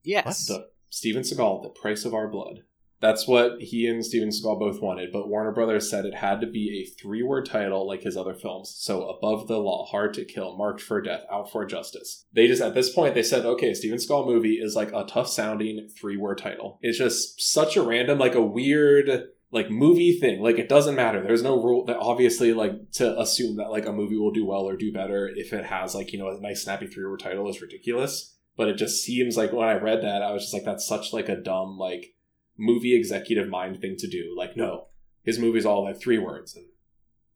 Yes. 0.03 0.47
The 0.47 0.70
Steven 0.91 1.23
Seagal, 1.23 1.63
"The 1.63 1.69
Price 1.69 2.05
of 2.05 2.13
Our 2.13 2.27
Blood." 2.27 2.59
That's 2.99 3.27
what 3.27 3.59
he 3.59 3.87
and 3.87 4.05
Steven 4.05 4.29
Seagal 4.29 4.59
both 4.59 4.79
wanted, 4.79 5.11
but 5.11 5.27
Warner 5.27 5.51
Brothers 5.51 5.89
said 5.89 6.05
it 6.05 6.13
had 6.13 6.39
to 6.41 6.47
be 6.47 6.83
a 6.83 7.01
three 7.01 7.23
word 7.23 7.47
title 7.47 7.87
like 7.87 8.03
his 8.03 8.15
other 8.15 8.35
films. 8.35 8.75
So 8.77 9.09
Above 9.09 9.47
the 9.47 9.57
Law, 9.57 9.87
Hard 9.87 10.13
to 10.13 10.23
Kill, 10.23 10.55
Marked 10.55 10.81
for 10.81 11.01
Death, 11.01 11.21
Out 11.31 11.51
for 11.51 11.65
Justice. 11.65 12.27
They 12.31 12.45
just, 12.45 12.61
at 12.61 12.75
this 12.75 12.93
point, 12.93 13.15
they 13.15 13.23
said, 13.23 13.43
okay, 13.43 13.73
Steven 13.73 13.97
Seagal 13.97 14.27
movie 14.27 14.59
is 14.61 14.75
like 14.75 14.91
a 14.93 15.05
tough 15.05 15.29
sounding 15.29 15.89
three 15.99 16.15
word 16.15 16.37
title. 16.37 16.77
It's 16.83 16.99
just 16.99 17.41
such 17.41 17.75
a 17.75 17.81
random, 17.81 18.19
like 18.19 18.35
a 18.35 18.41
weird, 18.41 19.29
like 19.49 19.71
movie 19.71 20.19
thing. 20.19 20.39
Like 20.39 20.59
it 20.59 20.69
doesn't 20.69 20.95
matter. 20.95 21.23
There's 21.23 21.41
no 21.41 21.55
rule 21.55 21.85
that 21.85 21.97
obviously 21.97 22.53
like 22.53 22.91
to 22.93 23.19
assume 23.19 23.57
that 23.57 23.71
like 23.71 23.87
a 23.87 23.91
movie 23.91 24.17
will 24.17 24.31
do 24.31 24.45
well 24.45 24.69
or 24.69 24.77
do 24.77 24.93
better 24.93 25.27
if 25.27 25.53
it 25.53 25.65
has 25.65 25.95
like, 25.95 26.13
you 26.13 26.19
know, 26.19 26.27
a 26.27 26.39
nice 26.39 26.63
snappy 26.63 26.85
three 26.85 27.05
word 27.05 27.21
title 27.21 27.49
is 27.49 27.63
ridiculous. 27.63 28.37
But 28.57 28.67
it 28.67 28.75
just 28.77 29.03
seems 29.03 29.37
like 29.37 29.51
when 29.53 29.67
I 29.67 29.73
read 29.73 30.03
that, 30.03 30.21
I 30.21 30.31
was 30.31 30.43
just 30.43 30.53
like, 30.53 30.65
that's 30.65 30.87
such 30.87 31.13
like 31.13 31.29
a 31.29 31.35
dumb, 31.35 31.77
like, 31.77 32.13
movie 32.57 32.95
executive 32.95 33.47
mind 33.49 33.79
thing 33.81 33.95
to 33.99 34.07
do. 34.07 34.35
Like, 34.37 34.55
no, 34.57 34.87
his 35.23 35.39
movies 35.39 35.65
all 35.65 35.87
have 35.87 35.99
three 36.01 36.17
words, 36.19 36.55
and 36.55 36.65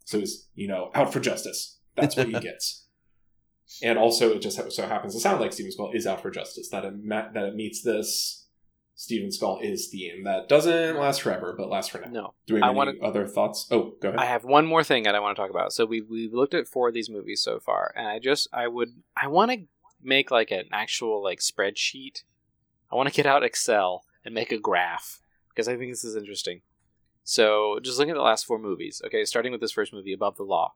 so 0.04 0.20
he's 0.20 0.48
you 0.56 0.68
know 0.68 0.92
out 0.94 1.12
for 1.14 1.20
justice. 1.20 1.80
That's 1.96 2.16
what 2.16 2.28
he 2.28 2.34
gets. 2.40 2.86
And 3.82 3.98
also, 3.98 4.34
it 4.34 4.42
just 4.42 4.60
so 4.74 4.88
happens 4.88 5.14
to 5.16 5.20
sound 5.20 5.42
like 5.42 5.52
Steven 5.54 5.72
Skull 5.72 5.92
is 5.94 6.06
out 6.06 6.22
for 6.22 6.30
justice. 6.30 6.70
That 6.70 6.86
it 6.86 6.94
ma- 7.02 7.32
that 7.34 7.46
it 7.46 7.56
meets 7.56 7.82
this 7.82 8.46
Steven 8.94 9.32
Skull 9.32 9.60
is 9.64 9.88
theme 9.88 10.24
that 10.26 10.48
doesn't 10.48 10.98
last 10.98 11.22
forever, 11.24 11.56
but 11.58 11.70
lasts 11.70 11.90
for 11.92 12.00
now. 12.00 12.10
No. 12.10 12.34
Do 12.46 12.54
we 12.56 12.62
I 12.62 12.68
have 12.68 12.72
any 12.72 12.78
wanna- 12.78 12.94
other 13.02 13.28
thoughts? 13.28 13.68
Oh, 13.72 13.94
go 14.02 14.10
ahead. 14.10 14.20
I 14.20 14.26
have 14.26 14.44
one 14.44 14.66
more 14.66 14.84
thing 14.84 15.04
that 15.04 15.16
I 15.16 15.20
want 15.20 15.36
to 15.36 15.42
talk 15.42 15.50
about. 15.50 15.74
So 15.74 15.86
we've 15.86 16.08
we've 16.10 16.34
looked 16.34 16.54
at 16.54 16.68
four 16.68 16.90
of 16.90 16.94
these 16.94 17.10
movies 17.10 17.42
so 17.42 17.60
far, 17.60 17.92
and 17.96 18.06
I 18.08 18.20
just 18.20 18.48
I 18.54 18.68
would 18.68 18.90
I 19.22 19.28
want 19.28 19.52
to 19.52 19.58
make 20.06 20.32
like 20.32 20.52
an 20.52 20.66
actual 20.72 21.24
like 21.24 21.40
spreadsheet. 21.40 22.24
I 22.92 22.96
want 22.96 23.10
to 23.10 23.16
get 23.16 23.26
out 23.26 23.44
Excel 23.44 24.04
and 24.24 24.34
make 24.34 24.52
a 24.52 24.58
graph 24.60 25.22
because 25.50 25.68
I 25.68 25.76
think 25.76 25.92
this 25.92 26.04
is 26.04 26.16
interesting. 26.16 26.62
So 27.24 27.80
just 27.82 27.98
looking 27.98 28.12
at 28.12 28.16
the 28.18 28.22
last 28.22 28.46
four 28.46 28.60
movies. 28.60 29.02
Okay, 29.06 29.26
starting 29.26 29.52
with 29.52 29.62
this 29.62 29.72
first 29.72 29.92
movie, 29.94 30.14
Above 30.14 30.38
the 30.38 30.44
Law. 30.44 30.74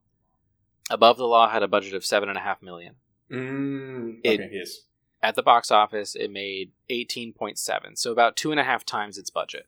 Above 0.89 1.17
the 1.17 1.27
Law 1.27 1.49
had 1.49 1.61
a 1.63 1.67
budget 1.67 1.93
of 1.93 2.03
seven 2.03 2.29
and 2.29 2.37
a 2.37 2.41
half 2.41 2.61
million. 2.61 2.95
mm, 3.31 4.19
It- 4.23 4.39
okay, 4.39 4.49
yes. 4.51 4.79
At 5.21 5.35
the 5.35 5.43
box 5.43 5.69
office, 5.69 6.15
it 6.15 6.31
made 6.31 6.71
eighteen 6.87 7.33
point 7.33 7.59
seven, 7.59 7.97
so 7.97 8.11
about 8.13 8.37
two 8.37 8.51
and 8.51 8.59
a 8.59 8.63
half 8.63 8.85
times 8.85 9.17
its 9.17 9.29
budget. 9.29 9.67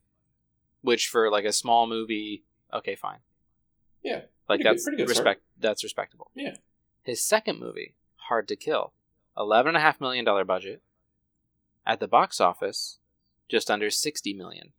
Which 0.82 1.08
for 1.10 1.30
like 1.30 1.44
a 1.44 1.52
small 1.52 1.88
movie, 1.88 2.46
okay, 2.74 2.96
fine. 2.96 3.20
Yeah, 4.02 4.22
like 4.48 4.60
good- 4.62 4.66
that's 4.68 4.84
pretty 4.86 4.98
good 4.98 5.10
start. 5.10 5.26
respect. 5.26 5.42
That's 5.60 5.84
respectable. 5.84 6.32
Yeah. 6.34 6.56
His 7.04 7.22
second 7.22 7.60
movie, 7.60 7.96
Hard 8.30 8.48
to 8.48 8.56
Kill, 8.56 8.94
eleven 9.38 9.70
and 9.70 9.78
a 9.78 9.82
half 9.82 10.00
million 10.02 10.26
dollar 10.26 10.46
budget. 10.46 10.82
At 11.86 12.00
the 12.00 12.08
box 12.08 12.40
office, 12.40 13.00
just 13.50 13.72
under 13.72 13.90
sixty 13.90 14.34
million. 14.34 14.74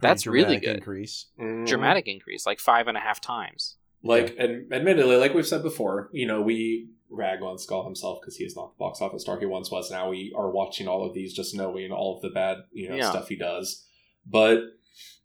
That's 0.00 0.26
really 0.26 0.56
good. 0.58 0.76
Increase. 0.76 1.26
Mhm. 1.38 1.66
Dramatic 1.66 2.08
increase, 2.08 2.46
like 2.46 2.58
five 2.58 2.88
and 2.88 2.96
a 2.96 3.00
half 3.00 3.20
times. 3.20 3.76
Like, 4.02 4.34
and 4.38 4.72
admittedly, 4.72 5.16
like 5.16 5.34
we've 5.34 5.46
said 5.46 5.62
before, 5.62 6.08
you 6.12 6.26
know, 6.26 6.40
we 6.40 6.88
rag 7.10 7.42
on 7.42 7.58
Skull 7.58 7.84
himself 7.84 8.20
because 8.20 8.36
he 8.36 8.44
is 8.44 8.56
not 8.56 8.72
the 8.72 8.78
box 8.78 9.02
office 9.02 9.22
star 9.22 9.38
he 9.38 9.44
once 9.44 9.70
was. 9.70 9.90
Now 9.90 10.08
we 10.08 10.32
are 10.34 10.50
watching 10.50 10.88
all 10.88 11.04
of 11.04 11.12
these 11.12 11.34
just 11.34 11.54
knowing 11.54 11.92
all 11.92 12.16
of 12.16 12.22
the 12.22 12.30
bad, 12.30 12.58
you 12.72 12.88
know, 12.88 12.96
Yeah. 12.96 13.10
stuff 13.10 13.28
he 13.28 13.36
does. 13.36 13.86
But 14.24 14.60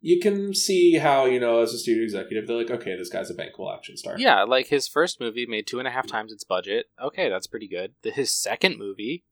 you 0.07 0.19
can 0.19 0.53
see 0.53 0.97
how, 0.99 1.25
you 1.25 1.39
know, 1.39 1.61
as 1.61 1.73
a 1.73 1.79
studio 1.79 2.03
executive, 2.03 2.45
they're 2.47 2.57
like, 2.57 2.69
okay, 2.69 2.95
this 2.95 3.09
guy's 3.09 3.31
a 3.31 3.33
bankable 3.33 3.75
action 3.75 3.97
star. 3.97 4.15
Yeah, 4.19 4.43
like 4.43 4.67
his 4.67 4.87
first 4.87 5.19
movie 5.19 5.47
made 5.47 5.65
two 5.65 5.79
and 5.79 5.87
a 5.87 5.91
half 5.91 6.05
times 6.05 6.31
its 6.31 6.43
budget. 6.43 6.85
Okay, 7.01 7.27
that's 7.27 7.47
pretty 7.47 7.67
good. 7.67 7.93
His 8.03 8.31
second 8.31 8.77
movie 8.77 9.23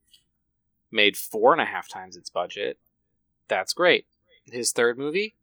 made 0.91 1.15
four 1.15 1.51
and 1.53 1.61
a 1.61 1.65
half 1.65 1.87
times 1.87 2.15
its 2.17 2.31
budget. 2.31 2.79
That's 3.47 3.73
great. 3.73 4.07
His 4.45 4.71
third 4.71 4.97
movie, 4.97 5.35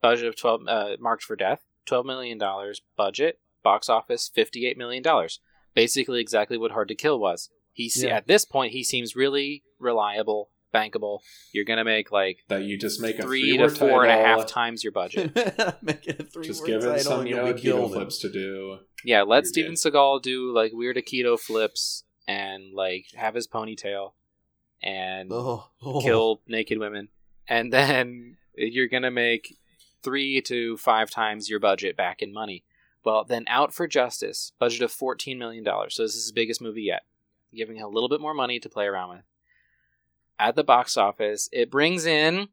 budget 0.00 0.26
of 0.26 0.34
twelve, 0.36 0.62
uh, 0.66 0.96
marked 0.98 1.24
for 1.24 1.36
death, 1.36 1.60
twelve 1.84 2.06
million 2.06 2.38
dollars 2.38 2.80
budget, 2.96 3.38
box 3.62 3.90
office 3.90 4.30
fifty-eight 4.32 4.78
million 4.78 5.02
dollars. 5.02 5.40
Basically, 5.74 6.20
exactly 6.22 6.56
what 6.56 6.70
Hard 6.72 6.88
to 6.88 6.94
Kill 6.94 7.20
was. 7.20 7.50
He 7.72 7.88
se- 7.90 8.08
Yeah. 8.08 8.16
at 8.16 8.26
this 8.26 8.44
point 8.46 8.72
he 8.72 8.82
seems 8.82 9.14
really 9.14 9.62
reliable, 9.78 10.48
bankable. 10.72 11.20
You're 11.52 11.64
gonna 11.64 11.84
make 11.84 12.10
like 12.12 12.38
That 12.48 12.62
you 12.62 12.78
just 12.78 13.00
make 13.00 13.18
a 13.18 13.22
three 13.22 13.56
to 13.56 13.68
three-word 13.68 13.78
four 13.78 14.04
and 14.04 14.12
a 14.12 14.24
half 14.24 14.38
title, 14.38 14.44
times 14.44 14.84
your 14.84 14.92
budget. 14.92 15.34
Make 15.82 16.06
it 16.06 16.20
a 16.20 16.24
three 16.24 16.44
Just 16.46 16.64
give 16.66 16.84
it 16.84 17.00
some, 17.00 17.20
and 17.20 17.28
you 17.28 17.36
know, 17.36 17.52
be 17.52 17.60
keto 17.60 17.90
flips 17.92 18.18
to 18.18 18.30
do. 18.30 18.78
Yeah, 19.04 19.22
let 19.22 19.46
Steven 19.46 19.72
good. 19.72 19.78
Seagal 19.78 20.22
do 20.22 20.52
like 20.52 20.72
weird 20.72 20.96
Aikido 20.96 21.38
flips 21.38 22.04
and 22.28 22.72
like 22.74 23.06
have 23.14 23.34
his 23.34 23.48
ponytail 23.48 24.12
and 24.82 25.30
Oh, 25.32 25.68
oh. 25.82 26.00
kill 26.00 26.40
naked 26.46 26.78
women, 26.78 27.08
and 27.48 27.72
then 27.72 28.36
you're 28.54 28.88
gonna 28.88 29.10
make 29.10 29.56
three 30.02 30.40
to 30.42 30.76
five 30.76 31.10
times 31.10 31.50
your 31.50 31.60
budget 31.60 31.96
back 31.96 32.22
in 32.22 32.32
money. 32.32 32.64
Well, 33.04 33.24
then 33.24 33.44
Out 33.48 33.72
for 33.72 33.86
Justice, 33.88 34.52
budget 34.58 34.82
of 34.82 34.92
fourteen 34.92 35.38
million 35.38 35.64
dollars. 35.64 35.94
So 35.94 36.02
this 36.02 36.14
is 36.14 36.24
his 36.24 36.32
biggest 36.32 36.60
movie 36.60 36.82
yet, 36.82 37.02
giving 37.54 37.76
him 37.76 37.84
a 37.84 37.88
little 37.88 38.08
bit 38.10 38.20
more 38.20 38.34
money 38.34 38.60
to 38.60 38.68
play 38.68 38.84
around 38.86 39.10
with. 39.10 39.24
At 40.40 40.56
the 40.56 40.64
box 40.64 40.96
office, 40.96 41.48
it 41.52 41.70
brings 41.70 42.06
in 42.06 42.48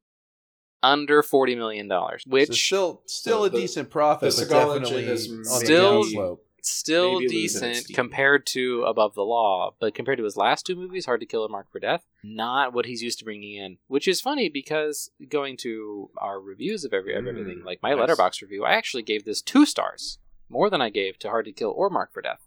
under 0.83 1.23
forty 1.23 1.55
million 1.55 1.87
dollars, 1.87 2.23
which 2.27 2.49
So 2.49 2.53
still 2.53 3.03
still 3.07 3.37
So 3.39 3.43
a 3.45 3.49
the- 3.49 3.57
decent 3.61 3.89
profit, 3.89 4.35
the 4.35 4.45
but 4.45 4.49
definitely 4.49 5.05
is 5.05 5.23
still- 5.43 6.03
downslope. 6.03 6.39
still 6.61 7.19
Maybe 7.21 7.27
decent 7.29 7.87
compared 7.93 8.45
to 8.47 8.83
Above 8.83 9.15
the 9.15 9.23
Law, 9.23 9.73
but 9.79 9.95
compared 9.95 10.17
to 10.17 10.25
his 10.25 10.35
last 10.35 10.65
two 10.65 10.75
movies, 10.75 11.05
Hard 11.05 11.21
to 11.21 11.25
Kill 11.25 11.45
and 11.45 11.51
Marked 11.51 11.71
for 11.71 11.79
Death, 11.79 12.05
not 12.23 12.73
what 12.73 12.85
he's 12.85 13.01
used 13.01 13.19
to 13.19 13.25
bringing 13.25 13.53
in. 13.55 13.77
Which 13.87 14.05
is 14.07 14.19
funny 14.19 14.49
because 14.49 15.09
going 15.29 15.55
to 15.57 16.09
our 16.17 16.41
reviews 16.41 16.83
of 16.83 16.93
every 16.93 17.15
of 17.15 17.23
Mm, 17.23 17.29
everything, 17.29 17.63
like 17.63 17.81
my 17.81 17.93
nice. 17.93 18.09
Letterboxd 18.09 18.41
review, 18.41 18.65
I 18.65 18.73
actually 18.73 19.03
gave 19.03 19.23
this 19.23 19.41
two 19.41 19.65
stars, 19.65 20.19
more 20.49 20.69
than 20.69 20.81
I 20.81 20.89
gave 20.89 21.17
to 21.19 21.29
Hard 21.29 21.45
to 21.45 21.53
Kill 21.53 21.71
or 21.71 21.89
Marked 21.89 22.13
for 22.13 22.21
Death. 22.21 22.45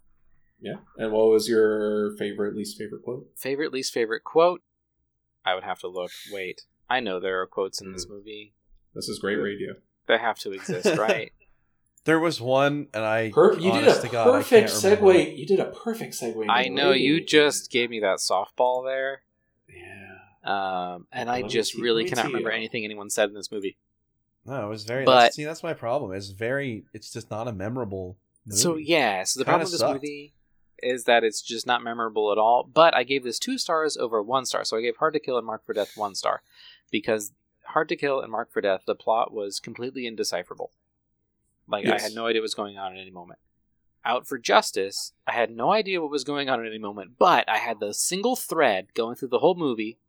Yeah. 0.61 0.75
And 0.97 1.11
what 1.11 1.29
was 1.29 1.49
your 1.49 2.15
favorite, 2.17 2.55
least 2.55 2.77
favorite 2.77 3.01
quote? 3.01 3.27
Favorite, 3.35 3.73
least 3.73 3.91
favorite 3.91 4.23
quote? 4.23 4.61
I 5.45 5.55
would 5.55 5.63
have 5.63 5.79
to 5.79 5.87
look. 5.87 6.11
Wait, 6.31 6.63
I 6.89 6.99
know 6.99 7.19
there 7.19 7.41
are 7.41 7.47
quotes 7.47 7.81
in 7.81 7.91
this 7.93 8.05
Mm. 8.05 8.09
movie. 8.11 8.53
This 8.93 9.07
is 9.09 9.19
great 9.19 9.35
radio. 9.37 9.73
They 10.07 10.17
have 10.17 10.37
to 10.39 10.51
exist, 10.51 10.85
right? 10.97 11.31
There 12.03 12.19
was 12.19 12.41
one, 12.41 12.87
and 12.93 13.05
I 13.05 13.29
Per- 13.31 13.53
you 13.59 13.71
did 13.71 13.87
a 13.87 14.01
to 14.01 14.09
God, 14.09 14.25
perfect 14.25 14.69
can't 14.71 14.99
segue. 14.99 15.37
You 15.37 15.45
did 15.45 15.59
a 15.59 15.65
perfect 15.71 16.13
segue. 16.15 16.45
I 16.49 16.63
into 16.63 16.75
know 16.75 16.91
you 16.91 17.23
just 17.23 17.71
gave 17.71 17.89
me 17.91 17.99
that 17.99 18.17
softball 18.19 18.83
there. 18.85 19.21
Yeah. 19.69 20.07
Um, 20.43 21.07
and 21.11 21.29
I 21.29 21.35
Let 21.37 21.43
me 21.43 21.49
just 21.49 21.73
tee- 21.73 21.81
really 21.81 22.05
cannot 22.05 22.25
remember 22.25 22.49
you 22.49 22.55
anything 22.57 22.83
anyone 22.83 23.09
said 23.11 23.29
in 23.29 23.35
this 23.35 23.51
movie. 23.51 23.77
No, 24.45 24.65
it 24.65 24.69
was 24.69 24.83
very. 24.83 25.05
But- 25.05 25.19
that's, 25.19 25.35
see, 25.35 25.43
that's 25.45 25.61
my 25.63 25.73
problem. 25.73 26.11
It's 26.13 26.29
very. 26.29 26.83
It's 26.93 27.11
just 27.13 27.29
not 27.29 27.47
a 27.47 27.53
memorable. 27.53 28.17
Movie. 28.47 28.57
So 28.59 28.75
yeah, 28.77 29.23
so 29.23 29.39
the 29.39 29.45
Kinda 29.45 29.51
problem 29.59 29.65
with 29.65 29.71
this 29.71 29.79
sucked. 29.81 29.93
movie 29.93 30.33
is 30.83 31.03
that 31.05 31.23
it's 31.23 31.41
just 31.41 31.65
not 31.67 31.83
memorable 31.83 32.31
at 32.31 32.37
all. 32.37 32.63
But 32.63 32.93
I 32.95 33.03
gave 33.03 33.23
this 33.23 33.39
two 33.39 33.57
stars 33.57 33.97
over 33.97 34.21
one 34.21 34.45
star, 34.45 34.63
so 34.63 34.77
I 34.77 34.81
gave 34.81 34.97
Hard 34.97 35.13
to 35.13 35.19
Kill 35.19 35.37
and 35.37 35.45
Marked 35.45 35.65
for 35.65 35.73
Death 35.73 35.95
one 35.97 36.15
star 36.15 36.41
because 36.89 37.31
Hard 37.65 37.89
to 37.89 37.95
Kill 37.95 38.19
and 38.21 38.31
Marked 38.31 38.51
for 38.53 38.61
Death, 38.61 38.81
the 38.85 38.95
plot 38.95 39.33
was 39.33 39.59
completely 39.59 40.05
indecipherable. 40.07 40.71
Like 41.67 41.87
I 41.87 41.99
had 41.99 42.13
no 42.13 42.25
idea 42.27 42.41
what 42.41 42.45
was 42.45 42.53
going 42.55 42.77
on 42.77 42.93
at 42.95 42.99
any 42.99 43.11
moment. 43.11 43.39
Out 44.03 44.27
for 44.27 44.37
Justice, 44.39 45.13
I 45.27 45.31
had 45.33 45.51
no 45.55 45.71
idea 45.71 46.01
what 46.01 46.09
was 46.09 46.23
going 46.23 46.49
on 46.49 46.59
at 46.59 46.65
any 46.65 46.79
moment, 46.79 47.11
but 47.19 47.47
I 47.47 47.57
had 47.57 47.79
the 47.79 47.93
single 47.93 48.35
thread 48.35 48.93
going 48.95 49.15
through 49.15 49.27
the 49.29 49.39
whole 49.39 49.55
movie 49.55 49.99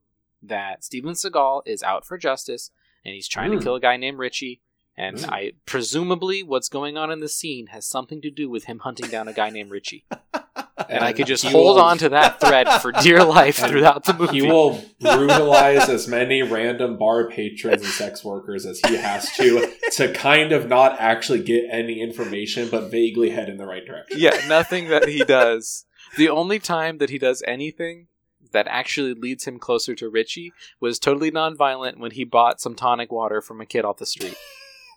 that 0.42 0.82
Steven 0.82 1.12
Seagal 1.12 1.62
is 1.66 1.82
out 1.82 2.04
for 2.04 2.16
justice 2.18 2.70
and 3.04 3.14
he's 3.14 3.28
trying 3.28 3.52
Hmm. 3.52 3.58
to 3.58 3.64
kill 3.64 3.74
a 3.76 3.80
guy 3.80 3.96
named 3.96 4.18
Richie. 4.18 4.60
And 4.96 5.20
Hmm. 5.20 5.30
I 5.30 5.52
presumably 5.66 6.42
what's 6.42 6.68
going 6.68 6.96
on 6.96 7.10
in 7.12 7.20
the 7.20 7.28
scene 7.28 7.68
has 7.68 7.86
something 7.86 8.20
to 8.22 8.30
do 8.30 8.48
with 8.50 8.64
him 8.64 8.80
hunting 8.80 9.08
down 9.08 9.28
a 9.28 9.32
guy 9.32 9.50
named 9.50 9.70
Richie. 9.70 10.04
And 10.88 11.04
I 11.04 11.12
could 11.12 11.26
just 11.26 11.44
hold 11.44 11.76
will- 11.76 11.82
on 11.84 11.98
to 11.98 12.08
that 12.10 12.40
thread 12.40 12.66
for 12.80 12.92
dear 12.92 13.22
life 13.38 13.56
throughout 13.56 14.04
the 14.04 14.14
movie. 14.14 14.40
He 14.40 14.42
will 14.42 14.82
brutalize 15.00 15.88
as 15.88 16.08
many 16.08 16.42
random 16.42 16.96
bar 16.96 17.28
patrons 17.28 17.82
and 17.82 17.90
sex 17.90 18.24
workers 18.24 18.64
as 18.64 18.80
he 18.86 18.96
has 18.96 19.30
to 19.36 19.70
to 19.92 20.12
kind 20.14 20.52
of 20.52 20.68
not 20.68 20.98
actually 20.98 21.42
get 21.42 21.64
any 21.70 22.00
information, 22.00 22.68
but 22.70 22.90
vaguely 22.90 23.30
head 23.30 23.48
in 23.48 23.58
the 23.58 23.66
right 23.66 23.84
direction. 23.84 24.18
yeah, 24.18 24.46
nothing 24.48 24.88
that 24.88 25.08
he 25.08 25.24
does. 25.24 25.84
The 26.16 26.28
only 26.28 26.58
time 26.58 26.98
that 26.98 27.10
he 27.10 27.18
does 27.18 27.42
anything 27.46 28.08
that 28.52 28.66
actually 28.68 29.14
leads 29.14 29.44
him 29.44 29.58
closer 29.58 29.94
to 29.94 30.08
Richie 30.10 30.52
was 30.80 30.98
totally 30.98 31.30
nonviolent 31.30 31.98
when 31.98 32.10
he 32.10 32.24
bought 32.24 32.60
some 32.60 32.74
tonic 32.74 33.10
water 33.10 33.40
from 33.40 33.60
a 33.60 33.66
kid 33.66 33.84
off 33.84 33.96
the 33.98 34.06
street. 34.06 34.36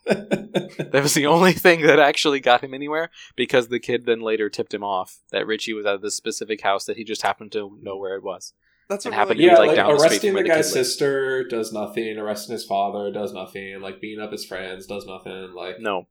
That 0.06 0.99
was 1.01 1.14
the 1.14 1.26
only 1.28 1.53
thing 1.53 1.82
that 1.82 1.99
actually 1.99 2.39
got 2.39 2.64
him 2.64 2.74
anywhere 2.74 3.10
because 3.36 3.68
the 3.68 3.80
kid 3.80 4.06
then 4.06 4.22
later 4.22 4.49
tipped 4.49 4.74
him 4.74 4.84
off 4.84 5.20
that 5.32 5.47
Richie 5.47 5.74
was 5.74 5.86
at 5.86 6.01
this 6.01 6.16
specific 6.16 6.62
house 6.62 6.86
that 6.86 6.97
he 6.97 7.03
just 7.03 7.22
happened 7.24 7.51
to 7.53 7.78
know 7.82 7.97
where 7.97 8.16
it 8.16 8.24
was. 8.24 8.53
that's 8.89 9.06
a 9.06 9.10
and 9.10 9.14
really 9.14 9.20
happened 9.20 9.39
to 9.39 9.43
good- 9.43 9.49
be, 9.49 9.53
yeah, 9.53 9.60
like, 9.60 9.68
like, 9.70 9.76
down 9.78 9.91
arresting 9.91 10.34
the 10.34 10.41
the 10.43 10.47
guy's 10.47 10.68
kid 10.70 10.76
lived. 10.76 10.88
sister 10.88 11.43
does 11.47 11.74
nothing. 11.74 12.18
Arresting 12.18 12.53
his 12.53 12.66
father 12.66 13.12
does 13.12 13.34
nothing. 13.34 13.82
Like 13.82 13.99
beating 14.01 14.24
up 14.24 14.32
his 14.32 14.45
friends 14.45 14.86
does 14.86 15.06
nothing. 15.06 15.53
Like 15.53 15.80
No, 15.80 16.08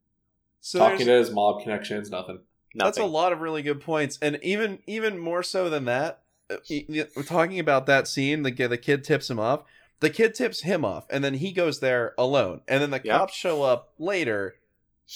So 0.59 0.79
talking 0.79 1.05
to 1.05 1.11
his 1.13 1.31
mob 1.31 1.63
connections, 1.63 2.09
nothing. 2.09 2.39
nothing. 2.73 2.85
That's 2.85 2.97
a 2.97 3.05
lot 3.05 3.31
of 3.33 3.39
really 3.39 3.61
good 3.61 3.81
points, 3.81 4.19
and 4.21 4.39
even 4.43 4.79
even 4.87 5.17
more 5.17 5.41
so 5.43 5.69
than 5.69 5.85
that, 5.85 6.21
uh, 6.49 6.57
y- 6.69 6.85
y- 6.89 7.07
we're 7.15 7.23
talking 7.23 7.59
about 7.59 7.85
that 7.87 8.07
scene. 8.07 8.43
The 8.43 8.51
the 8.51 8.77
kid 8.77 9.03
tips 9.03 9.29
him 9.29 9.39
off. 9.39 9.63
The 10.01 10.09
kid 10.09 10.35
tips 10.35 10.61
him 10.61 10.83
off, 10.83 11.05
and 11.09 11.23
then 11.23 11.35
he 11.35 11.51
goes 11.51 11.79
there 11.79 12.13
alone. 12.17 12.61
And 12.67 12.81
then 12.81 12.91
the 12.91 13.01
Yeah. 13.03 13.17
cops 13.19 13.33
show 13.33 13.63
up 13.63 13.93
later, 13.97 14.55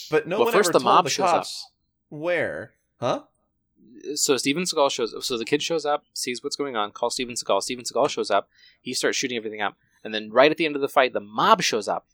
but 0.09 0.27
no 0.27 0.37
Well, 0.37 0.45
one 0.45 0.53
first 0.53 0.69
ever 0.69 0.73
the 0.73 0.79
told 0.79 0.95
mob 0.95 1.03
the 1.05 1.09
shows 1.09 1.25
up. 1.25 1.33
cops 1.35 1.71
where, 2.09 2.73
huh? 2.99 3.23
so 4.15 4.37
Steven 4.37 4.63
Seagal 4.63 4.91
shows 4.91 5.25
so 5.25 5.37
the 5.37 5.45
kid 5.45 5.61
shows 5.61 5.85
up, 5.85 6.05
sees 6.13 6.43
what's 6.43 6.55
going 6.55 6.75
on, 6.75 6.91
calls 6.91 7.13
Steven 7.15 7.35
Seagal. 7.35 7.61
Steven 7.63 7.83
Seagal 7.83 8.09
shows 8.09 8.31
up, 8.31 8.47
he 8.81 8.93
starts 8.93 9.17
shooting 9.17 9.37
everything 9.37 9.61
up, 9.61 9.75
and 10.03 10.13
then 10.13 10.29
right 10.31 10.49
at 10.51 10.57
the 10.57 10.65
end 10.65 10.75
of 10.75 10.81
the 10.81 10.87
fight, 10.89 11.11
the 11.13 11.19
mob 11.19 11.61
shows 11.61 11.87
up, 11.87 12.07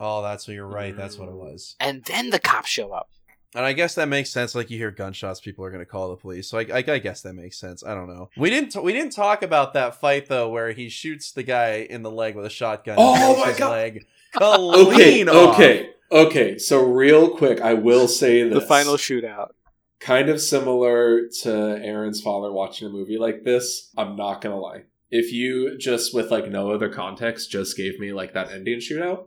Oh, 0.00 0.22
that's 0.22 0.46
what 0.46 0.54
you're 0.54 0.64
right. 0.66 0.96
That's 0.96 1.18
what 1.18 1.28
it 1.28 1.34
mm. 1.34 1.38
was. 1.50 1.74
and 1.80 2.04
then 2.04 2.30
the 2.30 2.38
cops 2.38 2.68
show 2.68 2.92
up. 2.92 3.10
And 3.54 3.64
I 3.64 3.72
guess 3.72 3.94
that 3.94 4.08
makes 4.08 4.30
sense. 4.30 4.54
Like 4.54 4.70
you 4.70 4.76
hear 4.78 4.90
gunshots, 4.90 5.40
people 5.40 5.64
are 5.64 5.70
going 5.70 5.80
to 5.82 5.86
call 5.90 6.10
the 6.10 6.16
police. 6.16 6.48
So 6.50 6.58
I, 6.58 6.66
I, 6.72 6.84
I 6.86 6.98
guess 6.98 7.22
that 7.22 7.32
makes 7.32 7.58
sense. 7.58 7.82
I 7.82 7.94
don't 7.94 8.06
know. 8.08 8.28
We 8.36 8.50
didn't 8.50 8.70
t- 8.72 8.80
we 8.80 8.92
didn't 8.92 9.12
talk 9.12 9.42
about 9.42 9.72
that 9.72 9.98
fight 10.00 10.26
though, 10.28 10.50
where 10.50 10.72
he 10.72 10.88
shoots 10.90 11.32
the 11.32 11.42
guy 11.42 11.86
in 11.88 12.02
the 12.02 12.10
leg 12.10 12.36
with 12.36 12.44
a 12.44 12.50
shotgun. 12.50 12.96
Oh 12.98 13.14
and 13.32 13.40
my 13.40 13.46
his 13.48 13.56
God. 13.58 13.70
Leg 13.70 14.06
Okay, 14.40 15.26
off. 15.26 15.54
okay, 15.54 15.90
okay. 16.12 16.58
So 16.58 16.84
real 16.84 17.30
quick, 17.30 17.60
I 17.62 17.72
will 17.74 18.06
say 18.06 18.42
this: 18.42 18.52
The 18.54 18.60
final 18.60 18.96
shootout. 18.98 19.52
kind 19.98 20.28
of 20.28 20.40
similar 20.42 21.26
to 21.42 21.50
Aaron's 21.82 22.20
father 22.20 22.52
watching 22.52 22.86
a 22.88 22.90
movie 22.90 23.16
like 23.16 23.44
this. 23.44 23.90
I'm 23.96 24.14
not 24.16 24.42
gonna 24.42 24.60
lie. 24.60 24.82
If 25.10 25.32
you 25.32 25.78
just 25.78 26.14
with 26.14 26.30
like 26.30 26.50
no 26.50 26.70
other 26.70 26.88
context 26.88 27.50
just 27.50 27.76
gave 27.76 27.98
me 27.98 28.12
like 28.12 28.34
that 28.34 28.50
ending 28.50 28.78
shootout, 28.78 29.26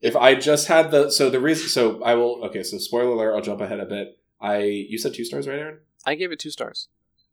if 0.00 0.16
I 0.16 0.34
just 0.34 0.68
had 0.68 0.90
the 0.90 1.10
so 1.10 1.28
the 1.30 1.40
reason 1.40 1.68
so 1.68 2.02
I 2.02 2.14
will 2.14 2.44
okay 2.46 2.62
so 2.62 2.78
spoiler 2.78 3.10
alert 3.10 3.34
I'll 3.34 3.42
jump 3.42 3.60
ahead 3.60 3.80
a 3.80 3.86
bit. 3.86 4.18
I 4.40 4.58
you 4.58 4.98
said 4.98 5.14
two 5.14 5.24
stars 5.24 5.46
right, 5.46 5.58
Aaron? 5.58 5.78
I 6.04 6.14
gave 6.14 6.32
it 6.32 6.38
two 6.38 6.50
stars. 6.50 6.88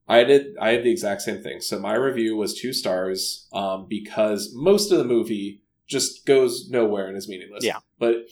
I 0.08 0.24
did. 0.24 0.58
I 0.60 0.72
had 0.72 0.84
the 0.84 0.92
exact 0.92 1.22
same 1.22 1.42
thing. 1.42 1.62
So 1.62 1.80
my 1.80 1.96
review 1.96 2.36
was 2.36 2.60
two 2.60 2.74
stars 2.74 3.48
um, 3.54 3.86
because 3.88 4.52
most 4.54 4.92
of 4.92 4.98
the 4.98 5.06
movie 5.06 5.62
just 5.88 6.26
goes 6.26 6.70
nowhere 6.70 7.08
and 7.08 7.16
is 7.16 7.30
meaningless. 7.30 7.64
Yeah. 7.64 7.80
But 8.00 8.28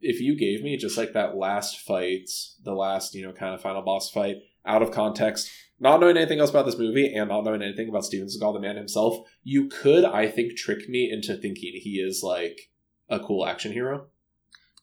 if 0.00 0.20
you 0.20 0.36
gave 0.36 0.62
me 0.62 0.76
just 0.76 0.98
like 0.98 1.12
that 1.14 1.36
last 1.36 1.80
fight, 1.80 2.28
the 2.62 2.74
last 2.74 3.14
you 3.14 3.26
know 3.26 3.32
kind 3.32 3.54
of 3.54 3.62
final 3.62 3.82
boss 3.82 4.10
fight, 4.10 4.36
out 4.66 4.82
of 4.82 4.90
context, 4.90 5.50
not 5.80 5.98
knowing 6.00 6.16
anything 6.16 6.38
else 6.40 6.50
about 6.50 6.66
this 6.66 6.78
movie 6.78 7.12
and 7.14 7.28
not 7.30 7.42
knowing 7.44 7.62
anything 7.62 7.88
about 7.88 8.04
Steven 8.04 8.28
Seagal, 8.28 8.52
the 8.52 8.60
man 8.60 8.76
himself, 8.76 9.26
you 9.42 9.68
could, 9.68 10.04
I 10.04 10.28
think, 10.28 10.56
trick 10.56 10.88
me 10.88 11.10
into 11.10 11.34
thinking 11.36 11.72
he 11.74 11.96
is 12.00 12.22
like 12.22 12.70
a 13.08 13.18
cool 13.18 13.46
action 13.46 13.72
hero. 13.72 14.06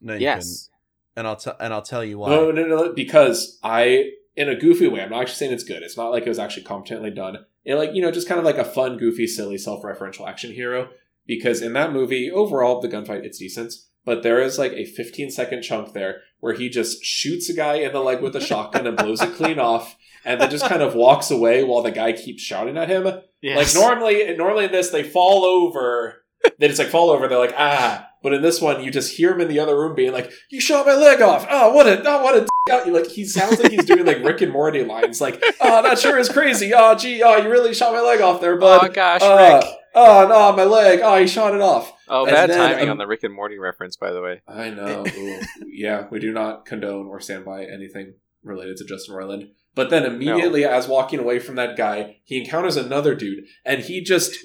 No, 0.02 0.14
you 0.16 0.22
Yes. 0.22 0.70
couldn't. 1.16 1.20
and 1.20 1.28
I'll 1.28 1.36
tell 1.36 1.56
and 1.60 1.74
I'll 1.74 1.82
tell 1.82 2.04
you 2.04 2.18
why. 2.20 2.30
No, 2.30 2.52
no, 2.52 2.66
no, 2.66 2.94
because 2.94 3.60
I, 3.64 4.12
in 4.36 4.50
a 4.50 4.56
goofy 4.56 4.88
way, 4.88 5.02
I'm 5.02 5.10
not 5.12 5.22
actually 5.22 5.36
saying 5.36 5.54
it's 5.54 5.64
good. 5.64 5.84
It's 5.84 5.98
not 5.98 6.10
like 6.10 6.24
it 6.26 6.30
was 6.30 6.40
actually 6.40 6.64
competently 6.64 7.12
done. 7.12 7.38
It 7.66 7.76
like 7.76 7.94
you 7.94 8.02
know, 8.02 8.12
just 8.12 8.28
kind 8.28 8.40
of 8.40 8.46
like 8.46 8.58
a 8.58 8.64
fun, 8.66 8.98
goofy, 8.98 9.28
silly, 9.28 9.58
self-referential 9.58 10.28
action 10.28 10.52
hero. 10.54 10.90
Because 11.26 11.62
in 11.62 11.74
that 11.74 11.92
movie, 11.92 12.32
overall, 12.32 12.80
the 12.80 12.88
gunfight 12.88 13.26
it's 13.26 13.38
decent, 13.40 13.74
but 14.06 14.24
there 14.24 14.40
is 14.40 14.58
like 14.58 14.72
a 14.72 14.86
15 14.86 15.30
second 15.32 15.62
chunk 15.62 15.92
there 15.94 16.22
where 16.40 16.54
he 16.54 16.70
just 16.70 17.04
shoots 17.04 17.50
a 17.50 17.54
guy 17.54 17.76
in 17.76 17.92
the 17.92 18.00
leg 18.00 18.22
with 18.22 18.34
a 18.38 18.40
shotgun 18.40 18.88
and 18.88 18.96
blows 18.96 19.22
it 19.22 19.34
clean 19.36 19.60
off, 19.72 19.97
and 20.28 20.42
then 20.42 20.50
just 20.50 20.68
kind 20.68 20.82
of 20.82 20.94
walks 21.06 21.32
away 21.32 21.64
while 21.64 21.82
the 21.82 21.92
guy 21.92 22.12
keeps 22.12 22.44
shouting 22.44 22.78
at 22.78 22.90
him. 22.90 23.08
Yes. 23.42 23.76
Like 23.76 23.84
normally, 23.84 24.36
normally 24.36 24.66
in 24.66 24.72
this 24.72 24.90
they 24.90 25.04
fall 25.04 25.46
over. 25.46 26.24
They 26.60 26.68
just 26.68 26.80
like 26.80 26.90
fall 26.90 27.10
over. 27.10 27.28
They're 27.28 27.40
like 27.40 27.56
ah. 27.58 28.04
But 28.24 28.34
in 28.34 28.42
this 28.42 28.60
one, 28.60 28.84
you 28.84 28.92
just 28.92 29.16
hear 29.16 29.32
him 29.32 29.42
in 29.42 29.48
the 29.48 29.60
other 29.60 29.78
room 29.78 29.96
being 29.96 30.12
like, 30.12 30.32
"You 30.50 30.60
shot 30.60 30.86
my 30.88 30.96
leg 30.96 31.22
off! 31.22 31.46
Oh, 31.50 31.72
what 31.72 31.88
a 31.88 32.02
oh, 32.04 32.24
what 32.24 32.36
a 32.36 32.42
d-" 32.42 32.48
out. 32.72 32.86
You. 32.86 32.94
Like." 32.94 33.08
He 33.08 33.26
sounds 33.26 33.60
like 33.60 33.72
he's 33.72 33.86
doing 33.86 34.06
like 34.06 34.24
Rick 34.24 34.42
and 34.42 34.52
Morty 34.52 34.84
lines, 34.84 35.22
like, 35.22 35.42
"Oh, 35.62 35.84
that 35.84 36.00
sure 36.00 36.18
is 36.18 36.28
crazy! 36.28 36.74
Oh, 36.76 36.96
gee, 36.96 37.22
oh, 37.24 37.38
you 37.38 37.50
really 37.50 37.74
shot 37.74 37.94
my 37.94 38.02
leg 38.02 38.20
off 38.22 38.42
there, 38.42 38.58
bud! 38.58 38.90
oh 38.90 38.92
gosh, 38.92 39.22
Uh, 39.22 39.62
Rick. 39.64 39.72
oh 39.94 40.28
no, 40.28 40.56
my 40.58 40.64
leg! 40.64 41.00
Oh, 41.04 41.18
he 41.20 41.28
shot 41.28 41.54
it 41.54 41.62
off." 41.62 41.94
Oh, 42.08 42.26
and 42.26 42.34
bad 42.34 42.50
then, 42.50 42.58
timing 42.58 42.86
um, 42.86 42.92
on 42.92 42.98
the 42.98 43.08
Rick 43.08 43.24
and 43.24 43.34
Morty 43.34 43.60
reference, 43.60 43.96
by 43.98 44.12
the 44.12 44.22
way. 44.22 44.42
I 44.48 44.72
know. 44.72 45.06
Ooh. 45.08 45.40
yeah, 45.68 46.08
we 46.10 46.20
do 46.20 46.34
not 46.34 46.66
condone 46.66 47.06
or 47.08 47.20
stand 47.20 47.46
by 47.46 47.66
anything 47.66 48.16
related 48.44 48.78
to 48.78 48.86
Justin 48.86 49.16
Roiland. 49.16 49.52
But 49.78 49.92
then 49.92 50.06
immediately, 50.06 50.66
as 50.66 50.88
walking 50.88 51.20
away 51.20 51.38
from 51.38 51.54
that 51.56 51.78
guy, 51.78 52.18
he 52.24 52.40
encounters 52.40 52.78
another 52.78 53.14
dude, 53.14 53.46
and 53.64 53.80
he 53.80 54.02
just 54.02 54.36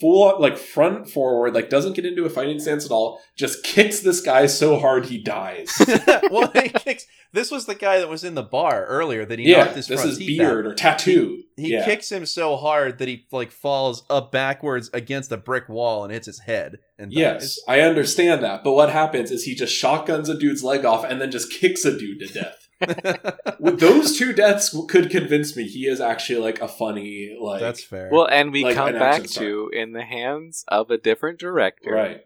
full 0.00 0.40
like 0.40 0.56
front 0.56 1.10
forward, 1.10 1.54
like 1.54 1.68
doesn't 1.68 1.92
get 1.92 2.06
into 2.06 2.24
a 2.24 2.30
fighting 2.30 2.58
stance 2.58 2.86
at 2.86 2.90
all. 2.90 3.20
Just 3.36 3.62
kicks 3.64 4.00
this 4.00 4.22
guy 4.22 4.46
so 4.46 4.78
hard 4.78 5.04
he 5.04 5.18
dies. 5.18 5.70
well, 6.30 6.50
he 6.54 6.70
kicks. 6.70 7.06
This 7.34 7.50
was 7.50 7.66
the 7.66 7.74
guy 7.74 7.98
that 7.98 8.08
was 8.08 8.24
in 8.24 8.34
the 8.34 8.42
bar 8.42 8.86
earlier 8.86 9.26
that 9.26 9.38
he 9.38 9.50
yeah, 9.50 9.64
knocked 9.64 9.76
his 9.76 9.88
this 9.88 10.00
front 10.00 10.12
is 10.12 10.26
beard 10.26 10.64
out. 10.64 10.72
or 10.72 10.74
tattoo. 10.74 11.42
He 11.58 11.74
yeah. 11.74 11.84
kicks 11.84 12.10
him 12.10 12.24
so 12.24 12.56
hard 12.56 12.96
that 12.96 13.08
he 13.08 13.26
like 13.30 13.52
falls 13.52 14.04
up 14.08 14.32
backwards 14.32 14.88
against 14.94 15.32
a 15.32 15.36
brick 15.36 15.68
wall 15.68 16.02
and 16.02 16.14
hits 16.14 16.26
his 16.26 16.38
head. 16.40 16.78
And 16.98 17.12
Yes, 17.12 17.58
I 17.68 17.80
understand 17.82 18.42
that. 18.42 18.64
But 18.64 18.72
what 18.72 18.88
happens 18.88 19.30
is 19.30 19.44
he 19.44 19.54
just 19.54 19.74
shotguns 19.74 20.30
a 20.30 20.38
dude's 20.38 20.64
leg 20.64 20.86
off 20.86 21.04
and 21.04 21.20
then 21.20 21.30
just 21.30 21.52
kicks 21.52 21.84
a 21.84 21.94
dude 21.94 22.20
to 22.20 22.26
death. 22.26 22.68
Dies. 22.86 23.32
With 23.58 23.80
Those 23.80 24.16
two 24.18 24.32
deaths 24.32 24.76
could 24.88 25.10
convince 25.10 25.56
me 25.56 25.64
he 25.64 25.86
is 25.86 26.00
actually 26.00 26.40
like 26.40 26.60
a 26.60 26.68
funny 26.68 27.36
like 27.40 27.60
That's 27.60 27.82
fair. 27.84 28.08
Well, 28.12 28.26
and 28.30 28.52
we 28.52 28.64
Like 28.64 28.74
come 28.76 28.88
an 28.88 28.98
back 28.98 29.28
star. 29.28 29.44
to 29.44 29.70
in 29.72 29.92
the 29.92 30.02
hands 30.04 30.64
of 30.68 30.90
a 30.90 30.98
different 30.98 31.38
director. 31.38 31.90
right. 31.92 32.24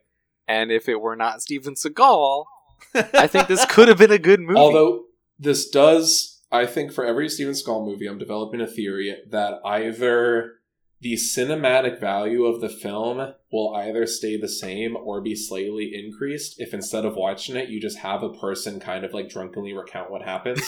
And 0.49 0.71
if 0.71 0.89
it 0.89 1.01
were 1.01 1.17
not 1.17 1.43
Steven 1.43 1.75
Seagal, 1.75 2.45
I 2.95 3.27
think 3.27 3.49
this 3.49 3.65
could 3.67 3.89
have 3.89 3.99
been 3.99 4.13
a 4.13 4.19
good 4.19 4.41
movie. 4.41 4.59
Although 4.59 5.05
this 5.39 5.69
does, 5.69 6.41
I 6.53 6.67
think, 6.67 6.93
for 6.93 7.05
every 7.05 7.29
Steven 7.29 7.53
Seagal 7.55 7.85
movie, 7.85 8.07
I'm 8.07 8.19
developing 8.19 8.61
a 8.61 8.67
theory 8.67 9.17
that 9.31 9.55
either 9.65 10.53
the 11.01 11.15
cinematic 11.15 12.01
value 12.01 12.45
of 12.45 12.61
the 12.61 12.69
film 12.69 13.35
will 13.53 13.75
either 13.75 14.07
stay 14.07 14.39
the 14.39 14.49
same 14.49 14.97
or 14.97 15.21
be 15.21 15.35
slightly 15.35 15.93
increased 15.95 16.59
if 16.59 16.73
instead 16.73 17.05
of 17.05 17.17
watching 17.17 17.57
it, 17.57 17.69
you 17.69 17.81
just 17.81 17.99
have 17.99 18.23
a 18.23 18.33
person 18.33 18.81
kind 18.81 19.05
of 19.05 19.13
like 19.13 19.29
drunkenly 19.29 19.73
recount 19.73 20.11
what 20.11 20.23
happens. 20.23 20.61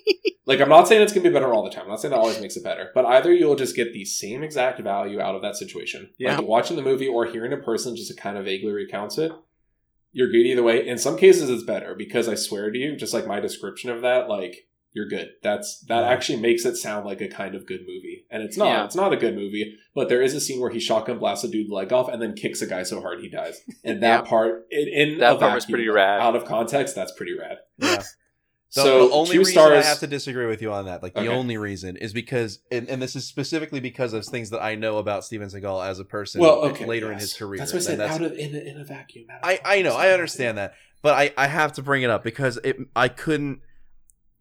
like, 0.46 0.60
I'm 0.60 0.68
not 0.68 0.88
saying 0.88 1.02
it's 1.02 1.12
going 1.12 1.24
to 1.24 1.30
be 1.30 1.34
better 1.34 1.52
all 1.52 1.64
the 1.64 1.70
time. 1.70 1.84
I'm 1.84 1.90
not 1.90 2.00
saying 2.00 2.12
that 2.12 2.20
always 2.20 2.40
makes 2.40 2.56
it 2.56 2.64
better. 2.64 2.90
But 2.94 3.06
either 3.06 3.32
you'll 3.32 3.56
just 3.56 3.76
get 3.76 3.92
the 3.92 4.04
same 4.04 4.42
exact 4.42 4.80
value 4.80 5.20
out 5.20 5.34
of 5.34 5.42
that 5.42 5.56
situation. 5.56 6.10
Yeah. 6.18 6.36
Like 6.36 6.46
watching 6.46 6.76
the 6.76 6.82
movie 6.82 7.08
or 7.08 7.26
hearing 7.26 7.52
a 7.52 7.58
person 7.58 7.96
just 7.96 8.16
kind 8.18 8.36
of 8.36 8.44
vaguely 8.44 8.72
recounts 8.72 9.18
it 9.18 9.32
you're 10.12 10.30
good 10.30 10.46
either 10.46 10.62
way. 10.62 10.86
In 10.86 10.98
some 10.98 11.16
cases, 11.16 11.50
it's 11.50 11.62
better 11.62 11.94
because 11.94 12.28
I 12.28 12.34
swear 12.34 12.70
to 12.70 12.78
you, 12.78 12.96
just 12.96 13.14
like 13.14 13.26
my 13.26 13.40
description 13.40 13.90
of 13.90 14.02
that, 14.02 14.28
like 14.28 14.68
you're 14.92 15.08
good. 15.08 15.30
That's 15.42 15.80
that 15.88 16.04
actually 16.04 16.40
makes 16.40 16.64
it 16.64 16.76
sound 16.76 17.06
like 17.06 17.20
a 17.20 17.28
kind 17.28 17.54
of 17.54 17.66
good 17.66 17.80
movie, 17.80 18.21
and 18.32 18.42
it's 18.42 18.56
not. 18.56 18.66
Yeah. 18.66 18.84
It's 18.84 18.96
not 18.96 19.12
a 19.12 19.16
good 19.16 19.34
movie, 19.36 19.76
but 19.94 20.08
there 20.08 20.22
is 20.22 20.34
a 20.34 20.40
scene 20.40 20.60
where 20.60 20.70
he 20.70 20.80
shotgun 20.80 21.18
blasts 21.18 21.44
a 21.44 21.48
dude 21.48 21.70
leg 21.70 21.92
off 21.92 22.08
and 22.08 22.20
then 22.20 22.34
kicks 22.34 22.60
a 22.62 22.66
guy 22.66 22.82
so 22.82 23.00
hard 23.00 23.20
he 23.20 23.28
dies, 23.28 23.60
and 23.84 24.02
that 24.02 24.24
Yeah. 24.24 24.28
part 24.30 24.66
in, 24.70 24.88
in 24.88 25.18
That 25.18 25.36
a 25.36 25.38
part 25.38 25.54
was 25.54 25.64
vacuum, 25.64 25.76
pretty 25.76 25.88
rad. 25.90 26.20
Out 26.20 26.34
of 26.34 26.44
context, 26.44 26.94
that's 26.96 27.12
pretty 27.12 27.38
rad. 27.38 27.58
yeah. 27.78 28.02
The, 28.74 28.80
so 28.80 29.06
the 29.08 29.14
only 29.14 29.36
reason 29.36 29.52
stars. 29.52 29.84
I 29.84 29.86
have 29.86 29.98
to 29.98 30.06
disagree 30.06 30.46
with 30.46 30.62
you 30.62 30.72
on 30.72 30.86
that, 30.86 31.02
like 31.02 31.12
the 31.12 31.20
Okay. 31.20 31.28
only 31.28 31.58
reason, 31.58 31.94
is 31.98 32.14
because, 32.14 32.60
and, 32.70 32.88
and 32.88 33.02
this 33.02 33.14
is 33.14 33.26
specifically 33.26 33.80
because 33.80 34.14
of 34.14 34.24
things 34.24 34.48
that 34.48 34.62
I 34.62 34.76
know 34.76 34.96
about 34.96 35.26
Steven 35.26 35.48
Seagal 35.50 35.86
as 35.86 35.98
a 35.98 36.06
person. 36.06 36.40
well, 36.40 36.62
okay. 36.70 36.86
later 36.86 37.12
in 37.12 37.18
his 37.18 37.34
career. 37.34 37.58
That's 37.58 37.74
what 37.74 37.82
I 37.82 37.84
said. 37.84 37.92
And 37.92 38.00
that's- 38.00 38.16
Out 38.18 38.24
of 38.24 38.32
in 38.32 38.54
a, 38.54 38.58
in 38.60 38.80
a 38.80 38.84
vacuum. 38.84 39.26
out 39.30 39.40
of 39.42 39.46
I, 39.46 39.60
I 39.62 39.82
know. 39.82 39.94
I 39.94 40.08
understand 40.12 40.56
that, 40.56 40.72
but 41.02 41.12
I, 41.12 41.34
I 41.36 41.48
have 41.48 41.74
to 41.74 41.82
bring 41.82 42.02
it 42.02 42.08
up 42.08 42.24
because 42.24 42.58
it 42.64 42.78
I 42.96 43.08
couldn't 43.08 43.60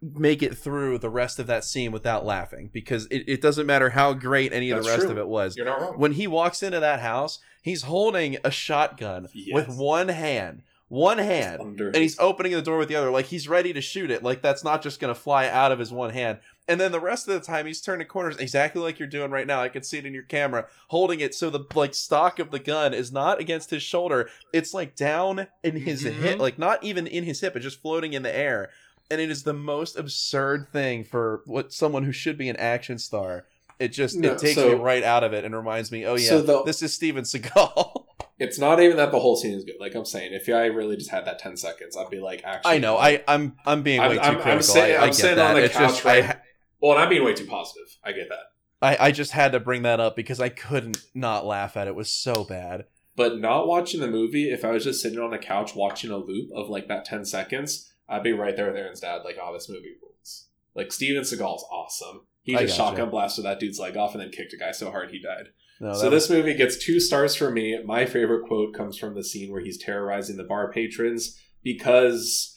make 0.02 0.42
it 0.42 0.58
through 0.58 0.98
the 0.98 1.10
rest 1.10 1.38
of 1.40 1.48
that 1.48 1.64
scene 1.64 1.92
without 1.92 2.26
laughing 2.26 2.70
because 2.74 3.06
it, 3.08 3.24
it 3.28 3.42
doesn't 3.42 3.68
matter 3.68 3.92
how 3.92 4.14
great 4.14 4.52
any 4.52 4.72
of 4.72 4.84
the 4.84 4.90
rest 4.90 5.04
true. 5.04 5.12
of 5.12 5.18
it 5.18 5.28
was. 5.28 5.56
You're 5.56 5.66
not 5.66 5.80
wrong. 5.82 5.94
When 6.00 6.14
he 6.14 6.26
walks 6.28 6.64
into 6.64 6.80
that 6.80 7.02
house, 7.02 7.40
he's 7.62 7.84
holding 7.84 8.38
a 8.44 8.50
shotgun 8.52 9.28
Yes. 9.34 9.54
with 9.54 9.78
one 9.78 10.08
hand, 10.08 10.64
one 10.88 11.20
hand, 11.20 11.80
and 11.80 11.96
he's 11.96 12.18
opening 12.20 12.54
the 12.54 12.62
door 12.64 12.78
with 12.80 12.88
the 12.90 12.96
other, 12.96 13.12
like 13.12 13.28
he's 13.28 13.48
ready 13.48 13.74
to 13.74 13.82
shoot 13.82 14.10
it. 14.10 14.24
Like 14.24 14.42
that's 14.42 14.64
not 14.64 14.82
just 14.82 15.00
gonna 15.00 15.14
fly 15.16 15.48
out 15.48 15.72
of 15.72 15.78
his 15.80 15.92
one 15.92 16.10
hand. 16.12 16.40
And 16.68 16.80
then 16.80 16.92
the 16.92 17.00
rest 17.00 17.28
of 17.28 17.34
the 17.34 17.46
time, 17.46 17.66
he's 17.66 17.82
turning 17.82 18.08
corners 18.08 18.38
exactly 18.38 18.82
like 18.82 18.98
you're 18.98 19.08
doing 19.08 19.30
right 19.32 19.48
now. 19.48 19.62
I 19.62 19.68
can 19.68 19.84
see 19.84 19.98
it 19.98 20.06
in 20.06 20.14
your 20.14 20.24
camera, 20.24 20.68
holding 20.88 21.20
it 21.20 21.36
so 21.36 21.50
the 21.50 21.66
like 21.76 21.94
stock 21.94 22.40
of 22.40 22.50
the 22.52 22.60
gun 22.60 22.94
is 22.94 23.12
not 23.12 23.40
against 23.42 23.72
his 23.72 23.84
shoulder. 23.84 24.30
It's 24.54 24.74
like 24.74 24.96
down 24.96 25.48
in 25.64 25.76
his 25.76 26.04
Mhm. 26.06 26.14
hip, 26.14 26.40
like 26.40 26.58
not 26.58 26.84
even 26.84 27.08
in 27.08 27.24
his 27.24 27.42
hip. 27.42 27.56
It's 27.56 27.64
just 27.66 27.82
floating 27.82 28.14
in 28.14 28.24
the 28.24 28.34
air. 28.34 28.70
And 29.12 29.20
it 29.22 29.30
is 29.30 29.44
the 29.44 29.54
most 29.54 29.98
absurd 29.98 30.70
thing 30.72 31.04
for 31.04 31.42
what 31.46 31.74
someone 31.74 32.04
who 32.04 32.12
should 32.14 32.38
be 32.38 32.50
an 32.50 32.56
action 32.56 32.98
star. 32.98 33.46
It 33.78 33.90
just 33.90 34.16
No, 34.18 34.32
it 34.34 34.40
takes 34.40 34.56
so- 34.56 34.70
me 34.70 34.76
right 34.76 35.04
out 35.04 35.24
of 35.24 35.34
it 35.34 35.44
and 35.44 35.56
reminds 35.56 35.92
me, 35.92 36.06
oh 36.06 36.16
yeah, 36.16 36.30
So 36.30 36.42
the- 36.42 36.64
this 36.64 36.82
is 36.82 36.94
Steven 36.94 37.24
Seagal. 37.24 38.06
It's 38.40 38.58
not 38.58 38.80
even 38.80 38.98
that 38.98 39.12
the 39.12 39.20
whole 39.20 39.36
scene 39.36 39.54
is 39.54 39.64
good. 39.64 39.76
Like 39.80 39.94
I'm 39.94 40.04
saying, 40.06 40.34
if 40.34 40.50
I 40.50 40.66
really 40.66 40.98
just 40.98 41.12
had 41.12 41.26
that 41.26 41.38
ten 41.38 41.56
seconds, 41.56 41.96
I'd 41.96 42.10
be 42.10 42.20
like, 42.20 42.42
actually, 42.44 42.72
I 42.74 42.78
know. 42.80 42.98
I 42.98 43.24
I'm 43.28 43.56
I'm 43.68 43.84
being 43.84 44.00
I'm- 44.00 44.10
way 44.10 44.16
too 44.16 44.22
I'm- 44.24 44.36
I'm 44.38 44.42
critical. 44.42 44.78
I, 44.82 44.92
I 44.94 45.06
I'm 45.06 45.14
sitting 45.14 45.36
that. 45.36 45.50
on 45.52 45.56
the 45.58 45.66
it's 45.66 45.76
couch 45.76 46.04
I, 46.04 46.10
right- 46.10 46.26
ha- 46.26 46.38
Well, 46.82 46.94
and 46.94 47.02
I'm 47.04 47.10
being 47.10 47.24
way 47.24 47.36
too 47.36 47.46
positive. 47.46 47.96
I 48.04 48.14
get 48.14 48.30
that. 48.30 48.40
I 48.82 49.08
I 49.10 49.12
just 49.12 49.34
had 49.34 49.52
to 49.52 49.60
bring 49.60 49.84
that 49.84 50.00
up 50.00 50.16
because 50.16 50.40
I 50.40 50.50
couldn't 50.50 50.98
not 51.14 51.46
laugh 51.46 51.78
at 51.78 51.86
it. 51.86 51.92
It 51.92 51.96
was 51.96 52.10
so 52.10 52.44
bad. 52.44 52.86
But 53.16 53.40
not 53.40 53.68
watching 53.68 54.00
the 54.02 54.08
movie, 54.08 54.50
if 54.50 54.66
I 54.66 54.72
was 54.72 54.86
just 54.86 55.02
sitting 55.04 55.20
on 55.20 55.30
the 55.30 55.38
couch 55.38 55.76
watching 55.76 56.10
a 56.10 56.18
loop 56.18 56.50
of 56.56 56.68
like 56.68 56.88
that 56.88 57.06
10 57.06 57.26
seconds, 57.26 57.91
I'd 58.12 58.24
be 58.24 58.34
right 58.34 58.56
there 58.56 58.68
with 58.68 58.76
Aaron's 58.76 59.00
dad, 59.00 59.22
like, 59.24 59.38
oh, 59.42 59.54
this 59.54 59.70
movie 59.70 59.96
rules. 60.02 60.48
Like, 60.76 60.92
Steven 60.92 61.24
Seagal's 61.24 61.66
awesome. 61.72 62.28
He 62.44 62.56
I 62.56 62.64
just 62.64 62.76
shotgun 62.76 63.10
blasted 63.10 63.46
that 63.46 63.60
dude's 63.60 63.80
leg 63.80 63.96
off 63.96 64.14
and 64.14 64.22
then 64.22 64.32
kicked 64.32 64.54
a 64.54 64.58
guy 64.58 64.72
so 64.72 64.92
hard 64.92 65.12
he 65.12 65.22
died. 65.22 65.50
No, 65.80 65.94
so 65.94 66.10
this 66.10 66.30
movie 66.30 66.54
gets 66.54 66.78
two 66.78 67.00
stars 67.00 67.36
for 67.36 67.50
me. 67.50 67.82
My 67.84 68.06
favorite 68.06 68.46
quote 68.48 68.74
comes 68.74 68.98
from 68.98 69.16
the 69.16 69.24
scene 69.24 69.52
where 69.52 69.62
he's 69.62 69.78
terrorizing 69.78 70.38
the 70.38 70.44
bar 70.44 70.72
patrons 70.72 71.40
because 71.64 72.56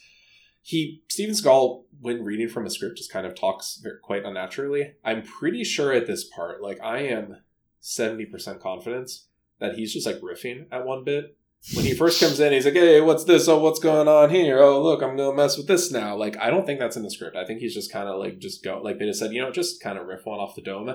he 0.60 1.02
Steven 1.08 1.34
Seagal, 1.34 1.84
when 2.00 2.24
reading 2.24 2.48
from 2.48 2.66
a 2.66 2.70
script, 2.70 2.96
just 2.96 3.12
kind 3.12 3.26
of 3.26 3.34
talks 3.34 3.82
quite 4.02 4.24
unnaturally. 4.24 4.94
I'm 5.04 5.22
pretty 5.22 5.64
sure 5.64 5.92
at 5.92 6.06
this 6.06 6.24
part, 6.24 6.62
like 6.62 6.80
I 6.82 7.00
am 7.00 7.36
seventy 7.80 8.26
percent 8.26 8.60
confidence 8.60 9.26
that 9.58 9.74
he's 9.74 9.92
just 9.92 10.06
like 10.06 10.20
riffing 10.20 10.66
at 10.72 10.86
one 10.86 11.04
bit. 11.04 11.36
When 11.72 11.86
he 11.86 11.94
first 11.94 12.20
comes 12.20 12.38
in, 12.40 12.52
he's 12.52 12.66
like, 12.66 12.74
"Hey, 12.74 13.00
what's 13.00 13.24
this? 13.24 13.48
Oh, 13.48 13.58
what's 13.58 13.78
going 13.78 14.06
on 14.06 14.28
here? 14.28 14.58
Oh, 14.58 14.82
look, 14.82 15.02
I'm 15.02 15.16
gonna 15.16 15.34
mess 15.34 15.56
with 15.56 15.66
this 15.66 15.90
now." 15.90 16.14
Like, 16.14 16.36
I 16.36 16.50
don't 16.50 16.66
think 16.66 16.78
that's 16.78 16.96
in 16.96 17.02
the 17.02 17.10
script. 17.10 17.36
I 17.36 17.46
think 17.46 17.60
he's 17.60 17.72
just 17.72 17.90
kind 17.90 18.06
of 18.06 18.18
like 18.18 18.38
just 18.38 18.62
go 18.62 18.80
like 18.82 18.98
they 18.98 19.06
just 19.06 19.18
said, 19.18 19.32
you 19.32 19.40
know, 19.40 19.50
just 19.50 19.82
kind 19.82 19.98
of 19.98 20.06
riff 20.06 20.26
one 20.26 20.38
off 20.40 20.54
the 20.54 20.60
dome. 20.62 20.94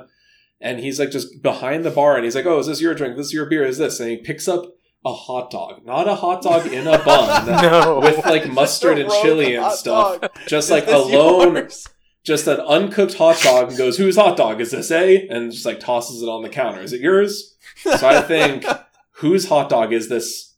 And 0.62 0.80
he's 0.80 1.00
like 1.00 1.10
just 1.10 1.42
behind 1.42 1.86
the 1.86 1.90
bar, 1.90 2.16
and 2.16 2.24
he's 2.24 2.36
like, 2.36 2.46
"Oh, 2.46 2.60
is 2.60 2.68
this 2.68 2.82
your 2.82 2.94
drink? 2.94 3.18
This 3.18 3.28
is 3.28 3.34
your 3.34 3.48
beer? 3.48 3.66
Is 3.66 3.80
this?" 3.80 4.00
And 4.00 4.12
he 4.12 4.18
picks 4.18 4.48
up 4.48 4.66
a 5.04 5.14
hot 5.14 5.50
dog, 5.50 5.86
not 5.86 6.08
a 6.08 6.16
hot 6.16 6.44
dog 6.44 6.68
in 6.68 6.86
a 6.86 7.04
bun, 7.04 7.48
no. 7.62 8.00
with 8.00 8.24
like 8.26 8.52
mustard 8.52 9.00
and 9.00 9.10
chili 9.22 9.56
and 9.56 9.72
stuff, 9.72 10.22
dog. 10.22 10.32
just 10.46 10.70
like 10.70 10.88
alone, 10.88 11.56
yours? 11.56 11.88
just 12.24 12.46
an 12.48 12.60
uncooked 12.60 13.16
hot 13.16 13.42
dog, 13.42 13.70
and 13.70 13.78
goes, 13.78 13.98
"Whose 13.98 14.18
hot 14.18 14.38
dog 14.38 14.62
is 14.62 14.70
this, 14.70 14.92
eh?" 14.92 15.26
And 15.32 15.52
just 15.52 15.66
like 15.66 15.80
tosses 15.80 16.22
it 16.22 16.30
on 16.30 16.44
the 16.44 16.50
counter. 16.50 16.82
Is 16.82 16.94
it 16.94 17.02
yours? 17.02 17.56
So 17.82 18.08
I 18.08 18.22
think 18.22 18.66
whose 19.14 19.48
hot 19.48 19.70
dog 19.70 19.94
is 19.94 20.10
this 20.10 20.49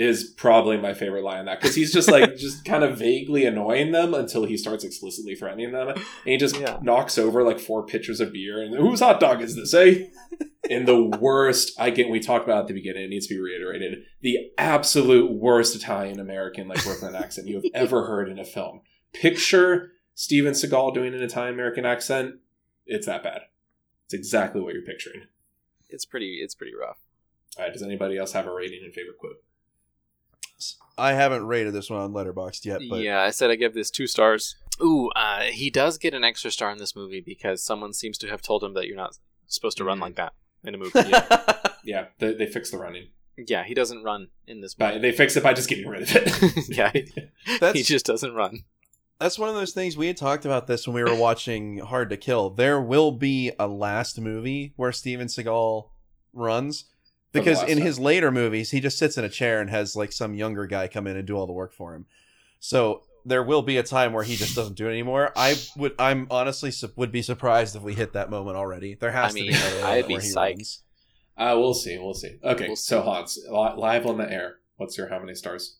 is 0.00 0.22
probably 0.36 0.76
my 0.76 0.94
favorite 0.94 1.24
line 1.24 1.40
in 1.40 1.46
that 1.46 1.60
because 1.60 1.74
he's 1.74 1.92
just 1.92 2.08
like 2.08 2.36
just 2.36 2.64
kind 2.64 2.84
of 2.84 2.96
vaguely 2.98 3.44
annoying 3.44 3.90
them 3.90 4.14
until 4.14 4.44
he 4.44 4.56
starts 4.56 4.84
explicitly 4.84 5.34
threatening 5.34 5.72
them 5.72 5.88
and 5.88 5.98
he 6.24 6.36
just 6.36 6.56
Yeah. 6.60 6.78
knocks 6.82 7.18
over 7.18 7.42
like 7.42 7.58
four 7.58 7.84
pitchers 7.84 8.20
of 8.20 8.32
beer 8.32 8.62
and 8.62 8.74
whose 8.76 9.00
hot 9.00 9.18
dog 9.18 9.42
is 9.42 9.56
this 9.56 9.74
eh 9.74 10.04
in 10.70 10.84
the 10.84 11.02
worst 11.02 11.72
i 11.80 11.90
get 11.90 12.08
we 12.10 12.20
talked 12.20 12.44
about 12.44 12.60
at 12.62 12.66
the 12.68 12.74
beginning 12.74 13.02
it 13.04 13.08
needs 13.10 13.26
to 13.26 13.34
be 13.34 13.40
reiterated 13.40 14.04
the 14.20 14.36
absolute 14.56 15.32
worst 15.32 15.74
italian 15.74 16.20
american 16.20 16.68
like 16.68 16.84
brooklyn 16.84 17.14
accent 17.24 17.48
you 17.48 17.56
have 17.56 17.64
ever 17.74 18.06
heard 18.06 18.28
in 18.28 18.38
a 18.38 18.44
film 18.44 18.80
picture 19.12 19.90
steven 20.14 20.52
seagal 20.52 20.94
doing 20.94 21.12
an 21.12 21.22
italian 21.22 21.54
american 21.54 21.84
accent 21.84 22.36
it's 22.86 23.06
that 23.06 23.22
bad 23.24 23.42
it's 24.04 24.14
exactly 24.14 24.60
what 24.60 24.74
you're 24.74 24.82
picturing 24.82 25.22
it's 25.90 26.04
pretty. 26.04 26.40
It's 26.42 26.54
pretty 26.54 26.74
rough. 26.74 26.98
all 27.56 27.64
right, 27.64 27.72
does 27.72 27.82
anybody 27.82 28.18
else 28.18 28.32
have 28.32 28.46
a 28.46 28.52
rating 28.52 28.80
and 28.84 28.92
favorite 28.92 29.16
quote? 29.18 29.36
I 30.96 31.12
haven't 31.12 31.46
rated 31.46 31.72
this 31.72 31.88
one 31.90 32.00
on 32.00 32.12
Letterboxd 32.12 32.64
yet, 32.64 32.80
but 32.90 33.00
yeah, 33.00 33.20
I 33.22 33.30
said 33.30 33.50
I 33.50 33.54
give 33.56 33.74
this 33.74 33.90
two 33.90 34.06
stars. 34.08 34.56
Ooh, 34.82 35.10
uh, 35.10 35.42
he 35.42 35.70
does 35.70 35.96
get 35.98 36.14
an 36.14 36.24
extra 36.24 36.50
star 36.50 36.70
in 36.70 36.78
this 36.78 36.96
movie 36.96 37.20
because 37.20 37.62
someone 37.62 37.92
seems 37.92 38.18
to 38.18 38.28
have 38.28 38.42
told 38.42 38.62
him 38.64 38.74
that 38.74 38.86
you're 38.86 38.96
not 38.96 39.16
supposed 39.46 39.76
to 39.78 39.84
run 39.84 39.98
Mm. 39.98 40.02
like 40.02 40.16
that 40.16 40.32
in 40.64 40.74
a 40.74 40.78
movie. 40.84 40.92
Yeah. 41.08 41.52
Yeah, 41.84 42.06
they, 42.18 42.34
they 42.34 42.46
fixed 42.46 42.72
the 42.72 42.78
running. 42.78 43.08
Yeah, 43.36 43.62
he 43.62 43.72
doesn't 43.74 44.02
run 44.02 44.28
in 44.48 44.60
this 44.60 44.74
But 44.74 45.00
they 45.00 45.12
fix 45.12 45.36
it 45.36 45.44
by 45.44 45.52
just 45.54 45.68
getting 45.68 45.86
rid 45.88 46.02
of 46.02 46.08
it. 46.16 46.68
yeah, 46.76 46.90
he, 46.92 47.06
That's 47.60 47.78
he 47.78 47.84
just 47.84 48.04
doesn't 48.04 48.34
run. 48.34 48.64
that's 49.20 49.38
one 49.38 49.48
of 49.48 49.54
those 49.54 49.72
things 49.72 49.96
we 49.96 50.08
had 50.08 50.16
talked 50.16 50.44
about 50.44 50.66
this 50.66 50.86
when 50.88 50.94
we 50.96 51.04
were 51.04 51.14
watching 51.14 51.78
Hard 51.78 52.10
to 52.10 52.16
Kill. 52.16 52.50
There 52.50 52.80
will 52.80 53.12
be 53.12 53.52
a 53.58 53.68
last 53.68 54.20
movie 54.20 54.72
where 54.74 54.90
Steven 54.90 55.28
Seagal 55.28 55.88
runs 56.32 56.84
the 56.97 56.97
because 57.32 57.62
in 57.62 57.78
time. 57.78 57.86
his 57.86 57.98
later 57.98 58.30
movies 58.30 58.70
he 58.70 58.80
just 58.80 58.98
sits 58.98 59.18
in 59.18 59.24
a 59.24 59.28
chair 59.28 59.60
and 59.60 59.70
has 59.70 59.94
like 59.96 60.12
some 60.12 60.34
younger 60.34 60.66
guy 60.66 60.88
come 60.88 61.06
in 61.06 61.16
and 61.16 61.26
do 61.26 61.36
all 61.36 61.46
the 61.46 61.52
work 61.52 61.72
for 61.72 61.94
him. 61.94 62.06
So 62.60 63.02
there 63.24 63.42
will 63.42 63.62
be 63.62 63.76
a 63.76 63.82
time 63.82 64.12
where 64.12 64.24
he 64.24 64.36
just 64.36 64.54
doesn't 64.56 64.76
do 64.76 64.86
it 64.86 64.90
anymore. 64.92 65.32
I 65.36 65.56
would 65.76 65.94
I'm 65.98 66.26
honestly 66.30 66.70
su- 66.70 66.92
would 66.96 67.12
be 67.12 67.22
surprised 67.22 67.76
if 67.76 67.82
we 67.82 67.94
hit 67.94 68.12
that 68.14 68.30
moment 68.30 68.56
already. 68.56 68.94
There 68.94 69.12
has 69.12 69.32
I 69.32 69.34
mean, 69.34 69.52
to 69.52 69.58
be 69.58 69.64
another 69.66 69.84
I'd 69.86 70.06
be 70.08 70.14
where 70.14 70.22
psyched. 70.22 70.78
Uh, 71.36 71.54
we'll 71.56 71.74
see. 71.74 71.98
We'll 71.98 72.14
see. 72.14 72.38
Okay, 72.42 72.66
We'll 72.66 72.76
so 72.76 73.00
see. 73.00 73.04
Hans, 73.04 73.38
li- 73.48 73.74
live 73.76 74.06
on 74.06 74.18
the 74.18 74.30
air. 74.30 74.56
What's 74.76 74.98
your 74.98 75.08
how 75.08 75.18
many 75.20 75.34
stars? 75.34 75.76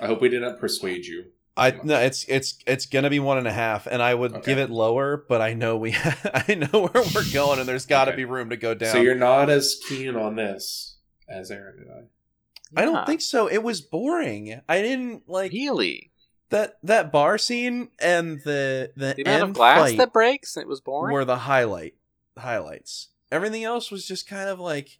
I 0.00 0.06
hope 0.06 0.20
we 0.20 0.28
didn't 0.28 0.58
persuade 0.58 1.06
you. 1.06 1.26
I 1.58 1.70
Too 1.72 1.80
no, 1.84 1.98
it's 1.98 2.24
it's 2.28 2.56
it's 2.66 2.86
gonna 2.86 3.10
be 3.10 3.18
one 3.20 3.38
and 3.38 3.46
a 3.48 3.52
half, 3.52 3.86
and 3.86 4.00
I 4.02 4.14
would 4.14 4.32
Okay. 4.32 4.42
give 4.52 4.58
it 4.58 4.70
lower, 4.70 5.16
but 5.28 5.40
I 5.40 5.54
know 5.54 5.76
we 5.76 5.94
I 6.24 6.54
know 6.54 6.88
where 6.88 7.04
we're 7.14 7.32
going, 7.32 7.58
and 7.58 7.68
there's 7.68 7.86
got 7.86 8.04
to 8.06 8.12
Okay. 8.12 8.16
be 8.18 8.24
room 8.24 8.50
to 8.50 8.56
go 8.56 8.74
down. 8.74 8.92
So 8.94 8.98
you're 9.02 9.14
not 9.14 9.50
as 9.50 9.78
keen 9.88 10.16
on 10.16 10.36
this 10.36 10.96
as 11.28 11.50
Aaron 11.50 11.78
and 11.80 11.90
I. 11.90 12.82
I 12.82 12.84
don't 12.84 13.06
think 13.06 13.20
so. 13.22 13.46
It 13.48 13.62
was 13.62 13.80
boring. 13.80 14.60
I 14.68 14.82
didn't 14.82 15.28
like 15.28 15.52
really. 15.52 16.12
that 16.50 16.78
that 16.82 17.10
bar 17.10 17.38
scene 17.38 17.88
and 18.00 18.40
the 18.44 18.92
the, 18.96 19.14
The 19.16 19.22
amount 19.22 19.42
end 19.42 19.50
of 19.50 19.54
glass 19.54 19.78
fight 19.80 19.96
that 19.98 20.12
breaks 20.12 20.56
it 20.56 20.68
was 20.68 20.80
boring. 20.80 21.12
were 21.12 21.24
the 21.24 21.38
highlight 21.38 21.94
highlights. 22.36 23.08
Everything 23.32 23.64
else 23.64 23.90
was 23.90 24.06
just 24.06 24.28
kind 24.28 24.48
of 24.48 24.58
like 24.60 24.98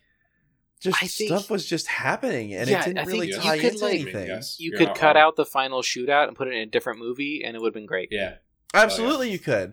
just 0.80 1.02
I 1.02 1.06
think- 1.06 1.28
stuff 1.28 1.50
was 1.50 1.66
just 1.66 1.86
happening, 1.86 2.54
and 2.54 2.68
Yeah, 2.68 2.80
it 2.80 2.84
didn't 2.84 2.98
I 2.98 3.04
think 3.04 3.12
really 3.12 3.28
you 3.28 3.36
tie 3.36 3.58
could, 3.58 3.72
into 3.74 3.84
like- 3.84 4.00
anything. 4.00 4.26
Yes, 4.28 4.56
you 4.60 4.72
could 4.72 4.94
cut 4.94 5.16
wrong. 5.16 5.24
out 5.24 5.36
the 5.36 5.44
final 5.46 5.82
shootout 5.82 6.28
and 6.28 6.36
put 6.36 6.48
it 6.48 6.54
in 6.54 6.60
a 6.60 6.66
different 6.66 6.98
movie, 6.98 7.42
and 7.44 7.56
it 7.56 7.60
would 7.60 7.68
have 7.68 7.74
been 7.74 7.86
great. 7.86 8.08
Oh, 8.12 8.16
yeah. 8.16 8.34
Absolutely, 8.74 9.30
you 9.30 9.38
could 9.38 9.72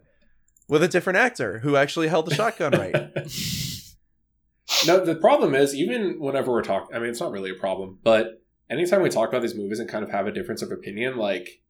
with 0.68 0.82
a 0.82 0.88
different 0.88 1.18
actor 1.18 1.60
who 1.60 1.76
actually 1.76 2.08
held 2.08 2.26
the 2.26 2.34
shotgun 2.34 2.72
right. 2.72 2.94
no, 4.88 5.04
the 5.06 5.16
problem 5.16 5.54
is 5.56 5.76
even 5.76 6.20
whenever 6.20 6.52
we're 6.52 6.64
talking. 6.64 6.96
I 6.96 7.00
mean, 7.00 7.10
it's 7.10 7.20
not 7.20 7.32
really 7.32 7.52
a 7.52 7.56
problem, 7.56 8.00
but 8.04 8.42
anytime 8.70 9.02
we 9.02 9.10
talk 9.10 9.30
about 9.30 9.42
these 9.42 9.56
movies 9.56 9.80
and 9.80 9.90
kind 9.90 10.04
of 10.04 10.10
have 10.12 10.28
a 10.28 10.32
difference 10.32 10.62
of 10.62 10.72
opinion, 10.72 11.18
like 11.18 11.62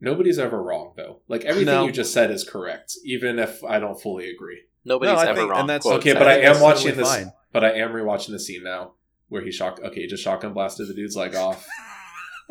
nobody's 0.00 0.38
ever 0.38 0.62
wrong 0.62 0.92
though. 0.96 1.20
Like 1.28 1.44
everything 1.44 1.72
No. 1.74 1.86
you 1.86 1.92
just 1.92 2.12
said 2.12 2.30
is 2.30 2.44
correct, 2.44 2.94
even 3.04 3.38
if 3.38 3.62
I 3.64 3.78
don't 3.78 4.00
fully 4.00 4.28
agree. 4.30 4.62
Nobody's 4.84 5.14
No, 5.14 5.20
ever 5.20 5.34
think- 5.40 5.50
wrong. 5.50 5.60
and 5.60 5.68
that's- 5.70 5.86
okay, 5.94 6.12
but 6.12 6.26
I, 6.28 6.34
think 6.34 6.44
am 6.46 6.52
that's 6.54 6.62
watching 6.62 6.90
totally 6.90 7.02
this. 7.04 7.14
fine. 7.14 7.32
But 7.54 7.64
I 7.64 7.70
am 7.74 7.92
rewatching 7.92 8.32
the 8.32 8.38
scene 8.40 8.64
now 8.64 8.94
where 9.28 9.40
he 9.40 9.50
shock. 9.50 9.80
Okay, 9.82 10.02
he 10.02 10.06
just 10.06 10.22
shotgun 10.22 10.52
blasted 10.52 10.88
the 10.88 10.92
dude's 10.94 11.16
leg 11.16 11.34
off. 11.36 11.66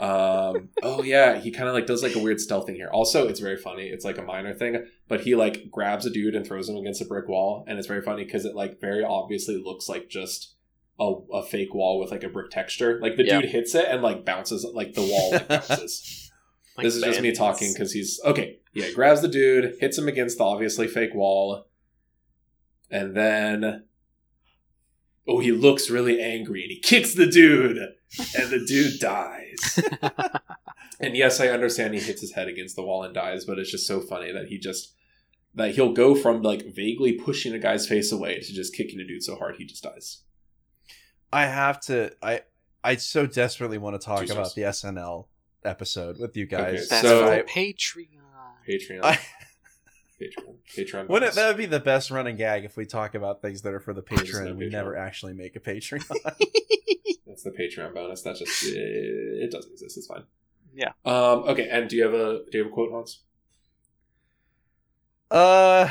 um. 0.00 0.70
Oh 0.82 1.02
yeah, 1.04 1.38
he 1.38 1.50
kind 1.50 1.68
of 1.68 1.74
like 1.74 1.86
does 1.86 2.02
like 2.02 2.16
a 2.16 2.18
weird 2.18 2.40
stealth 2.40 2.66
thing 2.66 2.76
here. 2.76 2.88
Also, 2.88 3.28
it's 3.28 3.40
very 3.40 3.56
funny. 3.58 3.84
It's 3.84 4.04
like 4.04 4.18
a 4.18 4.22
minor 4.22 4.54
thing, 4.54 4.84
but 5.06 5.20
he 5.20 5.34
like 5.34 5.70
grabs 5.70 6.06
a 6.06 6.10
dude 6.10 6.34
and 6.34 6.46
throws 6.46 6.68
him 6.68 6.76
against 6.76 7.00
a 7.02 7.04
brick 7.04 7.28
wall, 7.28 7.64
and 7.68 7.78
it's 7.78 7.86
very 7.86 8.02
funny 8.02 8.24
because 8.24 8.44
it 8.44 8.54
like 8.56 8.80
very 8.80 9.04
obviously 9.04 9.62
looks 9.62 9.88
like 9.88 10.08
just. 10.08 10.54
A, 10.98 11.12
a 11.30 11.42
fake 11.42 11.74
wall 11.74 11.98
with 12.00 12.10
like 12.10 12.24
a 12.24 12.28
brick 12.30 12.50
texture. 12.50 12.98
Like 13.02 13.16
the 13.16 13.26
Yeah. 13.26 13.42
dude 13.42 13.50
hits 13.50 13.74
it 13.74 13.84
and 13.86 14.00
like 14.00 14.24
bounces, 14.24 14.64
like 14.72 14.94
the 14.94 15.02
wall 15.02 15.30
like 15.30 15.46
bounces. 15.46 16.32
Like 16.78 16.84
this 16.84 16.96
is 16.96 17.02
just 17.02 17.20
me 17.20 17.32
talking 17.32 17.70
because 17.70 17.92
he's 17.92 18.18
okay. 18.24 18.60
Yeah, 18.72 18.90
grabs 18.92 19.20
the 19.20 19.28
dude, 19.28 19.74
hits 19.78 19.98
him 19.98 20.08
against 20.08 20.38
the 20.38 20.44
obviously 20.44 20.88
fake 20.88 21.14
wall, 21.14 21.66
and 22.90 23.14
then 23.14 23.84
oh, 25.28 25.38
he 25.40 25.52
looks 25.52 25.90
really 25.90 26.20
angry 26.22 26.62
and 26.62 26.70
he 26.70 26.78
kicks 26.80 27.14
the 27.14 27.26
dude, 27.26 27.78
and 27.78 28.50
the 28.50 28.64
dude 28.66 29.00
dies. 29.00 29.80
and 31.00 31.16
yes, 31.16 31.40
I 31.40 31.48
understand 31.48 31.94
he 31.94 32.00
hits 32.00 32.20
his 32.20 32.32
head 32.32 32.48
against 32.48 32.76
the 32.76 32.82
wall 32.82 33.02
and 33.02 33.14
dies, 33.14 33.44
but 33.44 33.58
it's 33.58 33.70
just 33.70 33.86
so 33.86 34.00
funny 34.00 34.32
that 34.32 34.46
he 34.46 34.58
just 34.58 34.94
that 35.54 35.74
he'll 35.74 35.92
go 35.92 36.14
from 36.14 36.42
like 36.42 36.66
vaguely 36.74 37.12
pushing 37.14 37.54
a 37.54 37.58
guy's 37.58 37.86
face 37.86 38.12
away 38.12 38.38
to 38.40 38.52
just 38.52 38.74
kicking 38.74 39.00
a 39.00 39.06
dude 39.06 39.22
so 39.22 39.36
hard 39.36 39.56
he 39.56 39.64
just 39.64 39.82
dies. 39.82 40.22
I 41.32 41.46
have 41.46 41.80
to. 41.82 42.12
I 42.22 42.42
I 42.84 42.96
so 42.96 43.26
desperately 43.26 43.78
want 43.78 44.00
to 44.00 44.04
talk 44.04 44.24
Two 44.26 44.32
about 44.32 44.48
stars. 44.48 44.54
the 44.82 44.88
SNL 44.92 45.26
episode 45.64 46.18
with 46.20 46.36
you 46.36 46.44
Okay, 46.44 46.56
guys. 46.56 46.88
That's 46.88 47.02
So- 47.02 47.26
for 47.26 47.42
Patreon. 47.44 48.06
Patreon, 48.68 49.00
I- 49.02 49.18
Patreon, 50.20 50.54
Patreon. 50.74 51.08
Wouldn't 51.08 51.32
it, 51.32 51.34
that 51.34 51.48
would 51.48 51.56
be 51.58 51.66
the 51.66 51.80
best 51.80 52.10
running 52.10 52.36
gag 52.36 52.64
if 52.64 52.76
we 52.76 52.86
talk 52.86 53.14
about 53.14 53.42
things 53.42 53.62
that 53.62 53.74
are 53.74 53.80
for 53.80 53.92
the 53.92 54.02
patron 54.02 54.44
no 54.44 54.50
and 54.50 54.58
we 54.58 54.66
Patreon. 54.66 54.72
never 54.72 54.96
actually 54.96 55.34
make 55.34 55.56
a 55.56 55.60
Patreon. 55.60 56.06
That's 57.26 57.42
the 57.42 57.50
Patreon 57.50 57.92
bonus. 57.94 58.22
That's 58.22 58.38
just 58.38 58.64
it, 58.64 58.74
it 58.76 59.50
doesn't 59.50 59.72
exist. 59.72 59.98
It's 59.98 60.06
fine. 60.06 60.24
Yeah. 60.74 60.92
Um. 61.04 61.40
Okay. 61.48 61.68
And 61.70 61.88
do 61.88 61.96
you 61.96 62.04
have 62.04 62.14
a 62.14 62.40
do 62.50 62.58
you 62.58 62.64
have 62.64 62.72
a 62.72 62.74
quote, 62.74 62.92
Hans? 62.92 63.20
uh, 65.30 65.88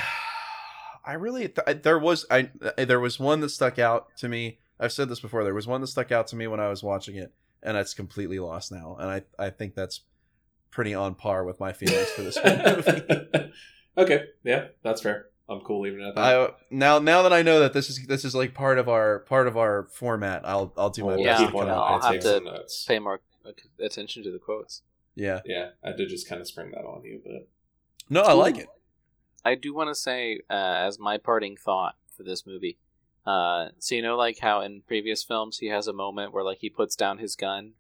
I 1.06 1.14
really 1.14 1.50
th- 1.50 1.82
there 1.84 2.00
was 2.00 2.26
I 2.32 2.50
there 2.78 3.00
was 3.00 3.20
one 3.20 3.42
that 3.42 3.50
stuck 3.50 3.78
out 3.80 4.08
to 4.18 4.30
me. 4.30 4.60
I've 4.80 4.92
said 4.92 5.10
this 5.10 5.20
before. 5.20 5.44
There 5.44 5.54
was 5.54 5.68
one 5.68 5.82
that 5.82 5.88
stuck 5.88 6.12
out 6.12 6.28
to 6.28 6.36
me 6.36 6.48
when 6.48 6.60
I 6.60 6.68
was 6.70 6.84
watching 6.84 7.16
it, 7.16 7.34
and 7.62 7.78
it's 7.78 7.94
completely 7.94 8.40
lost 8.40 8.72
now. 8.72 8.98
And 9.00 9.10
I 9.10 9.22
I 9.38 9.50
think 9.50 9.76
that's 9.76 10.02
pretty 10.72 10.94
on 10.94 11.16
par 11.16 11.46
with 11.46 11.60
my 11.60 11.74
feelings 11.74 12.10
for 12.10 12.22
this 12.24 12.38
whole 12.38 12.58
movie. 12.76 13.52
okay. 13.98 14.26
Yeah, 14.44 14.68
that's 14.84 15.02
fair. 15.02 15.28
I'm 15.48 15.60
cool 15.62 15.82
leaving 15.82 16.00
it 16.02 16.08
at 16.10 16.16
that. 16.16 16.22
I 16.22 16.50
now 16.72 17.00
now 17.00 17.22
that 17.22 17.32
I 17.34 17.42
know 17.44 17.60
that 17.60 17.74
this 17.74 17.90
is 17.90 18.06
this 18.08 18.26
is 18.26 18.34
like 18.34 18.54
part 18.54 18.80
of 18.80 18.90
our 18.90 19.20
part 19.20 19.48
of 19.48 19.58
our 19.58 19.88
format, 19.92 20.42
I'll 20.46 20.74
I'll 20.76 20.90
do 20.90 21.04
my 21.04 21.16
We'll 21.16 21.24
best 21.24 21.26
Yeah, 21.26 21.38
to 21.38 21.46
keep 21.46 21.54
one 21.56 21.68
come 21.68 21.78
up 21.78 21.84
up 21.84 22.04
I'll 22.04 22.14
have 22.14 22.22
to 22.22 22.40
notes. 22.40 22.86
Pay 22.88 23.00
more 23.00 23.20
attention 23.80 24.24
to 24.24 24.32
the 24.32 24.40
quotes. 24.40 24.82
Yeah, 25.14 25.42
Yeah, 25.46 25.70
I 25.84 25.92
did 25.94 26.10
just 26.10 26.28
kind 26.28 26.42
of 26.42 26.48
spring 26.48 26.72
that 26.72 26.84
on 26.84 27.04
you, 27.04 27.22
but 27.24 27.48
no, 28.10 28.22
I 28.22 28.34
like 28.34 28.58
it. 28.58 28.68
I 29.46 29.56
do 29.56 29.74
want 29.74 29.90
to 29.90 29.96
say, 29.96 30.42
uh, 30.50 30.54
as 30.54 31.00
my 31.00 31.18
parting 31.18 31.56
thought 31.56 31.96
for 32.18 32.24
this 32.24 32.46
movie, 32.46 32.78
uh, 33.26 33.68
so 33.80 33.96
you 33.96 34.02
know, 34.02 34.18
like 34.18 34.40
how 34.40 34.62
in 34.62 34.82
previous 34.88 35.24
films 35.24 35.60
he 35.60 35.68
has 35.68 35.88
a 35.88 35.94
moment 35.94 36.34
where 36.34 36.44
like 36.44 36.58
he 36.60 36.70
puts 36.70 36.96
down 36.96 37.20
his 37.20 37.36
gun 37.36 37.74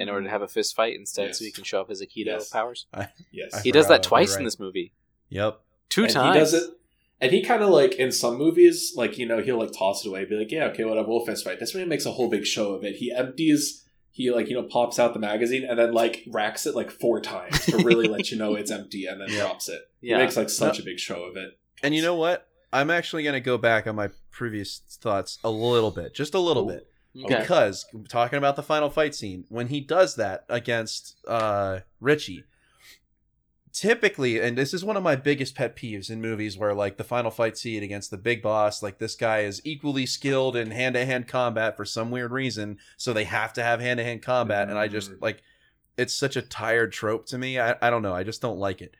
in 0.00 0.08
order 0.10 0.24
to 0.24 0.30
have 0.30 0.42
a 0.42 0.48
fist 0.48 0.74
fight 0.76 0.94
instead, 0.96 1.34
so 1.34 1.44
he 1.44 1.50
can 1.52 1.64
show 1.64 1.80
off 1.80 1.88
his 1.88 2.02
aikido 2.02 2.26
Yes. 2.26 2.50
powers. 2.50 2.86
yes, 3.30 3.54
I 3.54 3.60
He 3.60 3.72
does 3.72 3.88
that 3.88 4.02
twice 4.02 4.30
you're 4.32 4.38
in 4.40 4.44
this 4.44 4.58
movie, 4.58 4.92
Yep. 5.34 5.60
two 5.90 6.04
and 6.04 6.12
times. 6.12 6.34
He 6.34 6.40
does 6.40 6.54
it, 6.54 6.70
and 7.20 7.30
he 7.32 7.42
kind 7.42 7.62
of 7.62 7.70
like 7.70 7.94
in 7.96 8.10
some 8.12 8.36
movies, 8.38 8.92
like 8.96 9.18
you 9.18 9.26
know, 9.26 9.40
he'll 9.42 9.58
like 9.58 9.72
toss 9.72 10.04
it 10.04 10.08
away, 10.08 10.24
be 10.24 10.36
like, 10.36 10.50
"Yeah, 10.50 10.64
okay, 10.66 10.84
whatever, 10.84 11.08
we'll 11.08 11.24
fist 11.26 11.44
fight." 11.44 11.60
This 11.60 11.74
one 11.74 11.82
he 11.82 11.88
makes 11.88 12.06
a 12.06 12.12
whole 12.12 12.28
big 12.30 12.44
show 12.46 12.72
of 12.74 12.84
it. 12.84 12.96
He 12.96 13.12
empties, 13.12 13.84
he 14.10 14.30
like 14.30 14.48
you 14.48 14.54
know 14.54 14.62
pops 14.62 14.98
out 14.98 15.12
the 15.14 15.20
magazine 15.20 15.64
and 15.68 15.78
then 15.78 15.92
like 15.92 16.24
racks 16.30 16.66
it 16.66 16.74
like 16.74 16.90
four 16.90 17.20
times 17.20 17.64
to 17.66 17.78
really 17.78 18.08
let 18.08 18.30
you 18.30 18.38
know 18.38 18.54
it's 18.54 18.70
empty, 18.70 19.06
and 19.06 19.20
then 19.20 19.28
Yeah. 19.32 19.40
drops 19.40 19.68
it. 19.68 19.80
Yeah. 20.00 20.16
He 20.18 20.22
makes 20.24 20.36
like 20.36 20.50
such 20.50 20.78
a 20.78 20.82
big 20.82 20.98
show 20.98 21.22
of 21.24 21.36
it. 21.36 21.58
And 21.82 21.94
you 21.94 22.02
know 22.02 22.14
what? 22.14 22.46
I'm 22.72 22.90
actually 22.90 23.22
going 23.22 23.34
to 23.34 23.40
go 23.40 23.56
back 23.58 23.86
on 23.86 23.94
my 23.94 24.10
previous 24.32 24.80
thoughts 25.00 25.38
a 25.44 25.50
little 25.50 25.90
bit, 25.92 26.12
just 26.14 26.34
a 26.34 26.40
little 26.40 26.64
Ooh. 26.68 26.72
bit, 26.74 26.88
Okay. 27.24 27.38
because 27.40 27.86
talking 28.08 28.36
about 28.36 28.56
the 28.56 28.62
final 28.64 28.90
fight 28.90 29.14
scene 29.14 29.44
when 29.48 29.68
he 29.68 29.80
does 29.80 30.16
that 30.16 30.44
against 30.48 31.16
uh, 31.28 31.80
Richie. 32.00 32.42
Typically, 33.74 34.38
and 34.40 34.56
this 34.56 34.72
is 34.72 34.84
one 34.84 34.96
of 34.96 35.02
my 35.02 35.16
biggest 35.16 35.56
pet 35.56 35.74
peeves 35.76 36.08
in 36.08 36.22
movies 36.22 36.56
where 36.56 36.72
like 36.72 36.96
the 36.96 37.02
final 37.02 37.32
fight 37.32 37.58
scene 37.58 37.82
against 37.82 38.08
the 38.12 38.16
big 38.16 38.40
boss, 38.40 38.84
like 38.84 38.98
this 38.98 39.16
guy 39.16 39.40
is 39.40 39.60
equally 39.64 40.06
skilled 40.06 40.54
in 40.54 40.70
hand 40.70 40.94
to 40.94 41.04
hand 41.04 41.26
combat 41.26 41.76
for 41.76 41.84
some 41.84 42.12
weird 42.12 42.30
reason, 42.30 42.78
so 42.96 43.12
they 43.12 43.24
have 43.24 43.52
to 43.54 43.64
have 43.64 43.80
hand 43.80 43.98
to 43.98 44.04
hand 44.04 44.22
combat, 44.22 44.68
and 44.70 44.78
I 44.78 44.86
just 44.86 45.10
Mm. 45.10 45.20
like 45.20 45.42
it's 45.96 46.14
such 46.14 46.36
a 46.36 46.42
tired 46.42 46.92
trope 46.92 47.26
to 47.26 47.36
me. 47.38 47.58
I, 47.58 47.74
I 47.82 47.90
don't 47.90 48.02
know, 48.02 48.14
I 48.14 48.22
just 48.22 48.40
don't 48.40 48.58
like 48.58 48.80
it. 48.80 48.94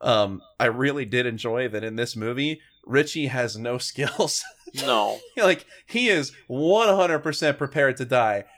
Um, 0.00 0.40
I 0.60 0.66
really 0.66 1.04
did 1.04 1.26
enjoy 1.26 1.68
that 1.68 1.82
in 1.82 1.96
this 1.96 2.14
movie, 2.14 2.60
Richie 2.86 3.26
has 3.26 3.56
no 3.58 3.78
skills. 3.90 4.44
No. 4.76 5.18
like 5.36 5.66
he 5.86 6.08
is 6.08 6.30
100% 6.48 7.58
prepared 7.58 7.96
to 7.96 8.04
die. 8.04 8.44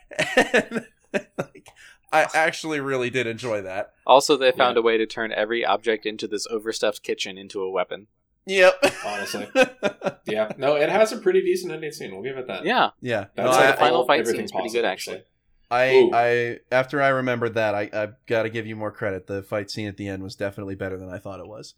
And 1.13 1.29
like 1.37 1.67
I 2.13 2.27
actually 2.33 2.79
really 2.79 3.09
did 3.09 3.27
enjoy 3.27 3.61
that. 3.63 3.91
Also, 4.05 4.37
they 4.37 4.51
found 4.51 4.75
Yeah. 4.75 4.79
a 4.81 4.83
way 4.83 4.97
to 4.97 5.05
turn 5.05 5.31
every 5.31 5.65
object 5.65 6.05
into 6.05 6.27
this 6.27 6.45
overstuffed 6.47 7.01
kitchen 7.03 7.37
into 7.37 7.61
a 7.61 7.69
weapon. 7.71 8.07
Yep. 8.45 8.73
Honestly. 9.05 9.47
Yeah, 10.25 10.53
no, 10.57 10.75
it 10.75 10.87
has 10.89 11.11
a 11.11 11.17
pretty 11.17 11.41
decent 11.41 11.73
ending 11.73 11.91
scene. 11.91 12.13
We'll 12.13 12.23
give 12.23 12.37
it 12.37 12.47
that. 12.47 12.63
Yeah. 12.65 12.91
yeah. 13.01 13.25
That's 13.35 13.45
No, 13.47 13.51
So 13.51 13.59
I, 13.59 13.71
the 13.71 13.77
final 13.77 13.97
all- 13.97 14.07
fight 14.07 14.21
everything 14.21 14.41
scene's 14.47 14.51
pretty 14.53 14.69
good, 14.69 14.85
actually. 14.85 15.23
I, 15.69 15.95
Ooh. 15.95 16.11
I 16.13 16.59
after 16.71 17.01
I 17.01 17.09
remembered 17.09 17.55
that, 17.55 17.75
I 17.75 17.89
I 17.93 18.09
got 18.27 18.43
to 18.43 18.49
give 18.49 18.65
you 18.65 18.75
more 18.77 18.91
credit. 18.91 19.27
The 19.27 19.43
fight 19.43 19.69
scene 19.69 19.87
at 19.87 19.97
the 19.97 20.07
end 20.07 20.23
was 20.23 20.35
definitely 20.35 20.75
better 20.75 20.97
than 20.97 21.09
I 21.09 21.17
thought 21.17 21.39
it 21.41 21.47
was. 21.47 21.75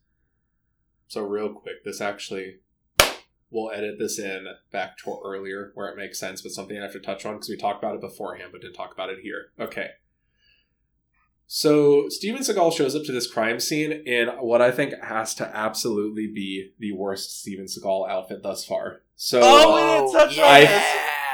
So 1.08 1.24
real 1.24 1.54
quick, 1.54 1.84
this 1.84 2.02
actually 2.02 2.58
we'll 3.50 3.72
edit 3.72 3.96
this 4.00 4.20
in 4.20 4.46
back 4.72 4.98
to 5.00 5.18
earlier 5.26 5.72
where 5.76 5.88
it 5.90 5.98
makes 5.98 6.20
sense, 6.20 6.42
but 6.42 6.52
something 6.52 6.78
I 6.78 6.82
have 6.84 6.94
to 6.94 7.00
touch 7.00 7.26
on 7.26 7.36
because 7.36 7.50
we 7.50 7.58
talked 7.58 7.84
about 7.84 7.96
it 7.96 8.02
beforehand, 8.02 8.50
but 8.52 8.62
didn't 8.62 8.74
talk 8.76 8.94
about 8.94 9.10
it 9.10 9.20
here. 9.24 9.52
Okay. 9.60 9.90
So 11.48 12.10
Steven 12.10 12.42
Seagal 12.42 12.74
shows 12.76 12.96
up 12.96 13.04
to 13.04 13.12
this 13.12 13.32
crime 13.32 13.60
scene 13.60 13.92
in 13.92 14.30
what 14.40 14.62
I 14.62 14.72
think 14.72 14.94
has 15.04 15.36
to 15.36 15.46
absolutely 15.56 16.28
be 16.28 16.72
the 16.80 16.92
worst 16.94 17.40
Steven 17.42 17.66
Seagal 17.66 18.10
outfit 18.10 18.42
thus 18.44 18.66
far. 18.66 19.02
So 19.16 19.40
Oh, 19.44 19.76
we 19.76 19.82
didn't 20.08 20.14
touch 20.14 20.40
on 20.40 20.44
I- 20.46 20.60
this. 20.62 20.84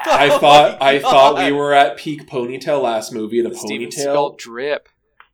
I 0.03 0.30
Oh 0.32 0.39
thought 0.39 0.82
I 0.82 0.97
thought 0.99 1.38
we 1.38 1.51
were 1.51 1.74
at 1.74 1.95
peak 1.95 2.28
ponytail 2.28 2.82
last 2.82 3.14
movie. 3.14 3.41
The, 3.41 3.49
The 3.49 3.55
Steven 3.55 3.88
ponytail, 3.89 4.05
Seagal 4.07 4.38
drip. 4.39 4.89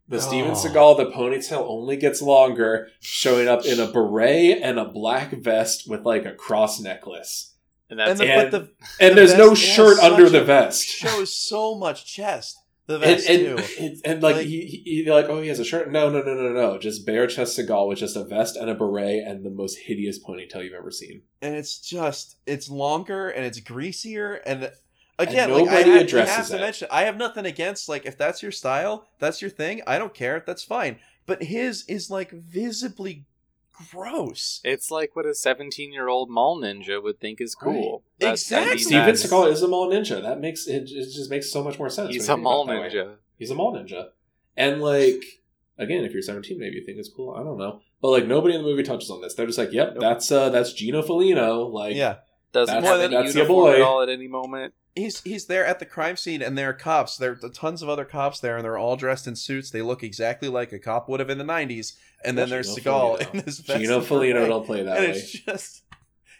the 0.09 0.19
Steven 0.19 0.51
Oh. 0.51 0.55
Seagal, 0.55 0.97
the 0.97 1.05
ponytail 1.05 1.65
only 1.69 1.95
gets 1.95 2.21
longer, 2.21 2.89
showing 2.99 3.47
up 3.47 3.65
in 3.65 3.79
a 3.79 3.87
beret 3.87 4.59
and 4.61 4.77
a 4.77 4.83
black 4.85 5.31
vest 5.31 5.89
with 5.89 6.01
like 6.05 6.25
a 6.25 6.33
cross 6.33 6.81
necklace, 6.81 7.53
And 7.89 7.97
that's 7.97 8.11
And 8.11 8.19
the. 8.19 8.25
And- 8.33 8.51
the 8.51 8.57
and 8.99 9.11
The 9.11 9.15
there's 9.15 9.33
no 9.35 9.49
vest 9.51 9.61
has 9.65 9.73
shirt 9.75 9.99
under 9.99 10.29
the 10.29 10.43
vest. 10.43 10.85
shows 10.85 11.33
so 11.33 11.73
much 11.75 12.05
chest. 12.05 12.57
The 12.87 12.93
And, 12.95 13.01
vest 13.03 13.29
and, 13.29 13.39
too. 13.39 13.63
and, 13.83 14.01
and, 14.05 14.23
like, 14.23 14.37
Like- 14.37 14.45
he, 14.47 14.81
he, 14.85 15.11
like, 15.11 15.25
oh, 15.27 15.41
he 15.41 15.49
has 15.49 15.59
a 15.59 15.65
shirt. 15.65 15.91
No, 15.91 16.09
no, 16.09 16.21
no, 16.21 16.33
no, 16.33 16.49
no. 16.53 16.77
Just 16.77 17.05
bare 17.05 17.27
chest 17.27 17.57
Seagal 17.59 17.87
with 17.89 17.99
just 17.99 18.15
a 18.15 18.23
vest 18.23 18.55
and 18.55 18.69
a 18.69 18.75
beret 18.75 19.23
and 19.27 19.45
the 19.45 19.49
most 19.49 19.77
hideous 19.77 20.17
ponytail 20.23 20.63
you've 20.63 20.73
ever 20.73 20.89
seen. 20.91 21.21
and 21.41 21.53
it's 21.55 21.79
just 21.79 22.37
it's 22.45 22.69
longer 22.69 23.29
and 23.29 23.45
it's 23.45 23.59
greasier 23.59 24.35
and 24.45 24.71
again 25.19 25.51
And 25.51 25.53
like 25.61 25.69
I 25.69 25.81
nobody 25.81 25.91
I 25.91 25.97
addresses 26.03 26.35
have 26.35 26.47
to 26.47 26.55
it. 26.57 26.61
mention 26.61 26.87
I 26.91 27.03
have 27.03 27.17
nothing 27.17 27.45
against 27.45 27.89
like 27.89 28.05
if 28.05 28.17
that's 28.17 28.41
your 28.41 28.51
style 28.53 29.07
that's 29.19 29.41
your 29.41 29.51
thing 29.51 29.81
I 29.85 29.97
don't 29.97 30.13
care 30.13 30.41
that's 30.47 30.63
fine 30.63 30.97
but 31.25 31.43
his 31.43 31.83
is 31.89 32.09
like 32.09 32.31
visibly 32.31 33.25
gross 33.91 34.61
It's 34.63 34.89
like 34.91 35.15
what 35.15 35.25
a 35.25 35.33
17 35.35 35.91
year 35.93 36.07
old 36.07 36.29
mall 36.29 36.59
ninja 36.59 37.01
would 37.01 37.19
think 37.19 37.39
is 37.41 37.55
cool. 37.55 38.03
Right. 38.03 38.19
That's- 38.19 38.47
that'd 38.49 38.73
Exactly. 38.73 38.83
Steven 38.83 39.07
nuts. 39.07 39.25
Seagal 39.25 39.51
is 39.51 39.61
a 39.61 39.67
mall 39.67 39.89
ninja. 39.89 40.21
That 40.21 40.39
makes 40.39 40.67
it, 40.67 40.83
it 40.91 41.11
just 41.13 41.29
makes 41.29 41.51
so 41.51 41.63
much 41.63 41.77
more 41.79 41.89
sense. 41.89 42.09
He's 42.13 42.27
a 42.29 42.37
mall 42.37 42.63
about 42.63 42.85
it 42.85 42.93
that 42.93 43.05
way. 43.07 43.11
ninja. 43.13 43.15
He's 43.37 43.51
a 43.51 43.55
mall 43.55 43.73
ninja. 43.73 44.09
And 44.55 44.81
like 44.81 45.23
again, 45.77 46.03
if 46.03 46.13
you're 46.13 46.21
17, 46.21 46.57
maybe 46.59 46.77
you 46.77 46.85
think 46.85 46.97
it's 46.97 47.09
cool. 47.09 47.35
I 47.35 47.43
don't 47.43 47.57
know. 47.57 47.81
But 48.01 48.09
like 48.09 48.25
nobody 48.27 48.55
in 48.55 48.61
the 48.61 48.67
movie 48.67 48.83
touches 48.83 49.09
on 49.09 49.21
this. 49.21 49.33
They're 49.33 49.45
just 49.47 49.57
like, 49.57 49.71
"Yep, 49.71 49.93
Nope. 49.93 50.01
that's 50.01 50.31
uh 50.31 50.49
that's 50.49 50.73
Gino 50.73 51.01
Felino." 51.01 51.71
Like, 51.71 51.95
yeah 51.95 52.17
Doesn't 52.53 52.73
That's- 52.75 52.91
have 52.91 53.01
any 53.01 53.15
that's 53.15 53.35
your 53.35 53.43
uniform 53.45 53.73
at 53.73 53.77
boy. 53.79 53.83
all 53.85 54.01
at 54.01 54.09
any 54.09 54.27
moment. 54.27 54.73
He's 54.97 55.21
he's 55.21 55.45
there 55.45 55.65
at 55.65 55.79
the 55.79 55.85
crime 55.85 56.17
scene 56.17 56.41
and 56.41 56.57
there 56.57 56.69
are 56.69 56.73
cops. 56.73 57.17
There 57.17 57.37
are 57.43 57.49
tons 57.49 57.81
of 57.81 57.89
other 57.89 58.05
cops 58.05 58.39
there 58.39 58.57
and 58.57 58.65
they're 58.65 58.77
all 58.77 58.95
dressed 58.95 59.27
in 59.27 59.35
suits. 59.35 59.69
They 59.71 59.81
look 59.81 60.03
exactly 60.03 60.49
like 60.49 60.71
a 60.73 60.79
cop 60.79 61.07
would 61.09 61.19
have 61.19 61.29
in 61.29 61.37
the 61.37 61.43
90s 61.43 61.93
and 62.25 62.37
then 62.37 62.49
there's 62.49 62.75
Gino 62.75 62.91
Seagal 62.91 63.19
Felino. 63.21 63.33
in 63.33 63.39
this 63.45 63.59
vest 63.59 63.79
Gino 63.81 63.97
and 63.99 64.05
Felino 64.07 64.47
don't 64.47 64.65
play 64.65 64.83
that 64.83 64.97
and 64.97 65.05
way. 65.07 65.11
it's 65.17 65.31
just 65.31 65.83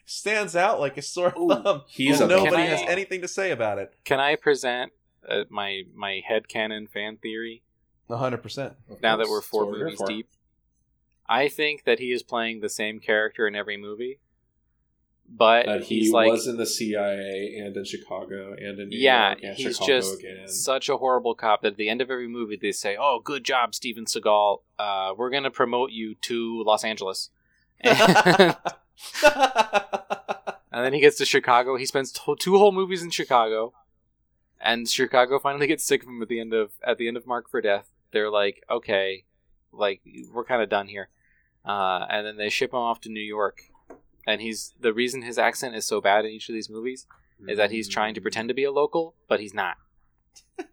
stands 0.05 0.55
out 0.55 0.80
like 0.80 0.97
a 0.97 1.01
sore 1.01 1.34
Ooh, 1.39 1.49
thumb. 1.49 1.84
He's 1.88 2.20
and 2.20 2.32
a 2.32 2.36
nobody 2.36 2.64
I- 2.64 2.66
has 2.68 2.82
anything 2.89 3.22
to 3.22 3.28
say 3.28 3.51
about 3.51 3.78
it. 3.78 3.93
Can 4.03 4.20
I 4.20 4.36
present 4.36 4.91
uh, 5.28 5.43
my 5.49 5.84
my 5.93 6.22
headcanon 6.30 6.89
fan 6.89 7.18
theory? 7.18 7.64
100% 8.10 8.76
Of 8.89 9.01
now 9.01 9.18
that 9.18 9.28
we're 9.28 9.39
That's 9.39 9.47
four 9.47 9.66
what 9.66 9.72
we're 9.74 9.84
movies 9.86 10.01
deep? 10.08 10.30
I 11.28 11.49
think 11.49 11.84
that 11.84 11.99
he 11.99 12.14
is 12.14 12.24
playing 12.24 12.62
the 12.62 12.70
same 12.70 12.99
character 13.01 13.45
in 13.47 13.53
every 13.55 13.76
movie, 13.76 14.20
but 15.30 15.84
he 15.84 15.99
he's 15.99 16.11
like 16.11 16.32
was 16.32 16.47
in 16.47 16.57
the 16.57 16.65
CIA 16.65 17.55
and 17.63 17.75
in 17.75 17.84
Chicago 17.86 18.53
and 18.53 18.80
in 18.80 18.89
New 18.89 18.97
Yeah, 18.97 19.30
York 19.30 19.39
and 19.43 19.55
he's 19.57 19.73
Chicago 19.75 19.88
just 19.99 20.19
again. 20.19 20.47
such 20.47 20.89
a 20.89 20.97
horrible 20.97 21.36
cop 21.36 21.61
that 21.61 21.73
at 21.73 21.78
the 21.78 21.89
end 21.89 22.01
of 22.01 22.09
every 22.09 22.28
movie 22.28 22.57
they 22.61 22.71
say, 22.71 22.95
"Oh, 22.99 23.19
good 23.23 23.43
job, 23.43 23.75
Steven 23.75 24.05
Seagal. 24.05 24.61
Uh, 24.80 25.13
we're 25.17 25.30
gonna 25.30 25.51
promote 25.51 25.91
you 25.91 26.15
to 26.21 26.63
Los 26.63 26.84
Angeles." 26.84 27.30
and 27.84 28.55
then 30.71 30.93
he 30.93 30.99
gets 30.99 31.17
to 31.17 31.25
Chicago. 31.25 31.75
He 31.78 31.86
spends 31.86 32.11
to- 32.13 32.36
two 32.39 32.57
whole 32.57 32.71
movies 32.71 33.03
in 33.03 33.09
Chicago, 33.09 33.73
and 34.59 34.88
Chicago 34.89 35.39
finally 35.39 35.67
gets 35.67 35.84
sick 35.84 36.03
of 36.03 36.09
him 36.09 36.21
at 36.21 36.28
the 36.30 36.39
end 36.39 36.53
of 36.53 36.71
at 36.86 36.97
the 36.97 37.07
end 37.07 37.17
of 37.17 37.28
Marked 37.28 37.49
for 37.51 37.61
Death. 37.61 37.89
They're 38.11 38.30
like, 38.32 38.63
"Okay, 38.69 39.25
like 39.71 40.01
we're 40.34 40.45
kind 40.45 40.61
of 40.61 40.69
done 40.69 40.88
here," 40.88 41.09
uh, 41.65 42.05
and 42.09 42.25
then 42.25 42.38
they 42.38 42.49
ship 42.49 42.71
him 42.71 42.80
off 42.80 43.01
to 43.01 43.09
New 43.09 43.19
York. 43.21 43.63
And 44.28 44.41
he's 44.41 44.73
the 44.80 44.93
reason 44.93 45.23
his 45.23 45.39
accent 45.39 45.75
is 45.75 45.86
so 45.86 46.01
bad 46.01 46.25
in 46.25 46.32
each 46.32 46.49
of 46.49 46.53
these 46.53 46.69
movies 46.69 47.07
is 47.47 47.57
that 47.57 47.71
he's 47.71 47.88
trying 47.88 48.13
to 48.13 48.21
pretend 48.21 48.49
to 48.49 48.53
be 48.53 48.63
a 48.63 48.71
local, 48.71 49.15
but 49.28 49.39
he's 49.39 49.53
not. 49.53 49.78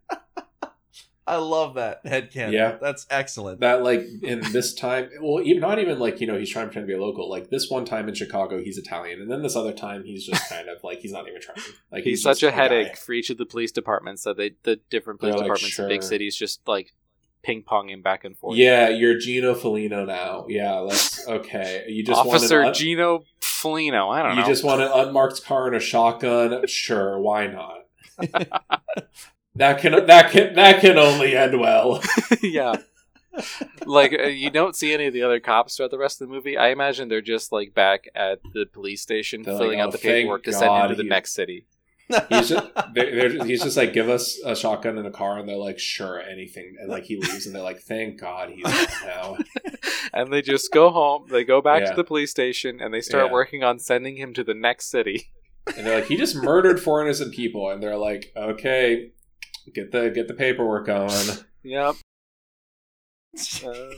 I 1.26 1.36
love 1.36 1.74
that 1.74 2.04
headcanon. 2.04 2.52
Yeah. 2.52 2.76
That's 2.80 3.06
excellent. 3.08 3.60
that 3.60 3.82
like 3.82 4.02
in 4.22 4.40
this 4.52 4.74
time 4.74 5.08
well 5.22 5.42
even 5.42 5.60
not 5.60 5.78
even 5.78 5.98
like 5.98 6.20
you 6.20 6.26
know 6.26 6.38
he's 6.38 6.50
trying 6.50 6.66
to 6.66 6.68
pretend 6.68 6.86
to 6.86 6.94
be 6.94 6.98
a 6.98 7.02
local 7.02 7.30
like 7.30 7.48
this 7.48 7.70
one 7.70 7.86
time 7.86 8.08
in 8.08 8.14
chicago 8.14 8.62
he's 8.62 8.76
italian 8.76 9.22
and 9.22 9.30
then 9.30 9.42
this 9.42 9.56
other 9.56 9.72
time 9.72 10.04
he's 10.04 10.26
just 10.26 10.46
kind 10.50 10.68
of 10.68 10.84
like 10.84 10.98
he's 10.98 11.12
not 11.12 11.26
even 11.26 11.40
trying 11.40 11.56
like 11.90 12.04
he's, 12.04 12.22
just 12.22 12.40
such 12.40 12.46
a 12.46 12.50
guy. 12.54 12.62
headache 12.62 12.96
for 12.96 13.12
each 13.12 13.30
of 13.30 13.38
the 13.38 13.46
police 13.46 13.72
departments 13.72 14.24
that 14.24 14.36
they 14.36 14.52
the 14.64 14.78
different 14.90 15.18
police 15.18 15.32
They're 15.32 15.38
like, 15.38 15.46
departments 15.46 15.78
in 15.78 15.88
big 15.88 16.02
cities 16.02 16.36
just 16.36 16.60
like 16.68 16.92
ping 17.44 17.62
pong 17.62 17.94
back 18.02 18.24
and 18.24 18.36
forth. 18.38 18.56
yeah 18.56 18.88
you're 18.88 19.18
gino 19.18 19.54
felino 19.54 20.06
now 20.06 20.46
yeah 20.48 20.84
that's 20.88 21.26
okay 21.28 21.84
you 21.88 22.02
just 22.02 22.18
Officer 22.20 22.62
un- 22.64 22.74
Gino 22.74 23.22
Felino. 23.40 24.12
I 24.12 24.22
don't 24.22 24.36
you 24.36 24.40
know. 24.42 24.46
just 24.46 24.64
want 24.64 24.80
an 24.82 24.90
unmarked 24.92 25.44
car 25.44 25.66
and 25.68 25.76
a 25.76 25.80
shotgun 25.80 26.66
sure 26.66 27.18
why 27.20 27.46
not 27.46 27.84
that 29.56 29.78
can 29.80 30.06
that 30.06 30.30
can 30.30 30.54
that 30.54 30.80
can 30.80 30.98
only 30.98 31.36
end 31.36 31.58
well 31.60 32.02
yeah. 32.42 32.74
like 33.86 34.12
uh, 34.12 34.24
you 34.28 34.50
don't 34.50 34.76
see 34.76 34.92
any 34.94 35.06
of 35.06 35.12
the 35.12 35.22
other 35.22 35.40
cops 35.40 35.76
throughout 35.76 35.90
the 35.90 35.98
rest 35.98 36.20
of 36.20 36.28
the 36.28 36.34
movie. 36.34 36.56
I 36.56 36.68
imagine 36.68 37.08
they're 37.08 37.20
just 37.20 37.50
like 37.52 37.74
back 37.74 38.08
at 38.14 38.38
the 38.52 38.64
police 38.66 39.02
station 39.02 39.42
They're 39.42 39.54
like, 39.54 39.60
filling 39.62 39.80
"Oh, 39.80 39.84
out 39.84 39.92
the 39.92 39.98
paperwork 39.98 40.44
to 40.44 40.52
send 40.52 40.72
him 40.72 40.88
to 40.90 40.94
the 40.94 41.02
he- 41.02 41.08
next 41.08 41.32
city. 41.34 41.66
He's 42.28 42.48
just 42.50 42.66
they're, 42.94 43.14
they're, 43.30 43.44
he's 43.46 43.62
just 43.62 43.76
like 43.76 43.92
give 43.92 44.08
us 44.08 44.38
a 44.44 44.54
shotgun 44.54 44.98
and 44.98 45.06
a 45.06 45.10
car 45.10 45.38
and 45.38 45.48
they're 45.48 45.56
like 45.56 45.78
sure 45.78 46.20
anything 46.20 46.74
and 46.78 46.88
like 46.90 47.04
he 47.04 47.16
leaves 47.16 47.46
and 47.46 47.54
they're 47.54 47.62
like 47.62 47.80
thank 47.80 48.20
god 48.20 48.50
he's 48.50 48.64
out 48.66 48.88
now 49.04 49.36
And 50.12 50.32
they 50.32 50.42
just 50.42 50.70
go 50.70 50.90
home. 50.90 51.26
They 51.28 51.42
go 51.44 51.60
back 51.60 51.80
Yeah. 51.80 51.90
to 51.90 51.96
the 51.96 52.04
police 52.04 52.30
station 52.30 52.78
and 52.80 52.92
they 52.94 53.00
start 53.00 53.26
Yeah. 53.26 53.32
working 53.32 53.64
on 53.64 53.78
sending 53.80 54.16
him 54.16 54.32
to 54.34 54.44
the 54.44 54.54
next 54.54 54.88
city. 54.90 55.30
and 55.76 55.86
they're 55.86 55.96
like 56.00 56.06
he 56.08 56.16
just 56.16 56.36
murdered 56.36 56.78
four 56.78 57.02
innocent 57.02 57.34
people 57.34 57.70
and 57.70 57.82
they're 57.82 57.96
like 57.96 58.30
okay 58.36 59.10
get 59.74 59.90
the 59.92 60.10
get 60.10 60.28
the 60.28 60.34
paperwork 60.34 60.88
on 60.88 61.10
Yep. 61.62 61.96
Uh, 63.66 63.90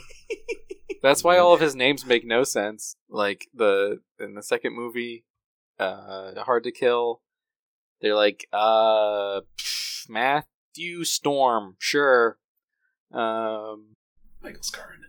that's 1.02 1.22
why 1.22 1.36
all 1.36 1.52
of 1.52 1.61
his 1.61 1.76
names 1.76 2.07
make 2.07 2.24
no 2.24 2.42
sense. 2.44 2.96
Like 3.11 3.48
the 3.52 4.00
in 4.18 4.34
the 4.34 4.42
second 4.42 4.74
movie, 4.74 5.24
uh, 5.78 6.32
Hard 6.44 6.64
to 6.64 6.72
Kill, 6.72 7.20
they're 8.01 8.14
like, 8.14 8.47
uh, 8.53 9.40
pff, 9.59 10.09
Matthew 10.09 11.05
Storm, 11.05 11.76
sure. 11.78 12.38
Um, 13.12 13.94
michael 14.42 14.62
scarn 14.62 15.01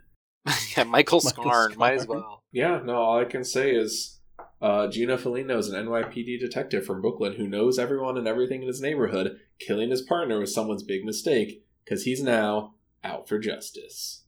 yeah, 0.77 0.83
Michael 0.83 1.19
Michael 1.23 1.43
Scarn, 1.43 1.73
might 1.77 1.93
as 1.95 2.07
well. 2.07 2.43
yeah 2.51 2.79
no 2.83 2.95
all 2.95 3.19
i 3.19 3.25
can 3.25 3.43
say 3.43 3.71
is 3.71 4.17
uh, 4.61 4.87
Gino 4.87 5.17
Felino 5.17 5.57
is 5.57 5.69
an 5.69 5.85
NYPD 5.85 6.39
detective 6.39 6.85
from 6.85 7.01
Brooklyn 7.01 7.33
who 7.33 7.47
knows 7.47 7.77
everyone 7.77 8.17
and 8.17 8.27
everything 8.27 8.61
in 8.61 8.67
his 8.67 8.81
neighborhood. 8.81 9.39
Killing 9.59 9.91
his 9.91 10.01
partner 10.01 10.39
was 10.39 10.53
someone's 10.53 10.83
big 10.83 11.05
mistake 11.05 11.63
because 11.83 12.03
he's 12.03 12.23
now 12.23 12.73
out 13.03 13.27
for 13.27 13.37
justice. 13.37 14.23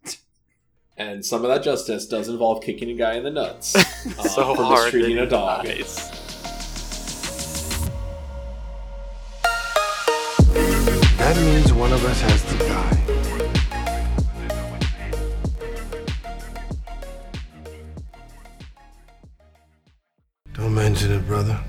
And 0.95 1.25
some 1.25 1.43
of 1.43 1.49
that 1.49 1.63
justice 1.63 2.07
does 2.07 2.27
involve 2.27 2.63
kicking 2.63 2.91
a 2.91 2.93
guy 2.93 3.15
in 3.15 3.23
the 3.23 3.31
nuts 3.31 3.75
uh, 4.19 4.23
so 4.23 4.55
for 4.55 4.63
hard. 4.63 4.93
mistreating 4.93 5.17
a 5.17 5.25
dog. 5.25 5.65
dies. 5.65 6.18
That 11.29 11.37
means 11.45 11.71
one 11.71 11.93
of 11.93 12.03
us 12.05 12.21
has 12.21 12.43
to 12.43 12.57
die. 12.57 12.97
Don't 20.53 20.73
mention 20.73 21.11
it, 21.11 21.27
brother. 21.27 21.59